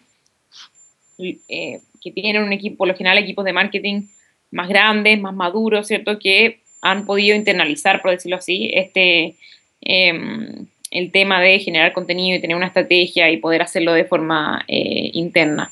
eh, 1.20 1.80
que 2.02 2.12
tienen 2.12 2.44
un 2.44 2.54
equipo, 2.54 2.78
por 2.78 2.88
lo 2.88 2.96
general 2.96 3.18
equipos 3.18 3.46
de 3.46 3.54
marketing 3.54 4.04
más 4.52 4.70
grandes, 4.70 5.20
más 5.20 5.34
maduros, 5.34 5.88
¿cierto? 5.88 6.18
Que 6.20 6.62
han 6.82 7.06
podido 7.06 7.36
internalizar, 7.36 8.02
por 8.02 8.12
decirlo 8.12 8.38
así, 8.38 8.72
este, 8.74 9.36
em, 9.82 10.68
el 10.92 11.12
tema 11.12 11.42
de 11.42 11.60
generar 11.60 11.94
contenido 11.94 12.38
y 12.38 12.42
tener 12.42 12.56
una 12.56 12.68
estrategia 12.68 13.30
y 13.30 13.38
poder 13.38 13.62
hacerlo 13.62 13.94
de 13.94 14.06
forma 14.06 14.64
eh, 14.68 15.12
interna. 15.14 15.72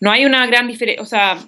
No 0.00 0.10
hay 0.12 0.24
una 0.24 0.46
gran 0.46 0.68
diferencia, 0.68 1.02
o 1.02 1.06
sea, 1.06 1.38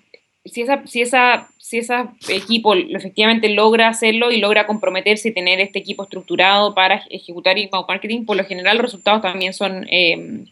si 0.45 0.63
esa, 0.63 0.87
si 0.87 1.03
esa, 1.03 1.49
si 1.59 1.79
ese 1.79 1.95
equipo 2.29 2.75
efectivamente 2.75 3.49
logra 3.51 3.89
hacerlo 3.89 4.31
y 4.31 4.39
logra 4.39 4.67
comprometerse 4.67 5.29
y 5.29 5.35
tener 5.35 5.61
este 5.61 5.79
equipo 5.79 6.05
estructurado 6.05 6.75
para 6.75 7.03
ejecutar 7.11 7.59
inbound 7.59 7.87
marketing, 7.89 8.25
por 8.25 8.37
lo 8.37 8.45
general 8.45 8.77
los 8.77 8.87
resultados 8.87 9.23
también 9.23 9.53
son 9.53 9.87
em, 9.91 10.47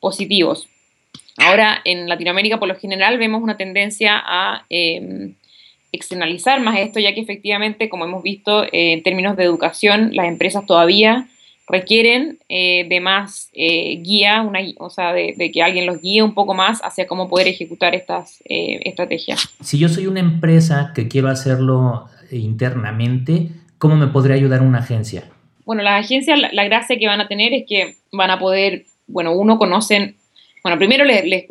positivos. 0.00 0.68
Ahora, 1.36 1.80
en 1.84 2.08
Latinoamérica, 2.08 2.58
por 2.58 2.68
lo 2.68 2.74
general, 2.74 3.18
vemos 3.18 3.42
una 3.42 3.56
tendencia 3.56 4.20
a 4.24 4.64
em, 4.70 5.34
externalizar 5.92 6.60
más 6.60 6.78
esto, 6.78 6.98
ya 6.98 7.14
que 7.14 7.20
efectivamente, 7.20 7.88
como 7.88 8.04
hemos 8.04 8.22
visto, 8.22 8.64
eh, 8.64 8.92
en 8.92 9.02
términos 9.02 9.36
de 9.36 9.44
educación, 9.44 10.10
las 10.14 10.26
empresas 10.26 10.66
todavía 10.66 11.28
requieren 11.68 12.38
eh, 12.48 12.86
de 12.88 13.00
más 13.00 13.50
eh, 13.52 14.00
guía, 14.02 14.42
una, 14.42 14.60
o 14.78 14.90
sea, 14.90 15.12
de, 15.12 15.50
que 15.52 15.62
alguien 15.62 15.86
los 15.86 16.00
guíe 16.00 16.22
un 16.22 16.34
poco 16.34 16.54
más 16.54 16.80
hacia 16.82 17.06
cómo 17.06 17.28
poder 17.28 17.48
ejecutar 17.48 17.94
estas 17.94 18.42
estrategias. 18.46 19.48
Si 19.60 19.78
yo 19.78 19.88
soy 19.88 20.06
una 20.06 20.20
empresa 20.20 20.92
que 20.94 21.08
quiero 21.08 21.28
hacerlo 21.28 22.06
internamente, 22.30 23.48
¿cómo 23.78 23.96
me 23.96 24.06
podría 24.08 24.36
ayudar 24.36 24.62
una 24.62 24.78
agencia? 24.78 25.24
Bueno, 25.64 25.82
las 25.82 26.04
agencias, 26.04 26.38
la, 26.38 26.50
la 26.52 26.64
gracia 26.64 26.98
que 26.98 27.06
van 27.06 27.20
a 27.20 27.28
tener 27.28 27.52
es 27.52 27.64
que 27.68 27.96
van 28.12 28.30
a 28.30 28.38
poder, 28.38 28.86
bueno, 29.06 29.32
uno 29.32 29.58
conocen 29.58 30.16
bueno, 30.62 30.78
primero 30.78 31.04
les, 31.04 31.46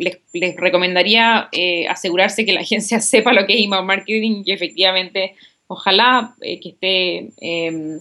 recomendaría 0.58 1.50
eh, 1.52 1.88
asegurarse 1.88 2.46
que 2.46 2.54
la 2.54 2.60
agencia 2.68 3.00
sepa 3.00 3.34
lo 3.34 3.46
que 3.46 3.56
es 3.56 3.66
email 3.66 3.84
marketing 3.84 4.44
y 4.46 4.52
efectivamente, 4.52 5.36
ojalá 5.68 6.36
eh, 6.42 6.60
que 6.60 6.70
esté, 6.70 7.18
em, 7.42 7.98
eh, 7.98 8.00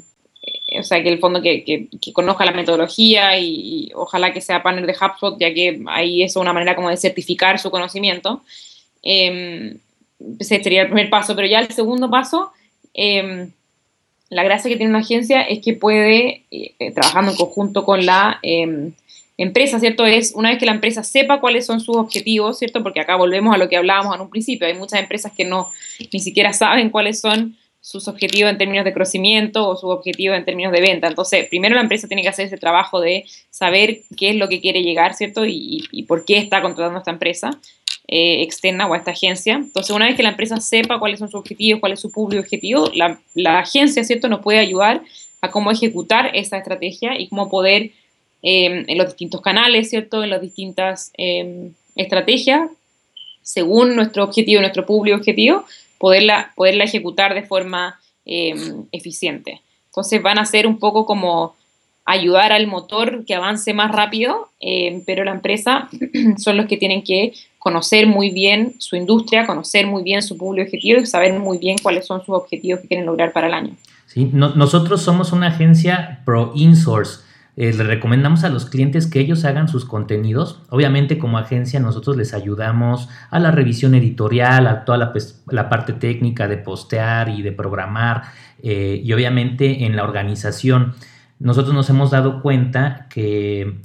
o 0.78 0.82
sea, 0.82 1.02
que 1.02 1.08
el 1.08 1.18
fondo 1.18 1.42
que, 1.42 1.88
conozca 2.12 2.44
la 2.44 2.52
metodología 2.52 3.38
y, 3.38 3.90
ojalá 3.94 4.32
que 4.32 4.40
sea 4.40 4.62
partner 4.62 4.86
de 4.86 4.92
HubSpot, 4.92 5.38
ya 5.38 5.52
que 5.52 5.82
ahí 5.86 6.22
es 6.22 6.36
una 6.36 6.52
manera 6.52 6.76
como 6.76 6.90
de 6.90 6.96
certificar 6.96 7.58
su 7.58 7.70
conocimiento. 7.70 8.42
Em, 9.02 9.78
ese 10.38 10.62
sería 10.62 10.82
el 10.82 10.88
primer 10.88 11.10
paso, 11.10 11.36
pero 11.36 11.46
ya 11.46 11.60
el 11.60 11.70
segundo 11.72 12.10
paso, 12.10 12.50
em, 12.94 13.50
la 14.30 14.42
gracia 14.42 14.70
que 14.70 14.76
tiene 14.76 14.90
una 14.90 15.00
agencia 15.00 15.42
es 15.42 15.60
que 15.60 15.74
puede, 15.74 16.42
trabajando 16.94 17.30
en 17.30 17.36
conjunto 17.36 17.84
con 17.84 18.04
la 18.04 18.40
empresa, 19.38 19.78
¿cierto? 19.78 20.06
Es 20.06 20.32
una 20.34 20.50
vez 20.50 20.58
que 20.58 20.66
la 20.66 20.72
empresa 20.72 21.02
sepa 21.02 21.40
cuáles 21.40 21.66
son 21.66 21.80
sus 21.80 21.96
objetivos, 21.96 22.58
¿cierto? 22.58 22.82
Porque 22.82 23.00
acá 23.00 23.16
volvemos 23.16 23.54
a 23.54 23.58
lo 23.58 23.68
que 23.68 23.76
hablábamos 23.76 24.14
en 24.14 24.22
un 24.22 24.30
principio. 24.30 24.66
Hay 24.66 24.74
muchas 24.74 25.00
empresas 25.00 25.32
que 25.36 25.44
no 25.44 25.70
ni 26.12 26.20
siquiera 26.20 26.52
saben 26.52 26.90
cuáles 26.90 27.20
son 27.20 27.56
sus 27.86 28.08
objetivos 28.08 28.50
en 28.50 28.58
términos 28.58 28.84
de 28.84 28.92
crecimiento 28.92 29.68
o 29.68 29.76
sus 29.76 29.90
objetivos 29.90 30.36
en 30.36 30.44
términos 30.44 30.72
de 30.72 30.80
venta. 30.80 31.06
Entonces, 31.06 31.46
primero 31.48 31.74
la 31.74 31.82
empresa 31.82 32.08
tiene 32.08 32.22
que 32.22 32.28
hacer 32.28 32.46
ese 32.46 32.58
trabajo 32.58 33.00
de 33.00 33.24
saber 33.50 34.00
qué 34.16 34.30
es 34.30 34.36
lo 34.36 34.48
que 34.48 34.60
quiere 34.60 34.82
llegar, 34.82 35.14
¿cierto? 35.14 35.44
Y, 35.46 36.04
por 36.08 36.24
qué 36.24 36.38
está 36.38 36.62
contratando 36.62 36.98
a 36.98 37.00
esta 37.00 37.12
empresa 37.12 37.60
eh, 38.08 38.42
externa 38.42 38.86
o 38.86 38.94
a 38.94 38.96
esta 38.96 39.12
agencia. 39.12 39.54
Entonces, 39.54 39.94
una 39.94 40.06
vez 40.06 40.16
que 40.16 40.22
la 40.22 40.30
empresa 40.30 40.58
sepa 40.60 40.98
cuáles 40.98 41.20
son 41.20 41.28
sus 41.28 41.40
objetivos, 41.40 41.80
cuál 41.80 41.92
es 41.92 42.00
su 42.00 42.10
público 42.10 42.42
objetivo, 42.42 42.90
la, 42.94 43.58
agencia, 43.58 44.02
¿cierto? 44.02 44.28
Nos 44.28 44.40
puede 44.40 44.58
ayudar 44.58 45.02
a 45.40 45.50
cómo 45.50 45.70
ejecutar 45.70 46.30
esa 46.34 46.58
estrategia 46.58 47.18
y 47.18 47.28
cómo 47.28 47.48
poder 47.48 47.92
Em, 48.48 48.84
en 48.86 48.98
los 48.98 49.08
distintos 49.08 49.40
canales, 49.40 49.90
¿cierto? 49.90 50.22
En 50.22 50.30
las 50.30 50.40
distintas 50.40 51.10
em, 51.16 51.72
estrategias, 51.96 52.70
según 53.42 53.96
nuestro 53.96 54.22
objetivo, 54.22 54.60
nuestro 54.60 54.86
público 54.86 55.16
objetivo, 55.16 55.64
poderla, 55.98 56.52
poderla 56.56 56.84
ejecutar 56.84 57.34
de 57.34 57.42
forma 57.42 57.98
em, 58.24 58.84
eficiente. 58.92 59.62
Entonces 59.86 60.22
van 60.22 60.38
a 60.38 60.46
ser 60.46 60.66
un 60.66 60.78
poco 60.78 61.06
como 61.06 61.54
ayudar 62.04 62.52
al 62.52 62.66
motor 62.66 63.24
que 63.24 63.34
avance 63.34 63.74
más 63.74 63.90
rápido, 63.90 64.48
pero 65.06 65.24
la 65.24 65.32
empresa 65.32 65.88
son 66.38 66.56
los 66.56 66.66
que 66.66 66.76
tienen 66.76 67.02
que 67.02 67.32
conocer 67.58 68.06
muy 68.06 68.30
bien 68.30 68.74
su 68.78 68.94
industria, 68.94 69.44
conocer 69.44 69.88
muy 69.88 70.04
bien 70.04 70.22
su 70.22 70.38
público 70.38 70.66
objetivo 70.66 71.00
y 71.00 71.06
saber 71.06 71.32
muy 71.38 71.58
bien 71.58 71.76
cuáles 71.82 72.06
son 72.06 72.24
sus 72.24 72.36
objetivos 72.36 72.80
que 72.80 72.88
quieren 72.88 73.06
lograr 73.06 73.32
para 73.32 73.48
el 73.48 73.54
año. 73.54 73.76
Sí, 74.06 74.30
nosotros 74.32 75.02
somos 75.02 75.32
una 75.32 75.48
agencia 75.48 76.22
pro 76.24 76.52
insource 76.54 77.25
eh, 77.56 77.72
le 77.72 77.84
recomendamos 77.84 78.44
a 78.44 78.50
los 78.50 78.66
clientes 78.66 79.06
que 79.06 79.18
ellos 79.18 79.44
hagan 79.46 79.68
sus 79.68 79.86
contenidos. 79.86 80.60
Obviamente 80.68 81.18
como 81.18 81.38
agencia 81.38 81.80
nosotros 81.80 82.16
les 82.16 82.34
ayudamos 82.34 83.08
a 83.30 83.38
la 83.38 83.50
revisión 83.50 83.94
editorial, 83.94 84.66
a 84.66 84.84
toda 84.84 84.98
la, 84.98 85.12
pues, 85.12 85.42
parte 85.70 85.94
técnica 85.94 86.48
de 86.48 86.58
postear 86.58 87.30
y 87.30 87.40
de 87.40 87.52
programar 87.52 88.24
eh, 88.62 89.00
y 89.02 89.12
obviamente 89.14 89.86
en 89.86 89.96
la 89.96 90.04
organización. 90.04 90.92
Nosotros 91.38 91.74
nos 91.74 91.88
hemos 91.88 92.10
dado 92.10 92.42
cuenta 92.42 93.06
que 93.08 93.80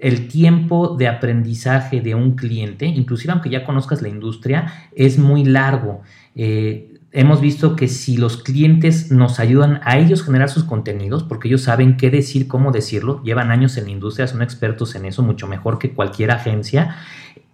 el 0.00 0.28
tiempo 0.28 0.96
de 0.96 1.08
aprendizaje 1.08 2.00
de 2.00 2.14
un 2.14 2.36
cliente, 2.36 2.86
inclusive 2.86 3.32
aunque 3.32 3.50
ya 3.50 3.64
conozcas 3.64 4.02
la 4.02 4.08
industria, 4.08 4.72
es 4.94 5.18
muy 5.18 5.44
largo. 5.44 6.02
Eh, 6.34 6.97
hemos 7.18 7.40
visto 7.40 7.74
que 7.74 7.88
si 7.88 8.16
los 8.16 8.36
clientes 8.36 9.10
nos 9.10 9.40
ayudan 9.40 9.80
a 9.82 9.98
ellos 9.98 10.22
generar 10.22 10.48
sus 10.48 10.62
contenidos, 10.62 11.24
porque 11.24 11.48
ellos 11.48 11.62
saben 11.62 11.96
qué 11.96 12.10
decir, 12.10 12.46
cómo 12.46 12.70
decirlo, 12.70 13.20
llevan 13.24 13.50
años 13.50 13.76
en 13.76 13.86
la 13.86 13.90
industria, 13.90 14.28
son 14.28 14.40
expertos 14.40 14.94
en 14.94 15.04
eso, 15.04 15.24
mucho 15.24 15.48
mejor 15.48 15.80
que 15.80 15.90
cualquier 15.90 16.30
agencia, 16.30 16.94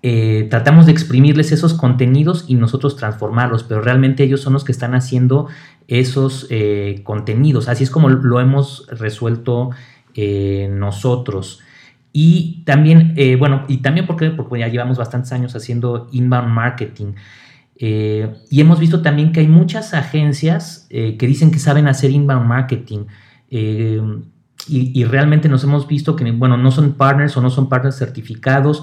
eh, 0.03 0.49
tratamos 0.51 0.85
de 0.85 0.93
exprimirles 0.93 1.51
esos 1.51 1.73
contenidos 1.73 2.45
y 2.47 2.57
nosotros 2.57 2.95
transformarlos, 2.97 3.65
pero 3.65 3.81
realmente 3.81 4.23
ellos 4.23 4.43
son 4.43 4.53
los 4.53 4.65
que 4.65 4.73
están 4.73 4.95
haciendo 4.95 5.49
esos 5.89 6.47
eh, 6.51 7.01
contenidos. 7.03 7.71
Así 7.71 7.85
es 7.85 7.91
como 7.91 8.11
lo 8.11 8.41
hemos 8.41 8.87
resuelto 8.91 9.71
eh, 10.15 10.69
nosotros. 10.71 11.61
Y 12.13 12.63
también, 12.67 13.17
bueno, 13.41 13.65
y 13.67 13.79
también 13.79 14.07
porque, 14.07 14.31
porque 14.31 14.61
ya 14.61 14.69
llevamos 14.69 14.99
bastantes 14.99 15.33
años 15.33 15.57
haciendo 15.57 16.09
inbound 16.13 16.49
marketing. 16.49 17.15
Eh, 17.77 18.29
y 18.51 18.61
hemos 18.61 18.79
visto 18.79 19.03
también 19.03 19.33
que 19.33 19.41
hay 19.41 19.49
muchas 19.49 19.95
agencias 19.95 20.87
eh, 20.91 21.17
que 21.17 21.27
dicen 21.27 21.51
que 21.51 21.59
saben 21.59 21.89
hacer 21.89 22.11
inbound 22.11 22.47
marketing. 22.47 23.07
Eh, 23.51 24.01
y, 24.67 25.05
realmente 25.05 25.47
nos 25.51 25.63
hemos 25.65 25.87
visto 25.87 26.17
que, 26.17 26.31
bueno, 26.31 26.57
no 26.57 26.71
son 26.71 26.95
partners 26.95 27.37
o 27.37 27.43
no 27.43 27.51
son 27.51 27.69
partners 27.69 27.99
certificados. 27.99 28.83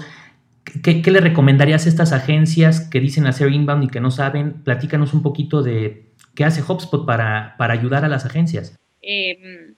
¿Qué, 0.84 1.02
le 1.04 1.20
recomendarías 1.20 1.86
a 1.86 1.88
estas 1.88 2.12
agencias 2.12 2.88
que 2.88 3.00
dicen 3.00 3.26
hacer 3.26 3.50
inbound 3.50 3.84
y 3.84 3.88
que 3.88 4.00
no 4.00 4.12
saben? 4.12 4.62
Platícanos 4.62 5.12
un 5.12 5.22
poquito 5.22 5.60
de 5.60 6.04
qué 6.36 6.44
hace 6.44 6.62
HubSpot 6.62 7.04
para, 7.04 7.56
para 7.58 7.74
ayudar 7.74 8.04
a 8.04 8.08
las 8.08 8.24
agencias. 8.24 8.78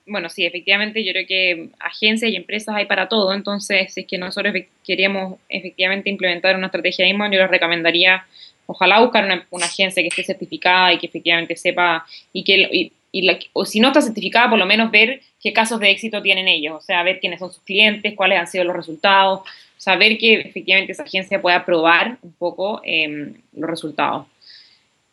bueno, 0.07 0.29
sí, 0.29 0.45
efectivamente, 0.45 1.03
yo 1.03 1.13
creo 1.13 1.27
que 1.27 1.71
agencias 1.81 2.31
y 2.31 2.37
empresas 2.37 2.75
hay 2.77 2.85
para 2.85 3.09
todo. 3.09 3.33
Entonces, 3.33 3.95
si 3.95 4.03
es 4.03 4.07
que 4.07 4.19
nosotros 4.19 4.55
queríamos 4.87 5.39
efectivamente 5.49 6.11
implementar 6.11 6.55
una 6.55 6.67
estrategia 6.67 7.09
inbound, 7.09 7.33
yo 7.33 7.41
les 7.41 7.51
recomendaría 7.51 8.27
Ojalá 8.67 9.01
buscar 9.01 9.25
una, 9.25 9.65
agencia 9.65 10.03
que 10.03 10.09
esté 10.09 10.25
certificada 10.25 10.93
y 10.93 10.99
que 10.99 11.07
efectivamente 11.07 11.57
sepa 11.57 12.07
y 12.33 12.45
que 12.45 12.91
o 13.53 13.65
si 13.65 13.81
no 13.81 13.89
está 13.89 14.01
certificada, 14.01 14.51
por 14.51 14.59
lo 14.59 14.67
menos 14.67 14.91
ver 14.91 15.21
qué 15.41 15.53
casos 15.53 15.79
de 15.79 15.91
éxito 15.91 16.23
tienen 16.23 16.49
ellos, 16.49 16.75
o 16.77 16.81
sea, 16.81 17.03
ver 17.03 17.21
quiénes 17.21 17.39
son 17.39 17.53
sus 17.53 17.63
clientes, 17.63 18.15
cuáles 18.15 18.39
han 18.39 18.47
sido 18.47 18.65
los 18.65 18.75
resultados, 18.75 19.41
saber 19.77 20.19
que 20.19 20.35
efectivamente 20.35 20.93
esa 20.93 21.05
agencia 21.05 21.41
pueda 21.41 21.65
probar 21.65 22.17
un 22.23 22.33
poco 22.33 22.81
em, 22.85 23.35
los 23.53 23.71
resultados. 23.71 24.27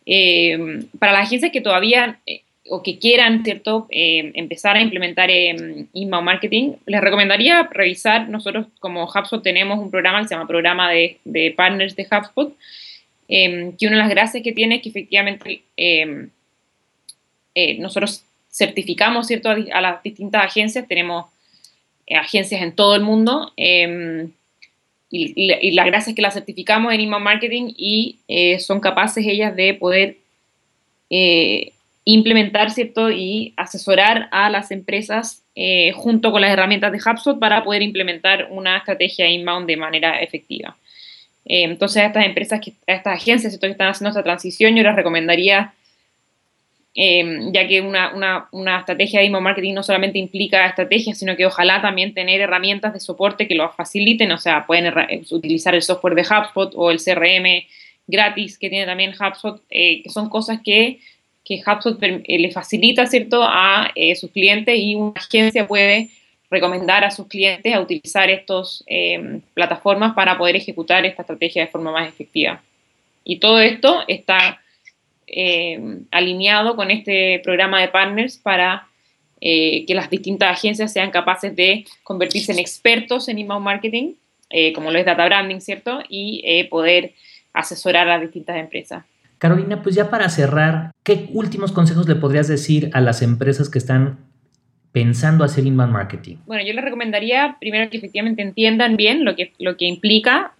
Em, 0.05 0.87
para 0.97 1.11
las 1.11 1.27
agencias 1.27 1.51
que 1.51 1.61
todavía 1.61 2.19
eh, 2.25 2.41
o 2.69 2.81
que 2.81 2.97
quieran, 2.97 3.43
¿cierto?, 3.43 3.87
em, 3.89 4.31
empezar 4.35 4.77
a 4.77 4.81
implementar 4.81 5.29
inbound 5.29 6.25
marketing, 6.25 6.73
les 6.85 7.01
recomendaría 7.01 7.67
revisar, 7.71 8.29
nosotros 8.29 8.67
como 8.79 9.03
HubSpot 9.03 9.43
tenemos 9.43 9.79
un 9.79 9.91
programa 9.91 10.21
que 10.21 10.27
se 10.27 10.35
llama 10.35 10.47
Programa 10.47 10.89
de, 10.89 11.17
de 11.25 11.51
Partners 11.51 11.95
de 11.95 12.07
HubSpot, 12.09 12.55
Em, 13.33 13.77
que 13.77 13.87
una 13.87 13.95
de 13.95 14.01
las 14.01 14.09
gracias 14.09 14.43
que 14.43 14.51
tiene 14.51 14.75
es 14.75 14.81
que 14.81 14.89
efectivamente 14.89 15.61
em, 15.77 16.29
eh, 17.55 17.79
nosotros 17.79 18.25
certificamos 18.51 19.27
¿cierto? 19.27 19.49
A, 19.49 19.79
las 19.79 20.03
distintas 20.03 20.43
agencias, 20.43 20.85
tenemos 20.85 21.27
eh, 22.07 22.15
agencias 22.17 22.61
en 22.61 22.75
todo 22.75 22.93
el 22.93 23.03
mundo 23.03 23.53
em, 23.55 24.31
y, 25.09 25.71
la 25.71 25.85
gracia 25.85 26.11
es 26.11 26.15
que 26.15 26.21
las 26.21 26.33
certificamos 26.33 26.93
en 26.93 26.99
email 26.99 27.23
marketing 27.23 27.73
y 27.77 28.19
eh, 28.27 28.59
son 28.59 28.81
capaces 28.81 29.25
ellas 29.25 29.55
de 29.55 29.75
poder 29.75 30.17
implementar 32.05 32.71
¿cierto? 32.71 33.11
y 33.11 33.53
asesorar 33.55 34.27
a 34.31 34.49
las 34.49 34.71
empresas 34.71 35.43
junto 35.93 36.31
con 36.31 36.41
las 36.41 36.51
herramientas 36.51 36.93
de 36.93 36.99
HubSpot 36.99 37.37
para 37.37 37.63
poder 37.65 37.81
implementar 37.81 38.47
una 38.49 38.77
estrategia 38.77 39.27
inbound 39.27 39.67
de 39.67 39.75
manera 39.75 40.21
efectiva. 40.21 40.75
Eh, 41.45 41.63
entonces, 41.63 42.03
a 42.03 42.07
estas 42.07 42.25
empresas, 42.25 42.59
a 42.87 42.93
estas 42.93 43.21
agencias 43.21 43.57
que 43.57 43.67
están 43.67 43.89
haciendo 43.89 44.09
esta 44.09 44.23
transición, 44.23 44.75
yo 44.75 44.83
les 44.83 44.95
recomendaría 44.95 45.73
Em, 46.93 47.53
ya 47.53 47.65
que 47.69 47.79
una, 47.79 48.13
una, 48.13 48.49
una, 48.51 48.79
estrategia 48.79 49.21
de 49.21 49.27
email 49.27 49.41
marketing 49.41 49.73
no 49.73 49.81
solamente 49.81 50.19
implica 50.19 50.65
estrategias, 50.65 51.17
sino 51.17 51.37
que 51.37 51.45
ojalá 51.45 51.81
también 51.81 52.13
tener 52.13 52.41
herramientas 52.41 52.91
de 52.91 52.99
soporte 52.99 53.47
que 53.47 53.55
lo 53.55 53.71
faciliten, 53.71 54.29
o 54.33 54.37
sea, 54.37 54.65
pueden 54.67 54.93
utilizar 55.31 55.73
el 55.73 55.83
software 55.83 56.15
de 56.15 56.23
HubSpot 56.23 56.73
o 56.75 56.91
el 56.91 56.99
CRM 57.01 57.65
gratis 58.07 58.57
que 58.57 58.69
tiene 58.69 58.85
también 58.85 59.13
HubSpot, 59.13 59.61
eh, 59.69 60.03
que 60.03 60.09
son 60.09 60.27
cosas 60.27 60.59
que, 60.61 60.99
que 61.45 61.61
HubSpot 61.65 61.97
eh, 62.03 62.39
le 62.39 62.51
facilita, 62.51 63.05
¿cierto?, 63.05 63.41
a 63.41 63.89
eh, 63.95 64.13
sus 64.17 64.29
clientes 64.31 64.77
y 64.77 64.95
una 64.95 65.13
agencia 65.15 65.67
puede 65.67 66.09
recomendar 66.51 67.05
a 67.05 67.11
sus 67.11 67.27
clientes 67.27 67.73
a 67.73 67.79
utilizar 67.79 68.29
estas 68.29 68.83
em, 68.85 69.41
plataformas 69.53 70.13
para 70.13 70.37
poder 70.37 70.57
ejecutar 70.57 71.05
esta 71.05 71.21
estrategia 71.21 71.63
de 71.63 71.71
forma 71.71 71.93
más 71.93 72.07
efectiva. 72.07 72.61
Y 73.23 73.39
todo 73.39 73.61
esto 73.61 74.03
está 74.07 74.59
eh, 75.27 75.79
alineado 76.11 76.75
con 76.75 76.91
este 76.91 77.39
programa 77.41 77.79
de 77.79 77.87
partners 77.87 78.37
para 78.37 78.85
eh, 79.39 79.85
que 79.85 79.95
las 79.95 80.09
distintas 80.09 80.51
agencias 80.51 80.91
sean 80.91 81.09
capaces 81.09 81.55
de 81.55 81.85
convertirse 82.03 82.51
en 82.51 82.59
expertos 82.59 83.29
en 83.29 83.39
inbound 83.39 83.63
marketing, 83.63 84.15
eh, 84.49 84.73
como 84.73 84.91
lo 84.91 84.99
es 84.99 85.05
data 85.05 85.25
branding, 85.25 85.61
¿cierto? 85.61 86.03
Y 86.09 86.65
poder 86.69 87.13
asesorar 87.53 88.09
a 88.09 88.13
las 88.17 88.21
distintas 88.21 88.57
empresas. 88.57 89.05
Carolina, 89.37 89.81
pues 89.81 89.95
ya 89.95 90.09
para 90.09 90.27
cerrar, 90.29 90.91
¿qué 91.03 91.29
últimos 91.31 91.71
consejos 91.71 92.07
le 92.07 92.15
podrías 92.15 92.47
decir 92.47 92.89
a 92.93 92.99
las 92.99 93.21
empresas 93.21 93.69
que 93.69 93.79
están 93.79 94.30
pensando 94.91 95.43
hacer 95.43 95.65
inbound 95.65 95.93
marketing? 95.93 96.37
Bueno, 96.45 96.63
yo 96.65 96.73
les 96.73 96.83
recomendaría 96.83 97.57
primero 97.59 97.89
que 97.89 97.97
efectivamente 97.97 98.41
entiendan 98.41 98.97
bien 98.97 99.23
lo 99.25 99.35
que, 99.35 99.53
lo 99.59 99.77
que 99.77 99.85
implica 99.85 100.53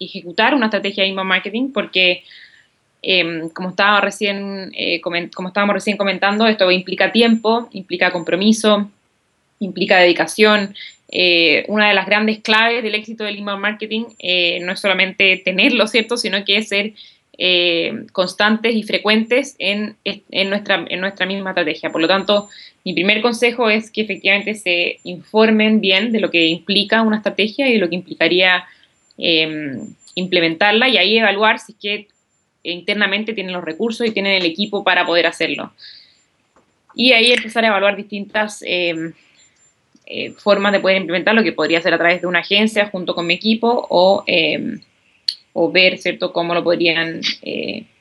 ejecutar 0.00 0.54
una 0.54 0.66
estrategia 0.66 1.02
de 1.02 1.10
inbound 1.10 1.28
marketing, 1.28 1.72
porque 1.72 2.22
Em, 3.02 3.48
como, 3.50 3.70
estaba 3.70 4.00
recién, 4.00 4.72
eh, 4.76 5.00
como 5.00 5.48
estábamos 5.48 5.74
recién 5.74 5.96
comentando, 5.96 6.46
esto 6.46 6.70
implica 6.70 7.12
tiempo, 7.12 7.68
implica 7.72 8.10
compromiso, 8.10 8.90
implica 9.60 9.98
dedicación. 9.98 10.74
Eh, 11.10 11.64
una 11.68 11.88
de 11.88 11.94
las 11.94 12.06
grandes 12.06 12.40
claves 12.40 12.82
del 12.82 12.94
éxito 12.94 13.24
del 13.24 13.38
email 13.38 13.58
marketing 13.58 14.04
eh, 14.18 14.60
no 14.60 14.72
es 14.72 14.80
solamente 14.80 15.40
tenerlo, 15.44 15.86
¿cierto?, 15.86 16.16
sino 16.16 16.44
que 16.44 16.58
es 16.58 16.68
ser 16.68 16.92
constantes 18.12 18.74
y 18.74 18.82
frecuentes 18.82 19.54
en, 19.58 19.96
en, 20.04 20.50
nuestra, 20.50 20.84
en 20.88 21.00
nuestra 21.00 21.24
misma 21.24 21.50
estrategia. 21.50 21.90
Por 21.90 22.00
lo 22.00 22.08
tanto, 22.08 22.48
mi 22.84 22.94
primer 22.94 23.20
consejo 23.20 23.70
es 23.70 23.90
que 23.90 24.00
efectivamente 24.00 24.54
se 24.54 24.98
informen 25.04 25.80
bien 25.80 26.10
de 26.10 26.20
lo 26.20 26.30
que 26.30 26.46
implica 26.46 27.02
una 27.02 27.18
estrategia 27.18 27.68
y 27.68 27.74
de 27.74 27.78
lo 27.78 27.88
que 27.88 27.96
implicaría 27.96 28.64
em, 29.18 29.94
implementarla 30.14 30.88
y 30.88 30.96
ahí 30.96 31.18
evaluar 31.18 31.58
si 31.58 31.72
es 31.72 31.78
que 31.78 32.08
internamente 32.62 33.34
tienen 33.34 33.52
los 33.52 33.64
recursos 33.64 34.06
y 34.06 34.10
tienen 34.10 34.32
el 34.32 34.44
equipo 34.44 34.84
para 34.84 35.06
poder 35.06 35.26
hacerlo. 35.26 35.72
Y 36.94 37.12
ahí 37.12 37.30
empezar 37.30 37.64
a 37.64 37.68
evaluar 37.68 37.96
distintas 37.96 38.62
eh, 38.66 39.12
eh, 40.06 40.32
formas 40.32 40.72
de 40.72 40.80
poder 40.80 40.96
implementarlo, 40.96 41.42
que 41.42 41.52
podría 41.52 41.82
ser 41.82 41.94
a 41.94 41.98
través 41.98 42.20
de 42.20 42.26
una 42.26 42.40
agencia 42.40 42.88
junto 42.88 43.14
con 43.14 43.26
mi 43.26 43.34
equipo 43.34 43.86
o, 43.90 44.24
eh, 44.26 44.78
o 45.52 45.70
ver, 45.70 45.98
¿cierto?, 45.98 46.32
cómo 46.32 46.54
lo 46.54 46.62
podrían 46.62 47.20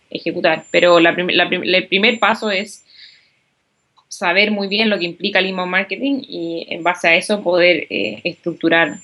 ejecutar. 0.10 0.66
Pero 0.72 1.00
el 1.00 1.88
primer 1.88 2.20
paso 2.20 2.52
es 2.52 2.84
saber 4.08 4.52
muy 4.52 4.68
bien 4.68 4.90
lo 4.90 4.98
que 4.98 5.06
implica 5.06 5.40
el 5.40 5.48
email 5.48 5.70
marketing 5.70 6.22
y 6.28 6.66
en 6.70 6.84
base 6.84 7.08
a 7.08 7.16
eso 7.16 7.44
poder 7.44 7.88
estructurar 7.90 8.98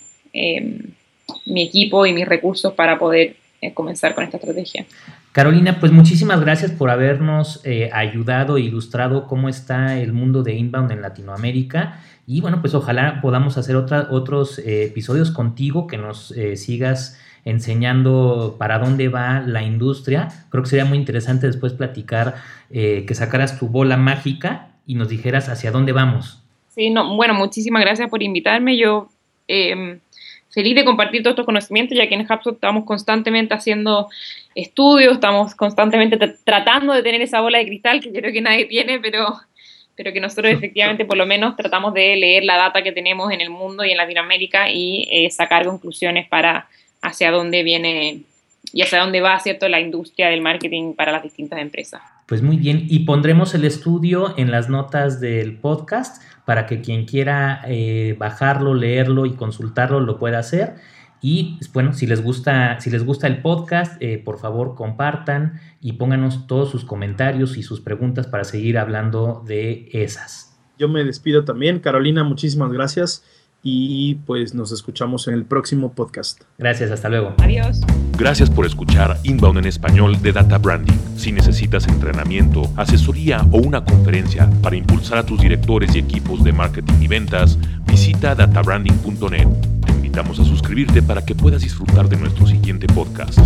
mi 1.45 1.63
equipo 1.63 2.05
y 2.05 2.13
mis 2.13 2.27
recursos 2.27 2.73
para 2.73 2.97
poder 2.97 3.35
comenzar 3.73 4.13
con 4.15 4.23
esta 4.23 4.37
estrategia. 4.37 4.85
Carolina, 5.31 5.79
pues 5.79 5.91
muchísimas 5.91 6.41
gracias 6.41 6.71
por 6.71 6.89
habernos 6.89 7.61
eh, 7.63 7.89
ayudado 7.91 8.57
e 8.57 8.61
ilustrado 8.61 9.25
cómo 9.27 9.49
está 9.49 9.97
el 9.97 10.13
mundo 10.13 10.43
de 10.43 10.53
inbound 10.53 10.91
en 10.91 11.01
Latinoamérica. 11.01 11.99
Y 12.27 12.41
bueno, 12.41 12.61
pues 12.61 12.75
ojalá 12.75 13.19
podamos 13.19 13.57
hacer 13.57 13.75
otros 13.75 14.59
eh, 14.59 14.83
episodios 14.83 15.31
contigo, 15.31 15.87
que 15.87 15.97
nos 15.97 16.31
eh, 16.31 16.55
sigas 16.55 17.19
enseñando 17.45 18.55
para 18.57 18.79
dónde 18.79 19.09
va 19.09 19.41
la 19.41 19.63
industria. 19.63 20.29
Creo 20.49 20.63
que 20.63 20.69
sería 20.69 20.85
muy 20.85 20.97
interesante 20.97 21.47
después 21.47 21.73
platicar, 21.73 22.35
que 22.69 23.13
sacaras 23.13 23.59
tu 23.59 23.67
bola 23.67 23.97
mágica 23.97 24.69
y 24.87 24.95
nos 24.95 25.09
dijeras 25.09 25.49
hacia 25.49 25.71
dónde 25.71 25.91
vamos. 25.91 26.43
Sí, 26.73 26.89
no, 26.89 27.15
bueno, 27.15 27.33
muchísimas 27.33 27.83
gracias 27.83 28.09
por 28.09 28.23
invitarme. 28.23 28.77
Yo 28.77 29.07
em, 29.47 29.99
feliz 30.49 30.75
de 30.75 30.85
compartir 30.85 31.21
todos 31.21 31.33
estos 31.33 31.45
conocimientos, 31.45 31.97
ya 31.97 32.07
que 32.07 32.15
en 32.15 32.21
HubSpot 32.21 32.55
estamos 32.55 32.85
constantemente 32.85 33.53
haciendo 33.53 34.09
estudios, 34.55 35.13
estamos 35.13 35.53
constantemente 35.55 36.17
tratando 36.43 36.93
de 36.93 37.03
tener 37.03 37.21
esa 37.21 37.41
bola 37.41 37.59
de 37.59 37.65
cristal 37.65 37.99
que 37.99 38.11
yo 38.11 38.19
creo 38.19 38.33
que 38.33 38.41
nadie 38.41 38.65
tiene, 38.65 38.99
pero, 38.99 39.35
pero 39.95 40.13
que 40.13 40.19
nosotros 40.19 40.51
efectivamente 40.53 41.05
por 41.05 41.17
lo 41.17 41.25
menos 41.25 41.55
tratamos 41.55 41.93
de 41.93 42.15
leer 42.15 42.43
la 42.43 42.57
data 42.57 42.81
que 42.81 42.91
tenemos 42.91 43.31
en 43.31 43.41
el 43.41 43.51
mundo 43.51 43.85
y 43.85 43.91
en 43.91 43.97
Latinoamérica 43.97 44.69
y 44.69 45.07
eh, 45.11 45.29
sacar 45.29 45.65
conclusiones 45.65 46.27
para 46.27 46.67
hacia 47.03 47.29
dónde 47.31 47.61
viene 47.61 48.23
y 48.71 48.81
hacia 48.81 49.01
dónde 49.01 49.21
va, 49.21 49.39
¿cierto?, 49.39 49.69
la 49.69 49.79
industria 49.79 50.29
del 50.29 50.41
marketing 50.41 50.93
para 50.93 51.11
las 51.11 51.21
distintas 51.21 51.59
empresas. 51.59 52.01
Pues 52.25 52.41
muy 52.41 52.57
bien, 52.57 52.85
y 52.89 52.99
pondremos 52.99 53.53
el 53.53 53.65
estudio 53.65 54.33
en 54.37 54.49
las 54.49 54.69
notas 54.69 55.19
del 55.19 55.57
podcast 55.57 56.23
para 56.45 56.65
que 56.65 56.81
quien 56.81 57.05
quiera 57.05 57.61
eh, 57.67 58.15
bajarlo, 58.17 58.73
leerlo 58.73 59.25
y 59.25 59.33
consultarlo 59.33 59.99
lo 59.99 60.17
pueda 60.17 60.39
hacer. 60.39 60.75
Y 61.21 61.59
bueno, 61.73 61.93
si 61.93 62.07
les 62.07 62.23
gusta, 62.23 62.79
si 62.79 62.89
les 62.89 63.05
gusta 63.05 63.27
el 63.27 63.41
podcast, 63.41 64.01
eh, 64.01 64.17
por 64.17 64.39
favor 64.39 64.75
compartan 64.75 65.59
y 65.81 65.93
pónganos 65.93 66.47
todos 66.47 66.71
sus 66.71 66.85
comentarios 66.85 67.57
y 67.57 67.63
sus 67.63 67.81
preguntas 67.81 68.27
para 68.27 68.43
seguir 68.43 68.77
hablando 68.77 69.43
de 69.45 69.89
esas. 69.91 70.57
Yo 70.79 70.89
me 70.89 71.03
despido 71.03 71.45
también. 71.45 71.79
Carolina, 71.79 72.23
muchísimas 72.23 72.71
gracias 72.71 73.23
y 73.63 74.15
pues 74.25 74.53
nos 74.53 74.73
escuchamos 74.73 75.27
en 75.29 75.35
el 75.35 75.45
próximo 75.45 75.93
podcast. 75.93 76.41
Gracias, 76.57 76.91
hasta 76.91 77.07
luego. 77.07 77.33
Adiós. 77.37 77.79
Gracias 78.17 78.49
por 78.49 78.65
escuchar 78.65 79.17
Inbound 79.23 79.59
en 79.59 79.65
español 79.65 80.21
de 80.21 80.33
Data 80.33 80.57
Branding. 80.57 80.99
Si 81.15 81.31
necesitas 81.31 81.87
entrenamiento, 81.87 82.69
asesoría 82.75 83.41
o 83.51 83.59
una 83.59 83.83
conferencia 83.85 84.49
para 84.61 84.75
impulsar 84.75 85.17
a 85.17 85.25
tus 85.25 85.39
directores 85.39 85.95
y 85.95 85.99
equipos 85.99 86.43
de 86.43 86.51
marketing 86.51 87.01
y 87.01 87.07
ventas, 87.07 87.57
visita 87.87 88.35
databranding.net. 88.35 89.47
Te 89.85 89.91
invitamos 89.93 90.39
a 90.41 90.43
suscribirte 90.43 91.01
para 91.01 91.23
que 91.23 91.33
puedas 91.33 91.61
disfrutar 91.61 92.09
de 92.09 92.17
nuestro 92.17 92.45
siguiente 92.45 92.87
podcast. 92.87 93.39